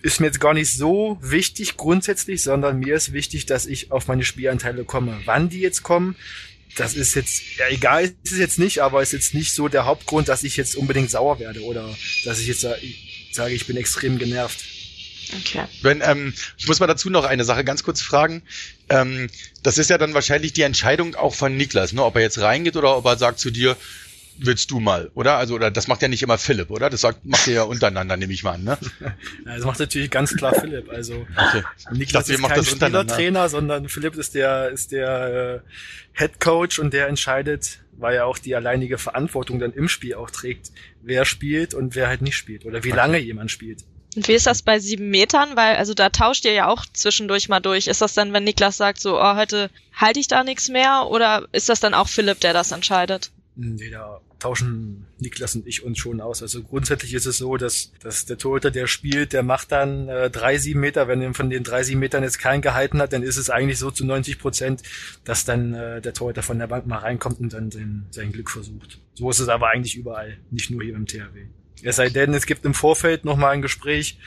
ist 0.02 0.20
mir 0.20 0.28
jetzt 0.28 0.42
gar 0.42 0.54
nicht 0.54 0.72
so 0.74 1.18
wichtig 1.22 1.78
grundsätzlich, 1.78 2.42
sondern 2.42 2.80
mir 2.80 2.96
ist 2.96 3.14
wichtig, 3.14 3.46
dass 3.46 3.66
ich 3.66 3.92
auf 3.92 4.08
meine 4.08 4.26
Spielanteile 4.26 4.84
komme. 4.84 5.22
Wann 5.26 5.50
die 5.50 5.62
jetzt 5.62 5.82
kommen, 5.82 6.16
das 6.76 6.96
ist 6.96 7.16
jetzt, 7.16 7.42
ja 7.58 7.68
egal 7.70 8.06
ist 8.24 8.34
es 8.34 8.40
jetzt 8.40 8.60
nicht, 8.60 8.80
aber 8.80 9.02
ist 9.02 9.14
jetzt 9.14 9.34
nicht 9.34 9.54
so 9.54 9.68
der 9.68 9.86
Hauptgrund, 9.86 10.28
dass 10.28 10.44
ich 10.44 10.58
jetzt 10.58 10.76
unbedingt 10.76 11.10
sauer 11.10 11.40
werde 11.40 11.62
oder 11.62 11.96
dass 12.26 12.40
ich 12.40 12.48
jetzt 12.48 12.62
sage, 12.62 13.54
ich 13.54 13.68
bin 13.68 13.78
extrem 13.78 14.18
genervt. 14.18 14.64
Okay. 15.40 15.66
Wenn, 15.82 16.02
ähm, 16.04 16.34
ich 16.58 16.68
muss 16.68 16.80
mal 16.80 16.88
dazu 16.88 17.10
noch 17.10 17.26
eine 17.26 17.46
Sache 17.46 17.64
ganz 17.64 17.84
kurz 17.84 18.02
fragen. 18.02 18.44
Ähm, 18.90 19.30
das 19.64 19.78
ist 19.78 19.90
ja 19.90 19.98
dann 19.98 20.14
wahrscheinlich 20.14 20.54
die 20.54 20.62
Entscheidung 20.64 21.16
auch 21.16 21.34
von 21.34 21.56
Niklas, 21.56 21.94
ne? 21.94 22.04
ob 22.04 22.16
er 22.16 22.22
jetzt 22.22 22.40
reingeht 22.40 22.76
oder 22.76 22.98
ob 22.98 23.06
er 23.06 23.18
sagt 23.18 23.40
zu 23.40 23.50
dir, 23.50 23.78
willst 24.38 24.72
du 24.72 24.80
mal, 24.80 25.12
oder? 25.14 25.38
Also, 25.38 25.56
oder 25.56 25.72
das 25.72 25.88
macht 25.88 26.02
ja 26.02 26.08
nicht 26.08 26.24
immer 26.24 26.38
Philipp, 26.38 26.70
oder? 26.70 26.90
Das 26.90 27.02
sagt, 27.02 27.26
macht 27.26 27.48
ihr 27.48 27.54
ja 27.54 27.64
untereinander, 27.64 28.18
nehme 28.18 28.34
ich 28.34 28.44
mal 28.44 28.54
an, 28.54 28.64
ne? 28.64 28.78
Ja, 29.46 29.56
das 29.56 29.66
macht 29.66 29.80
natürlich 29.80 30.10
ganz 30.12 30.36
klar 30.36 30.54
Philipp. 30.54 30.90
Also 30.90 31.26
okay. 31.36 31.64
Niklas 31.92 32.28
dachte, 32.28 32.42
ist 32.42 32.48
kein 32.48 32.66
Spielertrainer, 32.66 33.50
sondern 33.50 33.90
Philipp 33.90 34.16
ist 34.16 34.36
der, 34.36 34.70
ist 34.70 34.92
der 34.92 35.64
äh, 36.16 36.20
Head 36.20 36.40
Coach 36.40 36.80
und 36.80 36.94
der 36.94 37.08
entscheidet, 37.08 37.80
weil 37.98 38.16
er 38.16 38.26
auch 38.26 38.38
die 38.38 38.56
alleinige 38.56 38.98
Verantwortung 38.98 39.60
dann 39.60 39.74
im 39.74 39.88
Spiel 39.88 40.16
auch 40.16 40.30
trägt, 40.30 40.72
wer 41.02 41.26
spielt 41.26 41.74
und 41.74 41.96
wer 41.96 42.08
halt 42.08 42.22
nicht 42.22 42.38
spielt 42.38 42.66
oder 42.66 42.84
wie 42.84 42.90
okay. 42.90 42.98
lange 42.98 43.18
jemand 43.20 43.52
spielt. 43.52 43.84
Und 44.16 44.28
wie 44.28 44.34
ist 44.34 44.46
das 44.46 44.62
bei 44.62 44.80
sieben 44.80 45.10
Metern? 45.10 45.56
Weil, 45.56 45.76
also 45.78 45.94
da 45.94 46.10
tauscht 46.10 46.46
ihr 46.46 46.54
ja 46.54 46.68
auch 46.68 46.86
zwischendurch 46.94 47.50
mal 47.50 47.60
durch. 47.60 47.88
Ist 47.88 48.02
das 48.02 48.14
dann, 48.14 48.32
wenn 48.34 48.44
Niklas 48.44 48.78
sagt, 48.78 49.02
so, 49.02 49.20
oh, 49.20 49.36
heute 49.36 49.70
halte 49.94 50.20
ich 50.20 50.28
da 50.28 50.44
nichts 50.44 50.70
mehr? 50.70 51.08
Oder 51.10 51.48
ist 51.52 51.70
das 51.70 51.80
dann 51.80 51.94
auch 51.94 52.08
Philipp, 52.08 52.40
der 52.40 52.54
das 52.54 52.72
entscheidet? 52.72 53.32
Nee, 53.56 53.92
da 53.92 54.20
tauschen 54.40 55.06
Niklas 55.20 55.56
und 55.56 55.68
ich 55.68 55.84
uns 55.84 56.00
schon 56.00 56.22
aus. 56.22 56.42
Also 56.42 56.64
grundsätzlich 56.64 57.14
ist 57.14 57.28
es 57.28 57.38
so, 57.38 57.56
dass, 57.58 57.92
dass 58.02 58.26
der 58.26 58.38
Torhüter, 58.38 58.72
der 58.72 58.88
spielt, 58.88 59.32
der 59.32 59.44
macht 59.44 59.72
dann 59.72 60.10
äh, 60.10 60.30
drei, 60.32 60.58
sieben 60.58 60.80
Meter. 60.80 61.08
Wenn 61.08 61.22
er 61.22 61.34
von 61.34 61.50
den 61.50 61.64
drei, 61.64 61.84
sieben 61.84 62.00
Metern 62.00 62.24
jetzt 62.24 62.40
keinen 62.40 62.62
gehalten 62.62 63.00
hat, 63.00 63.14
dann 63.14 63.22
ist 63.22 63.38
es 63.38 63.50
eigentlich 63.52 63.78
so 63.78 63.92
zu 63.92 64.06
90 64.06 64.40
Prozent, 64.40 64.82
dass 65.24 65.46
dann 65.46 65.74
äh, 65.74 66.02
der 66.02 66.14
Torhüter 66.14 66.42
von 66.42 66.58
der 66.58 66.68
Bank 66.68 66.88
mal 66.88 66.98
reinkommt 66.98 67.40
und 67.40 67.54
dann 67.54 67.70
sein, 67.70 68.08
sein 68.10 68.32
Glück 68.32 68.50
versucht. 68.50 69.00
So 69.14 69.30
ist 69.30 69.40
es 69.40 69.50
aber 69.50 69.70
eigentlich 69.70 69.96
überall, 69.96 70.38
nicht 70.50 70.72
nur 70.72 70.82
hier 70.82 70.96
im 70.96 71.06
THW. 71.06 71.46
Es 71.84 71.98
sei 71.98 72.10
denn, 72.10 72.34
es 72.34 72.46
gibt 72.46 72.66
im 72.66 72.74
Vorfeld 72.74 73.26
nochmal 73.26 73.52
ein 73.52 73.62
Gespräch, 73.62 74.18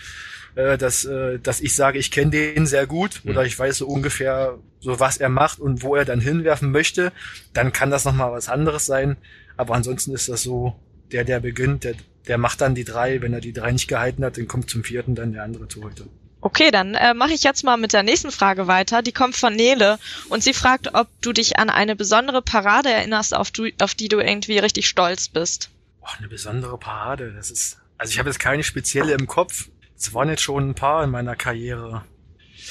äh, 0.56 0.76
dass, 0.76 1.04
äh, 1.04 1.38
dass 1.38 1.60
ich 1.60 1.74
sage, 1.74 1.98
ich 1.98 2.10
kenne 2.10 2.30
den 2.32 2.66
sehr 2.66 2.86
gut 2.86 3.20
mhm. 3.22 3.30
oder 3.30 3.44
ich 3.44 3.58
weiß 3.58 3.78
so 3.78 3.86
ungefähr 3.86 4.58
so, 4.80 4.98
was 4.98 5.18
er 5.18 5.28
macht 5.28 5.60
und 5.60 5.82
wo 5.82 5.94
er 5.94 6.04
dann 6.04 6.20
hinwerfen 6.20 6.70
möchte, 6.70 7.12
dann 7.52 7.72
kann 7.72 7.90
das 7.90 8.04
nochmal 8.04 8.32
was 8.32 8.48
anderes 8.48 8.86
sein. 8.86 9.16
Aber 9.56 9.74
ansonsten 9.74 10.12
ist 10.12 10.28
das 10.28 10.42
so, 10.42 10.74
der, 11.12 11.24
der 11.24 11.40
beginnt, 11.40 11.84
der, 11.84 11.94
der 12.26 12.38
macht 12.38 12.60
dann 12.60 12.74
die 12.74 12.84
drei. 12.84 13.22
Wenn 13.22 13.32
er 13.32 13.40
die 13.40 13.52
drei 13.52 13.70
nicht 13.70 13.88
gehalten 13.88 14.24
hat, 14.24 14.36
dann 14.38 14.48
kommt 14.48 14.70
zum 14.70 14.82
vierten 14.82 15.14
dann 15.14 15.32
der 15.32 15.44
andere 15.44 15.68
Torhüter. 15.68 16.04
Okay, 16.40 16.70
dann 16.70 16.94
äh, 16.94 17.14
mache 17.14 17.32
ich 17.32 17.42
jetzt 17.42 17.64
mal 17.64 17.76
mit 17.76 17.92
der 17.92 18.02
nächsten 18.02 18.30
Frage 18.30 18.66
weiter. 18.66 19.02
Die 19.02 19.12
kommt 19.12 19.36
von 19.36 19.54
Nele 19.54 19.98
und 20.28 20.42
sie 20.42 20.52
fragt, 20.52 20.94
ob 20.94 21.08
du 21.20 21.32
dich 21.32 21.58
an 21.58 21.70
eine 21.70 21.96
besondere 21.96 22.42
Parade 22.42 22.90
erinnerst, 22.90 23.34
auf, 23.34 23.50
du, 23.50 23.68
auf 23.80 23.94
die 23.94 24.08
du 24.08 24.20
irgendwie 24.20 24.58
richtig 24.58 24.88
stolz 24.88 25.28
bist. 25.28 25.70
Boah, 26.00 26.10
eine 26.18 26.28
besondere 26.28 26.78
Parade, 26.78 27.32
das 27.34 27.50
ist. 27.50 27.78
Also 27.98 28.12
ich 28.12 28.18
habe 28.18 28.28
jetzt 28.28 28.38
keine 28.38 28.62
spezielle 28.62 29.12
im 29.14 29.26
Kopf. 29.26 29.68
Es 29.98 30.12
waren 30.14 30.28
jetzt 30.28 30.42
schon 30.42 30.70
ein 30.70 30.74
paar 30.74 31.04
in 31.04 31.10
meiner 31.10 31.36
Karriere. 31.36 32.04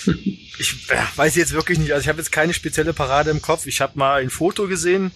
Ich 0.58 0.90
äh, 0.90 0.96
weiß 1.18 1.36
jetzt 1.36 1.52
wirklich 1.52 1.80
nicht. 1.80 1.92
Also 1.92 2.04
ich 2.04 2.08
habe 2.08 2.20
jetzt 2.20 2.32
keine 2.32 2.54
spezielle 2.54 2.94
Parade 2.94 3.30
im 3.30 3.42
Kopf. 3.42 3.66
Ich 3.66 3.82
habe 3.82 4.00
mal 4.00 4.22
ein 4.22 4.30
Foto 4.30 4.70
gesehen. 4.70 5.12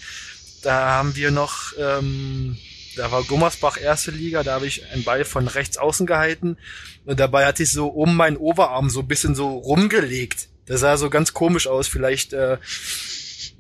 Da 0.64 0.90
haben 0.90 1.16
wir 1.16 1.32
noch, 1.32 1.72
ähm, 1.78 2.58
da 2.98 3.10
war 3.10 3.24
Gummersbach 3.24 3.80
erste 3.80 4.12
Liga. 4.12 4.44
Da 4.44 4.56
habe 4.56 4.68
ich 4.68 4.86
einen 4.92 5.06
Ball 5.06 5.24
von 5.24 5.48
rechts 5.48 5.78
außen 5.78 6.06
gehalten 6.06 6.58
und 7.06 7.22
dabei 7.22 7.46
hatte 7.46 7.64
ich 7.64 7.72
so 7.72 7.88
um 7.88 8.18
meinen 8.18 8.36
Oberarm 8.36 8.90
so 8.90 9.00
ein 9.00 9.08
bisschen 9.08 9.34
so 9.34 9.50
rumgelegt. 9.58 10.50
Das 10.66 10.82
sah 10.82 10.98
so 10.98 11.10
ganz 11.10 11.34
komisch 11.34 11.68
aus. 11.68 11.88
Vielleicht 11.88 12.34
äh, 12.34 12.58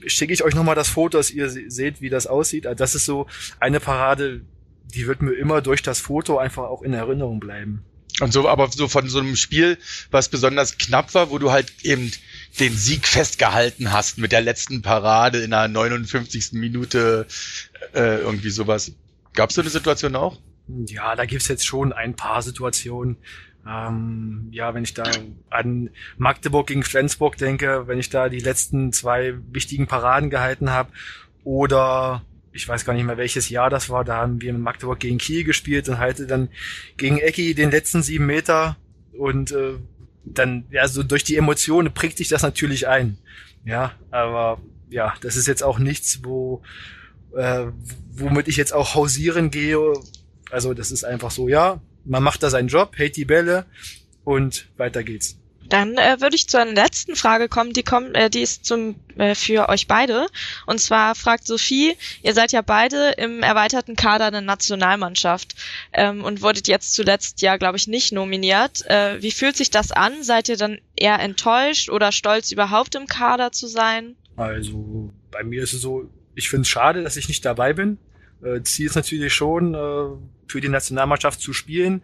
schicke 0.06 0.34
ich 0.34 0.44
euch 0.44 0.56
nochmal 0.56 0.76
das 0.76 0.90
Foto, 0.90 1.18
dass 1.18 1.32
ihr 1.32 1.50
seht, 1.50 2.02
wie 2.02 2.10
das 2.10 2.28
aussieht. 2.28 2.68
Also 2.68 2.78
das 2.78 2.94
ist 2.96 3.06
so 3.06 3.28
eine 3.60 3.80
Parade, 3.80 4.42
die 4.94 5.08
wird 5.08 5.22
mir 5.22 5.34
immer 5.34 5.62
durch 5.62 5.82
das 5.82 6.00
Foto 6.00 6.38
einfach 6.38 6.64
auch 6.64 6.82
in 6.82 6.94
Erinnerung 6.94 7.40
bleiben. 7.40 7.86
Und 8.20 8.34
so, 8.34 8.48
aber 8.48 8.70
so 8.70 8.88
von 8.88 9.08
so 9.08 9.20
einem 9.20 9.36
Spiel, 9.36 9.78
was 10.12 10.30
besonders 10.30 10.78
knapp 10.78 11.14
war, 11.14 11.30
wo 11.30 11.38
du 11.38 11.52
halt 11.52 11.72
eben 11.84 12.12
den 12.60 12.76
Sieg 12.76 13.08
festgehalten 13.08 13.94
hast 13.94 14.18
mit 14.18 14.32
der 14.32 14.42
letzten 14.42 14.82
Parade 14.82 15.40
in 15.40 15.52
der 15.52 15.68
59. 15.68 16.54
Minute, 16.54 17.28
äh, 17.94 18.20
irgendwie 18.20 18.50
sowas. 18.50 18.92
Gab 19.34 19.50
es 19.50 19.56
so 19.56 19.62
eine 19.62 19.70
Situation 19.70 20.16
auch? 20.16 20.38
Ja, 20.68 21.16
da 21.16 21.26
gibt's 21.26 21.48
jetzt 21.48 21.66
schon 21.66 21.94
ein 21.94 22.16
paar 22.16 22.42
Situationen. 22.42 23.18
Ähm, 23.68 24.48
ja, 24.52 24.74
wenn 24.74 24.84
ich 24.84 24.94
da 24.94 25.04
an 25.50 25.90
Magdeburg 26.18 26.68
gegen 26.68 26.84
Flensburg 26.84 27.38
denke, 27.38 27.88
wenn 27.88 28.00
ich 28.00 28.10
da 28.10 28.30
die 28.30 28.40
letzten 28.40 28.92
zwei 28.94 29.36
wichtigen 29.52 29.88
Paraden 29.88 30.30
gehalten 30.30 30.70
habe 30.70 30.92
oder 31.44 32.24
ich 32.52 32.68
weiß 32.68 32.86
gar 32.86 32.94
nicht 32.94 33.06
mehr 33.06 33.18
welches 33.18 33.50
Jahr 33.50 33.70
das 33.70 33.90
war, 33.90 34.04
da 34.04 34.18
haben 34.18 34.42
wir 34.42 34.50
in 34.50 34.62
Magdeburg 34.62 35.00
gegen 35.00 35.18
Kiel 35.18 35.44
gespielt 35.44 35.88
und 35.90 36.00
halte 36.00 36.28
dann 36.28 36.50
gegen 36.98 37.18
Ecki 37.18 37.54
den 37.54 37.72
letzten 37.72 38.02
sieben 38.02 38.26
Meter 38.26 38.78
und 39.14 39.52
äh, 39.52 39.76
dann, 40.26 40.66
ja, 40.72 40.88
so 40.88 41.04
durch 41.04 41.24
die 41.24 41.38
Emotionen 41.38 41.94
prägt 41.94 42.18
sich 42.18 42.28
das 42.28 42.42
natürlich 42.42 42.88
ein. 42.88 43.18
Ja, 43.66 43.94
aber 44.12 44.62
ja, 44.90 45.14
das 45.22 45.36
ist 45.36 45.48
jetzt 45.48 45.64
auch 45.64 45.80
nichts, 45.80 46.24
wo 46.24 46.62
äh, 47.36 47.68
womit 48.12 48.48
ich 48.48 48.58
jetzt 48.58 48.74
auch 48.74 48.96
hausieren 48.96 49.52
gehe. 49.52 49.94
Also 50.52 50.74
das 50.74 50.92
ist 50.92 51.04
einfach 51.04 51.32
so, 51.32 51.48
ja, 51.48 51.82
man 52.06 52.24
macht 52.24 52.44
da 52.44 52.50
seinen 52.50 52.68
Job, 52.68 52.98
hält 52.98 53.16
die 53.16 53.26
Bälle 53.26 53.66
und 54.24 54.68
weiter 54.78 55.04
geht's. 55.04 55.39
Dann 55.70 55.98
äh, 55.98 56.20
würde 56.20 56.36
ich 56.36 56.50
zur 56.50 56.66
letzten 56.66 57.16
Frage 57.16 57.48
kommen, 57.48 57.74
die 57.74 57.84
kommt, 57.84 58.16
äh, 58.16 58.30
die 58.30 58.42
ist 58.42 58.66
zum 58.66 58.96
äh, 59.18 59.36
für 59.36 59.70
euch 59.70 59.88
beide. 59.88 60.28
Und 60.66 60.80
zwar 60.80 61.16
fragt 61.16 61.46
Sophie, 61.46 61.96
ihr 62.24 62.34
seid 62.34 62.52
ja 62.52 62.62
beide 62.62 63.12
im 63.12 63.44
erweiterten 63.44 63.96
Kader 63.96 64.32
der 64.32 64.42
Nationalmannschaft 64.42 65.56
ähm, 65.94 66.24
und 66.24 66.42
wurdet 66.42 66.68
jetzt 66.68 66.94
zuletzt 66.94 67.42
ja, 67.42 67.58
glaube 67.58 67.78
ich, 67.78 67.88
nicht 67.88 68.12
nominiert. 68.12 68.86
Äh, 68.88 69.22
wie 69.22 69.32
fühlt 69.32 69.58
sich 69.58 69.70
das 69.70 69.92
an? 69.92 70.24
Seid 70.24 70.50
ihr 70.50 70.58
dann 70.58 70.80
eher 70.96 71.20
enttäuscht 71.20 71.90
oder 71.90 72.12
stolz, 72.12 72.52
überhaupt 72.52 72.96
im 72.96 73.06
Kader 73.06 73.52
zu 73.52 73.68
sein? 73.68 74.16
Also 74.36 75.12
bei 75.32 75.44
mir 75.44 75.64
ist 75.64 75.74
es 75.74 75.82
so, 75.82 76.10
ich 76.34 76.50
finde 76.50 76.64
es 76.64 76.70
schade, 76.70 77.04
dass 77.04 77.18
ich 77.18 77.28
nicht 77.28 77.46
dabei 77.46 77.74
bin. 77.74 77.98
Äh, 78.42 78.62
Ziel 78.64 78.88
ist 78.88 78.96
natürlich 78.96 79.34
schon, 79.34 79.76
äh, 79.76 80.18
für 80.48 80.62
die 80.62 80.70
Nationalmannschaft 80.70 81.40
zu 81.40 81.54
spielen. 81.54 82.02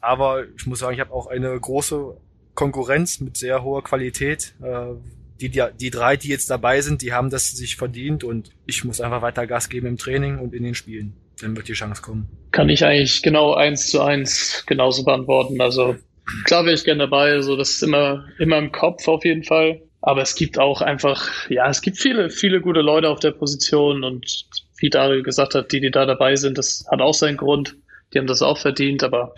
Aber 0.00 0.44
ich 0.56 0.66
muss 0.66 0.78
sagen, 0.78 0.94
ich 0.94 1.00
habe 1.00 1.12
auch 1.12 1.26
eine 1.26 1.58
große 1.58 2.16
Konkurrenz 2.54 3.20
mit 3.20 3.36
sehr 3.36 3.62
hoher 3.62 3.82
Qualität. 3.82 4.54
Äh, 4.62 4.94
die, 5.40 5.48
die, 5.48 5.64
die 5.80 5.90
drei, 5.90 6.16
die 6.16 6.28
jetzt 6.28 6.50
dabei 6.50 6.80
sind, 6.80 7.02
die 7.02 7.12
haben 7.12 7.30
das 7.30 7.50
sich 7.50 7.76
verdient 7.76 8.22
und 8.22 8.50
ich 8.66 8.84
muss 8.84 9.00
einfach 9.00 9.22
weiter 9.22 9.46
Gas 9.46 9.68
geben 9.68 9.88
im 9.88 9.98
Training 9.98 10.38
und 10.38 10.54
in 10.54 10.62
den 10.62 10.74
Spielen. 10.74 11.14
Dann 11.40 11.56
wird 11.56 11.68
die 11.68 11.72
Chance 11.72 12.02
kommen. 12.02 12.28
Kann 12.52 12.68
ich 12.68 12.84
eigentlich 12.84 13.22
genau 13.22 13.54
eins 13.54 13.88
zu 13.88 14.00
eins 14.00 14.64
genauso 14.66 15.04
beantworten. 15.04 15.60
Also 15.60 15.96
klar 16.44 16.64
wäre 16.64 16.74
ich 16.74 16.84
gerne 16.84 17.00
dabei, 17.00 17.40
so 17.40 17.56
das 17.56 17.70
ist 17.70 17.82
immer, 17.82 18.26
immer 18.38 18.58
im 18.58 18.70
Kopf 18.70 19.08
auf 19.08 19.24
jeden 19.24 19.42
Fall. 19.42 19.82
Aber 20.00 20.22
es 20.22 20.34
gibt 20.34 20.58
auch 20.58 20.82
einfach, 20.82 21.48
ja, 21.48 21.68
es 21.68 21.80
gibt 21.80 21.98
viele, 21.98 22.30
viele 22.30 22.60
gute 22.60 22.80
Leute 22.80 23.08
auf 23.08 23.20
der 23.20 23.30
Position 23.30 24.04
und 24.04 24.46
wie 24.78 24.90
Dario 24.90 25.22
gesagt 25.22 25.54
hat, 25.54 25.72
die, 25.72 25.80
die 25.80 25.92
da 25.92 26.06
dabei 26.06 26.34
sind, 26.36 26.58
das 26.58 26.84
hat 26.90 27.00
auch 27.00 27.14
seinen 27.14 27.36
Grund. 27.36 27.76
Die 28.12 28.18
haben 28.18 28.26
das 28.26 28.42
auch 28.42 28.58
verdient, 28.58 29.04
aber 29.04 29.34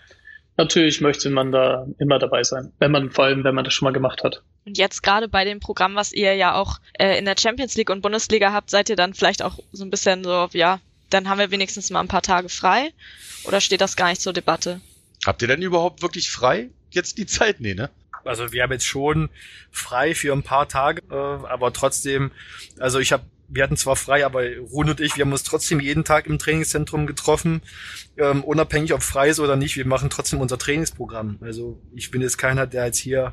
natürlich 0.57 1.01
möchte 1.01 1.31
man 1.31 1.53
da 1.53 1.87
immer 1.99 2.19
dabei 2.19 2.43
sein, 2.43 2.73
wenn 2.79 2.91
man, 2.91 3.11
vor 3.11 3.25
allem, 3.25 3.45
wenn 3.45 3.55
man 3.55 3.65
das 3.65 3.75
schon 3.75 3.87
mal 3.87 3.93
gemacht 3.93 4.23
hat. 4.25 4.43
Und 4.65 4.79
jetzt 4.79 5.03
gerade 5.03 5.29
bei 5.29 5.45
dem 5.45 5.61
Programm, 5.61 5.95
was 5.95 6.13
ihr 6.13 6.35
ja 6.35 6.55
auch 6.55 6.79
äh, 6.99 7.19
in 7.19 7.25
der 7.25 7.37
Champions 7.39 7.77
League 7.77 7.91
und 7.91 8.01
Bundesliga 8.01 8.53
habt, 8.53 8.71
seid 8.71 8.89
ihr 8.89 8.97
dann 8.97 9.15
vielleicht 9.15 9.43
auch 9.43 9.59
so 9.73 9.85
ein 9.85 9.91
bisschen 9.91 10.25
so, 10.25 10.49
ja, 10.53 10.81
dann 11.11 11.29
haben 11.29 11.39
wir 11.39 11.51
wenigstens 11.51 11.91
mal 11.91 12.01
ein 12.01 12.09
paar 12.09 12.23
Tage 12.23 12.49
frei? 12.49 12.91
Oder 13.45 13.61
steht 13.61 13.81
das 13.81 13.97
gar 13.97 14.09
nicht 14.09 14.23
zur 14.23 14.33
Debatte? 14.33 14.81
Habt 15.27 15.43
ihr 15.43 15.49
denn 15.49 15.63
überhaupt 15.63 16.03
wirklich 16.03 16.31
frei 16.31 16.71
jetzt 16.91 17.19
die 17.19 17.27
Zeit? 17.27 17.61
Nee, 17.61 17.75
ne? 17.75 17.91
Also 18.25 18.53
wir 18.53 18.63
haben 18.63 18.73
jetzt 18.73 18.87
schon 18.87 19.29
frei 19.71 20.15
für 20.15 20.33
ein 20.33 20.43
paar 20.43 20.67
Tage, 20.67 21.03
äh, 21.11 21.15
aber 21.15 21.73
trotzdem, 21.73 22.31
also 22.79 22.99
ich 22.99 23.13
habe 23.13 23.25
wir 23.49 23.63
hatten 23.63 23.77
zwar 23.77 23.97
frei, 23.97 24.25
aber 24.25 24.43
Rune 24.73 24.93
und 24.93 25.01
ich, 25.01 25.17
wir 25.17 25.25
haben 25.25 25.33
uns 25.33 25.43
trotzdem 25.43 25.81
jeden 25.81 26.05
Tag 26.05 26.27
im 26.27 26.39
Trainingszentrum 26.39 27.07
getroffen, 27.07 27.63
ähm, 28.17 28.43
unabhängig 28.45 28.93
ob 28.95 29.03
frei 29.03 29.29
ist 29.29 29.41
oder 29.41 29.57
nicht. 29.57 29.77
Wir 29.77 29.87
machen 29.87 30.11
trotzdem 30.11 30.41
unser 30.41 30.59
Trainingsprogramm. 30.59 31.39
Also 31.41 31.81
ich 31.95 32.11
bin 32.11 32.23
jetzt 32.23 32.39
keiner, 32.39 32.67
der 32.67 32.87
jetzt 32.87 32.99
hier 32.99 33.33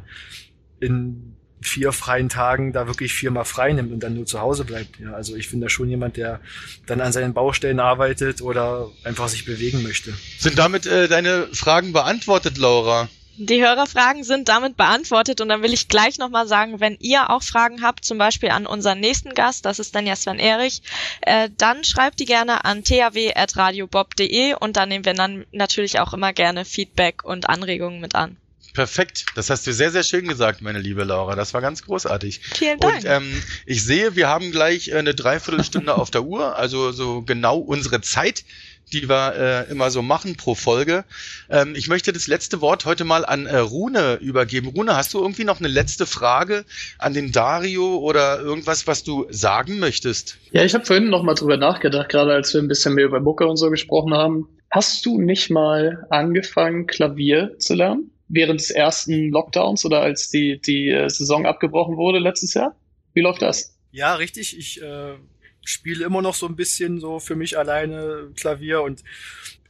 in 0.80 1.36
vier 1.62 1.91
freien 1.91 2.28
Tagen 2.28 2.74
da 2.74 2.88
wirklich 2.88 3.14
viermal 3.14 3.45
frei 3.45 3.72
nimmt 3.74 3.91
und 3.91 4.01
dann 4.01 4.16
nur 4.16 4.26
zu 4.26 4.39
Hause 4.39 4.66
bleibt. 4.66 4.99
Ja, 4.99 5.14
also 5.14 5.36
ich 5.36 5.49
bin 5.51 5.62
da 5.62 5.70
schon 5.70 5.89
jemand, 5.89 6.18
der 6.18 6.41
dann 6.88 7.01
an 7.01 7.12
seinen 7.12 7.34
Baustellen 7.34 7.80
arbeitet 7.80 8.41
oder 8.41 8.89
einfach 9.03 9.28
sich 9.28 9.45
bewegen 9.45 9.84
möchte. 9.84 10.14
Sind 10.39 10.57
damit 10.57 10.88
äh, 10.88 11.07
deine 11.07 11.47
Fragen 11.53 11.93
beantwortet, 11.93 12.57
Laura? 12.57 13.09
Die 13.43 13.63
Hörerfragen 13.63 14.23
sind 14.23 14.49
damit 14.49 14.77
beantwortet 14.77 15.41
und 15.41 15.49
dann 15.49 15.63
will 15.63 15.73
ich 15.73 15.87
gleich 15.87 16.19
nochmal 16.19 16.47
sagen, 16.47 16.79
wenn 16.79 16.95
ihr 16.99 17.31
auch 17.31 17.41
Fragen 17.41 17.81
habt, 17.81 18.05
zum 18.05 18.19
Beispiel 18.19 18.49
an 18.49 18.67
unseren 18.67 18.99
nächsten 18.99 19.33
Gast, 19.33 19.65
das 19.65 19.79
ist 19.79 19.95
dann 19.95 20.05
ja 20.05 20.15
Sven 20.15 20.37
Erich, 20.37 20.83
äh, 21.21 21.49
dann 21.57 21.83
schreibt 21.83 22.19
die 22.19 22.25
gerne 22.25 22.65
an 22.65 22.83
taw.radiobob.de 22.83 24.53
und 24.59 24.77
dann 24.77 24.89
nehmen 24.89 25.05
wir 25.05 25.15
dann 25.15 25.45
natürlich 25.51 25.99
auch 25.99 26.13
immer 26.13 26.33
gerne 26.33 26.65
Feedback 26.65 27.23
und 27.23 27.49
Anregungen 27.49 27.99
mit 27.99 28.13
an. 28.13 28.37
Perfekt. 28.73 29.25
Das 29.35 29.49
hast 29.49 29.67
du 29.67 29.73
sehr, 29.73 29.91
sehr 29.91 30.03
schön 30.03 30.27
gesagt, 30.27 30.61
meine 30.61 30.79
liebe 30.79 31.03
Laura. 31.03 31.35
Das 31.35 31.53
war 31.53 31.61
ganz 31.61 31.83
großartig. 31.83 32.41
Vielen 32.55 32.79
Dank. 32.79 32.97
Und 32.97 33.05
ähm, 33.05 33.43
ich 33.65 33.83
sehe, 33.83 34.15
wir 34.15 34.27
haben 34.27 34.51
gleich 34.51 34.89
äh, 34.89 34.95
eine 34.95 35.13
Dreiviertelstunde 35.13 35.95
auf 35.95 36.11
der 36.11 36.23
Uhr, 36.23 36.55
also 36.57 36.91
so 36.91 37.21
genau 37.21 37.57
unsere 37.57 38.01
Zeit, 38.01 38.45
die 38.93 39.09
wir 39.09 39.35
äh, 39.67 39.71
immer 39.71 39.91
so 39.91 40.01
machen 40.01 40.35
pro 40.35 40.55
Folge. 40.55 41.03
Ähm, 41.49 41.75
ich 41.75 41.87
möchte 41.87 42.13
das 42.13 42.27
letzte 42.27 42.61
Wort 42.61 42.85
heute 42.85 43.03
mal 43.03 43.25
an 43.25 43.45
äh, 43.45 43.57
Rune 43.57 44.15
übergeben. 44.21 44.67
Rune, 44.67 44.95
hast 44.95 45.13
du 45.13 45.19
irgendwie 45.19 45.43
noch 45.43 45.59
eine 45.59 45.67
letzte 45.67 46.05
Frage 46.05 46.65
an 46.97 47.13
den 47.13 47.31
Dario 47.31 47.97
oder 47.97 48.39
irgendwas, 48.39 48.87
was 48.87 49.03
du 49.03 49.27
sagen 49.29 49.79
möchtest? 49.79 50.37
Ja, 50.51 50.63
ich 50.63 50.73
habe 50.73 50.85
vorhin 50.85 51.09
noch 51.09 51.23
mal 51.23 51.35
drüber 51.35 51.57
nachgedacht, 51.57 52.09
gerade 52.09 52.33
als 52.33 52.53
wir 52.53 52.61
ein 52.61 52.67
bisschen 52.67 52.93
mehr 52.93 53.05
über 53.05 53.19
Mucke 53.19 53.47
und 53.47 53.57
so 53.57 53.69
gesprochen 53.69 54.13
haben. 54.13 54.47
Hast 54.69 55.05
du 55.05 55.19
nicht 55.19 55.49
mal 55.49 56.05
angefangen, 56.09 56.87
Klavier 56.87 57.57
zu 57.59 57.75
lernen? 57.75 58.11
während 58.31 58.61
des 58.61 58.71
ersten 58.71 59.29
Lockdowns 59.29 59.85
oder 59.85 60.01
als 60.01 60.29
die, 60.29 60.59
die 60.59 60.89
äh, 60.89 61.09
Saison 61.09 61.45
abgebrochen 61.45 61.97
wurde 61.97 62.19
letztes 62.19 62.53
Jahr? 62.53 62.75
Wie 63.13 63.21
läuft 63.21 63.41
das? 63.41 63.77
Ja, 63.91 64.15
richtig. 64.15 64.57
Ich 64.57 64.81
äh, 64.81 65.15
spiele 65.64 66.05
immer 66.05 66.22
noch 66.22 66.36
so 66.36 66.47
ein 66.47 66.55
bisschen 66.55 66.99
so 66.99 67.20
für 67.20 67.36
mich 67.36 67.57
alleine 67.57 68.30
Klavier 68.36 68.82
und 68.82 69.03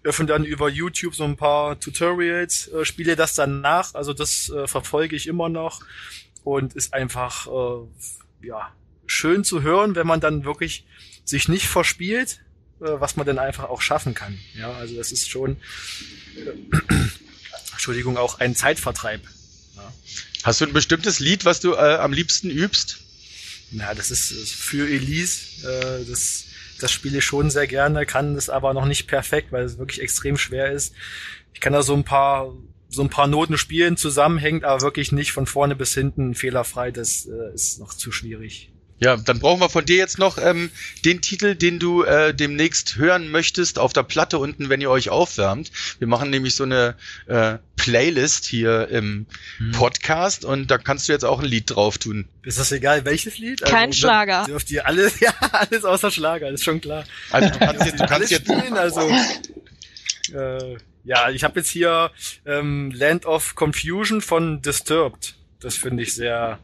öffne 0.04 0.26
dann 0.26 0.46
über 0.46 0.70
YouTube 0.70 1.14
so 1.14 1.24
ein 1.24 1.38
paar 1.38 1.80
Tutorials, 1.80 2.68
äh, 2.70 2.86
spiele 2.86 3.16
das 3.16 3.36
dann 3.36 3.62
nach. 3.62 3.94
Also 3.94 4.14
das 4.14 4.50
äh, 4.50 4.68
verfolge 4.68 5.16
ich 5.16 5.28
immer 5.28 5.50
noch 5.50 5.82
und 6.44 6.74
ist 6.74 6.94
einfach 6.94 7.48
äh, 7.48 8.48
ja 8.48 8.72
schön 9.06 9.44
zu 9.44 9.62
hören, 9.62 9.96
wenn 9.96 10.08
man 10.08 10.20
dann 10.20 10.44
wirklich 10.44 10.86
sich 11.24 11.48
nicht 11.48 11.68
verspielt, 11.68 12.40
äh, 12.80 12.86
was 12.86 13.16
man 13.16 13.26
dann 13.28 13.38
einfach 13.38 13.66
auch 13.66 13.82
schaffen 13.82 14.14
kann. 14.16 14.40
Ja, 14.58 14.72
also 14.74 14.96
das 14.96 15.12
ist 15.12 15.30
schon 15.30 15.58
äh, 16.36 16.96
Entschuldigung, 17.74 18.18
auch 18.18 18.40
ein 18.40 18.56
Zeitvertreib. 18.56 19.22
Ja. 19.76 19.94
Hast 20.44 20.62
du 20.62 20.66
ein 20.66 20.74
bestimmtes 20.74 21.20
Lied, 21.20 21.46
was 21.46 21.60
du 21.60 21.74
äh, 21.74 21.98
am 21.98 22.14
liebsten 22.14 22.50
übst? 22.50 23.00
Na, 23.72 23.94
das 23.94 24.12
ist 24.12 24.54
für 24.54 24.88
Elise. 24.88 25.68
Äh, 25.68 26.06
das, 26.06 26.46
das 26.80 26.92
spiele 26.92 27.20
ich 27.20 27.26
schon 27.26 27.50
sehr 27.50 27.68
gerne, 27.68 28.06
kann 28.06 28.36
das 28.36 28.50
aber 28.50 28.74
noch 28.74 28.86
nicht 28.86 29.08
perfekt, 29.08 29.52
weil 29.52 29.64
es 29.64 29.78
wirklich 29.78 30.02
extrem 30.02 30.38
schwer 30.38 30.72
ist. 30.72 30.94
Ich 31.54 31.62
kann 31.62 31.74
da 31.74 31.82
so 31.84 31.94
ein 31.96 32.04
paar 32.04 32.54
so 32.94 33.02
ein 33.02 33.10
paar 33.10 33.28
Noten 33.28 33.58
spielen, 33.58 33.96
zusammenhängt, 33.96 34.66
aber 34.66 34.82
wirklich 34.82 35.14
nicht 35.14 35.32
von 35.32 35.46
vorne 35.46 35.78
bis 35.78 35.94
hinten 35.94 36.36
fehlerfrei. 36.36 36.92
Das 36.92 37.26
äh, 37.26 37.54
ist 37.54 37.80
noch 37.80 37.94
zu 37.94 38.12
schwierig. 38.12 38.72
Ja, 39.04 39.18
dann 39.18 39.40
brauchen 39.40 39.60
wir 39.60 39.70
von 39.70 39.84
dir 39.84 39.96
jetzt 39.96 40.20
noch 40.20 40.38
ähm, 40.38 40.70
den 41.06 41.22
Titel, 41.22 41.56
den 41.56 41.80
du 41.80 42.04
äh, 42.04 42.36
demnächst 42.36 42.98
hören 42.98 43.30
möchtest 43.30 43.80
auf 43.80 43.94
der 43.94 44.04
Platte 44.04 44.38
unten, 44.38 44.70
wenn 44.70 44.80
ihr 44.80 44.92
euch 44.92 45.10
aufwärmt. 45.10 45.72
Wir 45.98 46.08
machen 46.08 46.30
nämlich 46.30 46.54
so 46.54 46.66
eine 46.66 46.94
äh, 47.26 47.58
Playlist 47.78 48.46
hier 48.46 48.90
im 48.90 49.26
hm. 49.58 49.72
Podcast 49.72 50.46
und 50.46 50.70
da 50.70 50.78
kannst 50.78 51.08
du 51.08 51.14
jetzt 51.14 51.26
auch 51.26 51.40
ein 51.40 51.48
Lied 51.48 51.72
drauf 51.72 51.98
tun. 51.98 52.28
Ist 52.44 52.60
das 52.60 52.72
egal, 52.72 53.04
welches 53.04 53.40
Lied? 53.40 53.64
Kein 53.64 53.88
also, 53.88 54.02
Schlager. 54.02 54.46
Dürft 54.46 54.70
ihr 54.70 54.86
alles, 54.86 55.20
ja, 55.20 55.34
alles 55.52 55.84
außer 55.84 56.12
Schlager, 56.12 56.50
ist 56.50 56.64
schon 56.64 56.80
klar. 56.80 57.04
Also 57.32 57.50
du 57.50 57.58
kannst 57.58 57.84
jetzt, 57.84 58.00
du 58.00 58.06
kannst 58.06 58.30
jetzt 58.30 58.46
spielen, 58.46 58.78
also 58.78 59.10
äh, 60.32 60.78
ja, 61.06 61.32
ich 61.32 61.44
habe 61.44 61.60
jetzt 61.60 61.72
hier 61.72 62.12
ähm, 62.46 62.92
Land 62.92 63.26
of 63.26 63.56
Confusion 63.56 64.22
von 64.22 64.62
Disturbed. 64.62 65.34
Das 65.60 65.76
finde 65.76 66.04
ich 66.04 66.14
sehr, 66.14 66.60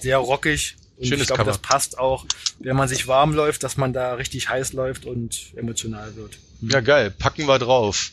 sehr 0.00 0.18
rockig 0.18 0.76
Schönes 1.00 1.22
ich 1.22 1.26
glaube, 1.26 1.44
das 1.44 1.58
passt 1.58 1.98
auch, 1.98 2.24
wenn 2.60 2.76
man 2.76 2.88
sich 2.88 3.08
warm 3.08 3.34
läuft, 3.34 3.62
dass 3.62 3.76
man 3.76 3.92
da 3.92 4.14
richtig 4.14 4.48
heiß 4.48 4.72
läuft 4.74 5.06
und 5.06 5.52
emotional 5.56 6.14
wird. 6.16 6.38
Mhm. 6.60 6.70
Ja, 6.70 6.80
geil. 6.80 7.10
Packen 7.10 7.46
wir 7.46 7.58
drauf. 7.58 8.12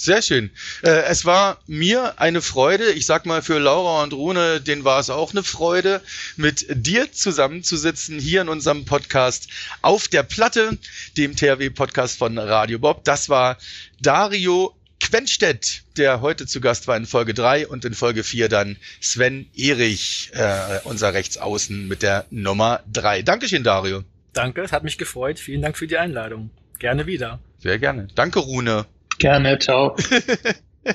Sehr 0.00 0.22
schön. 0.22 0.50
Äh, 0.82 1.02
es 1.08 1.26
war 1.26 1.58
mir 1.66 2.18
eine 2.18 2.40
Freude. 2.40 2.90
Ich 2.92 3.04
sag 3.04 3.26
mal 3.26 3.42
für 3.42 3.58
Laura 3.58 4.02
und 4.02 4.14
Rune, 4.14 4.62
denen 4.62 4.82
war 4.82 4.98
es 4.98 5.10
auch 5.10 5.32
eine 5.32 5.42
Freude, 5.42 6.00
mit 6.36 6.66
dir 6.70 7.12
zusammenzusitzen 7.12 8.18
hier 8.18 8.40
in 8.40 8.48
unserem 8.48 8.86
Podcast 8.86 9.48
auf 9.82 10.08
der 10.08 10.22
Platte, 10.22 10.78
dem 11.18 11.36
THW-Podcast 11.36 12.16
von 12.16 12.38
Radio 12.38 12.78
Bob. 12.78 13.04
Das 13.04 13.28
war 13.28 13.58
Dario 14.00 14.74
Quenstedt, 15.10 15.82
der 15.96 16.20
heute 16.20 16.46
zu 16.46 16.60
Gast 16.60 16.86
war 16.86 16.96
in 16.96 17.04
Folge 17.04 17.34
3 17.34 17.66
und 17.66 17.84
in 17.84 17.94
Folge 17.94 18.22
4 18.22 18.48
dann 18.48 18.76
Sven 19.00 19.50
Erich, 19.56 20.30
äh, 20.34 20.78
unser 20.84 21.12
Rechtsaußen 21.14 21.88
mit 21.88 22.02
der 22.02 22.26
Nummer 22.30 22.84
3. 22.92 23.22
Dankeschön, 23.22 23.64
Dario. 23.64 24.04
Danke, 24.32 24.62
es 24.62 24.70
hat 24.70 24.84
mich 24.84 24.98
gefreut. 24.98 25.40
Vielen 25.40 25.62
Dank 25.62 25.76
für 25.76 25.88
die 25.88 25.98
Einladung. 25.98 26.50
Gerne 26.78 27.06
wieder. 27.06 27.40
Sehr 27.58 27.80
gerne. 27.80 28.06
Danke, 28.14 28.38
Rune. 28.38 28.86
Gerne, 29.18 29.58
ciao. 29.58 29.96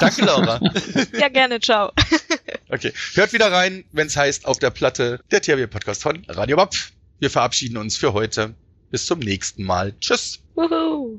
Danke, 0.00 0.22
Laura. 0.22 0.60
ja, 1.18 1.28
gerne, 1.28 1.60
ciao. 1.60 1.90
okay, 2.68 2.92
hört 3.14 3.32
wieder 3.32 3.50
rein, 3.50 3.84
wenn 3.92 4.08
es 4.08 4.16
heißt 4.16 4.44
auf 4.44 4.58
der 4.58 4.68
Platte 4.70 5.20
der 5.30 5.40
THW-Podcast 5.40 6.02
von 6.02 6.22
Radio 6.28 6.58
Bob. 6.58 6.74
Wir 7.18 7.30
verabschieden 7.30 7.78
uns 7.78 7.96
für 7.96 8.12
heute. 8.12 8.54
Bis 8.90 9.06
zum 9.06 9.20
nächsten 9.20 9.64
Mal. 9.64 9.94
Tschüss. 10.00 10.40
Woohoo. 10.54 11.18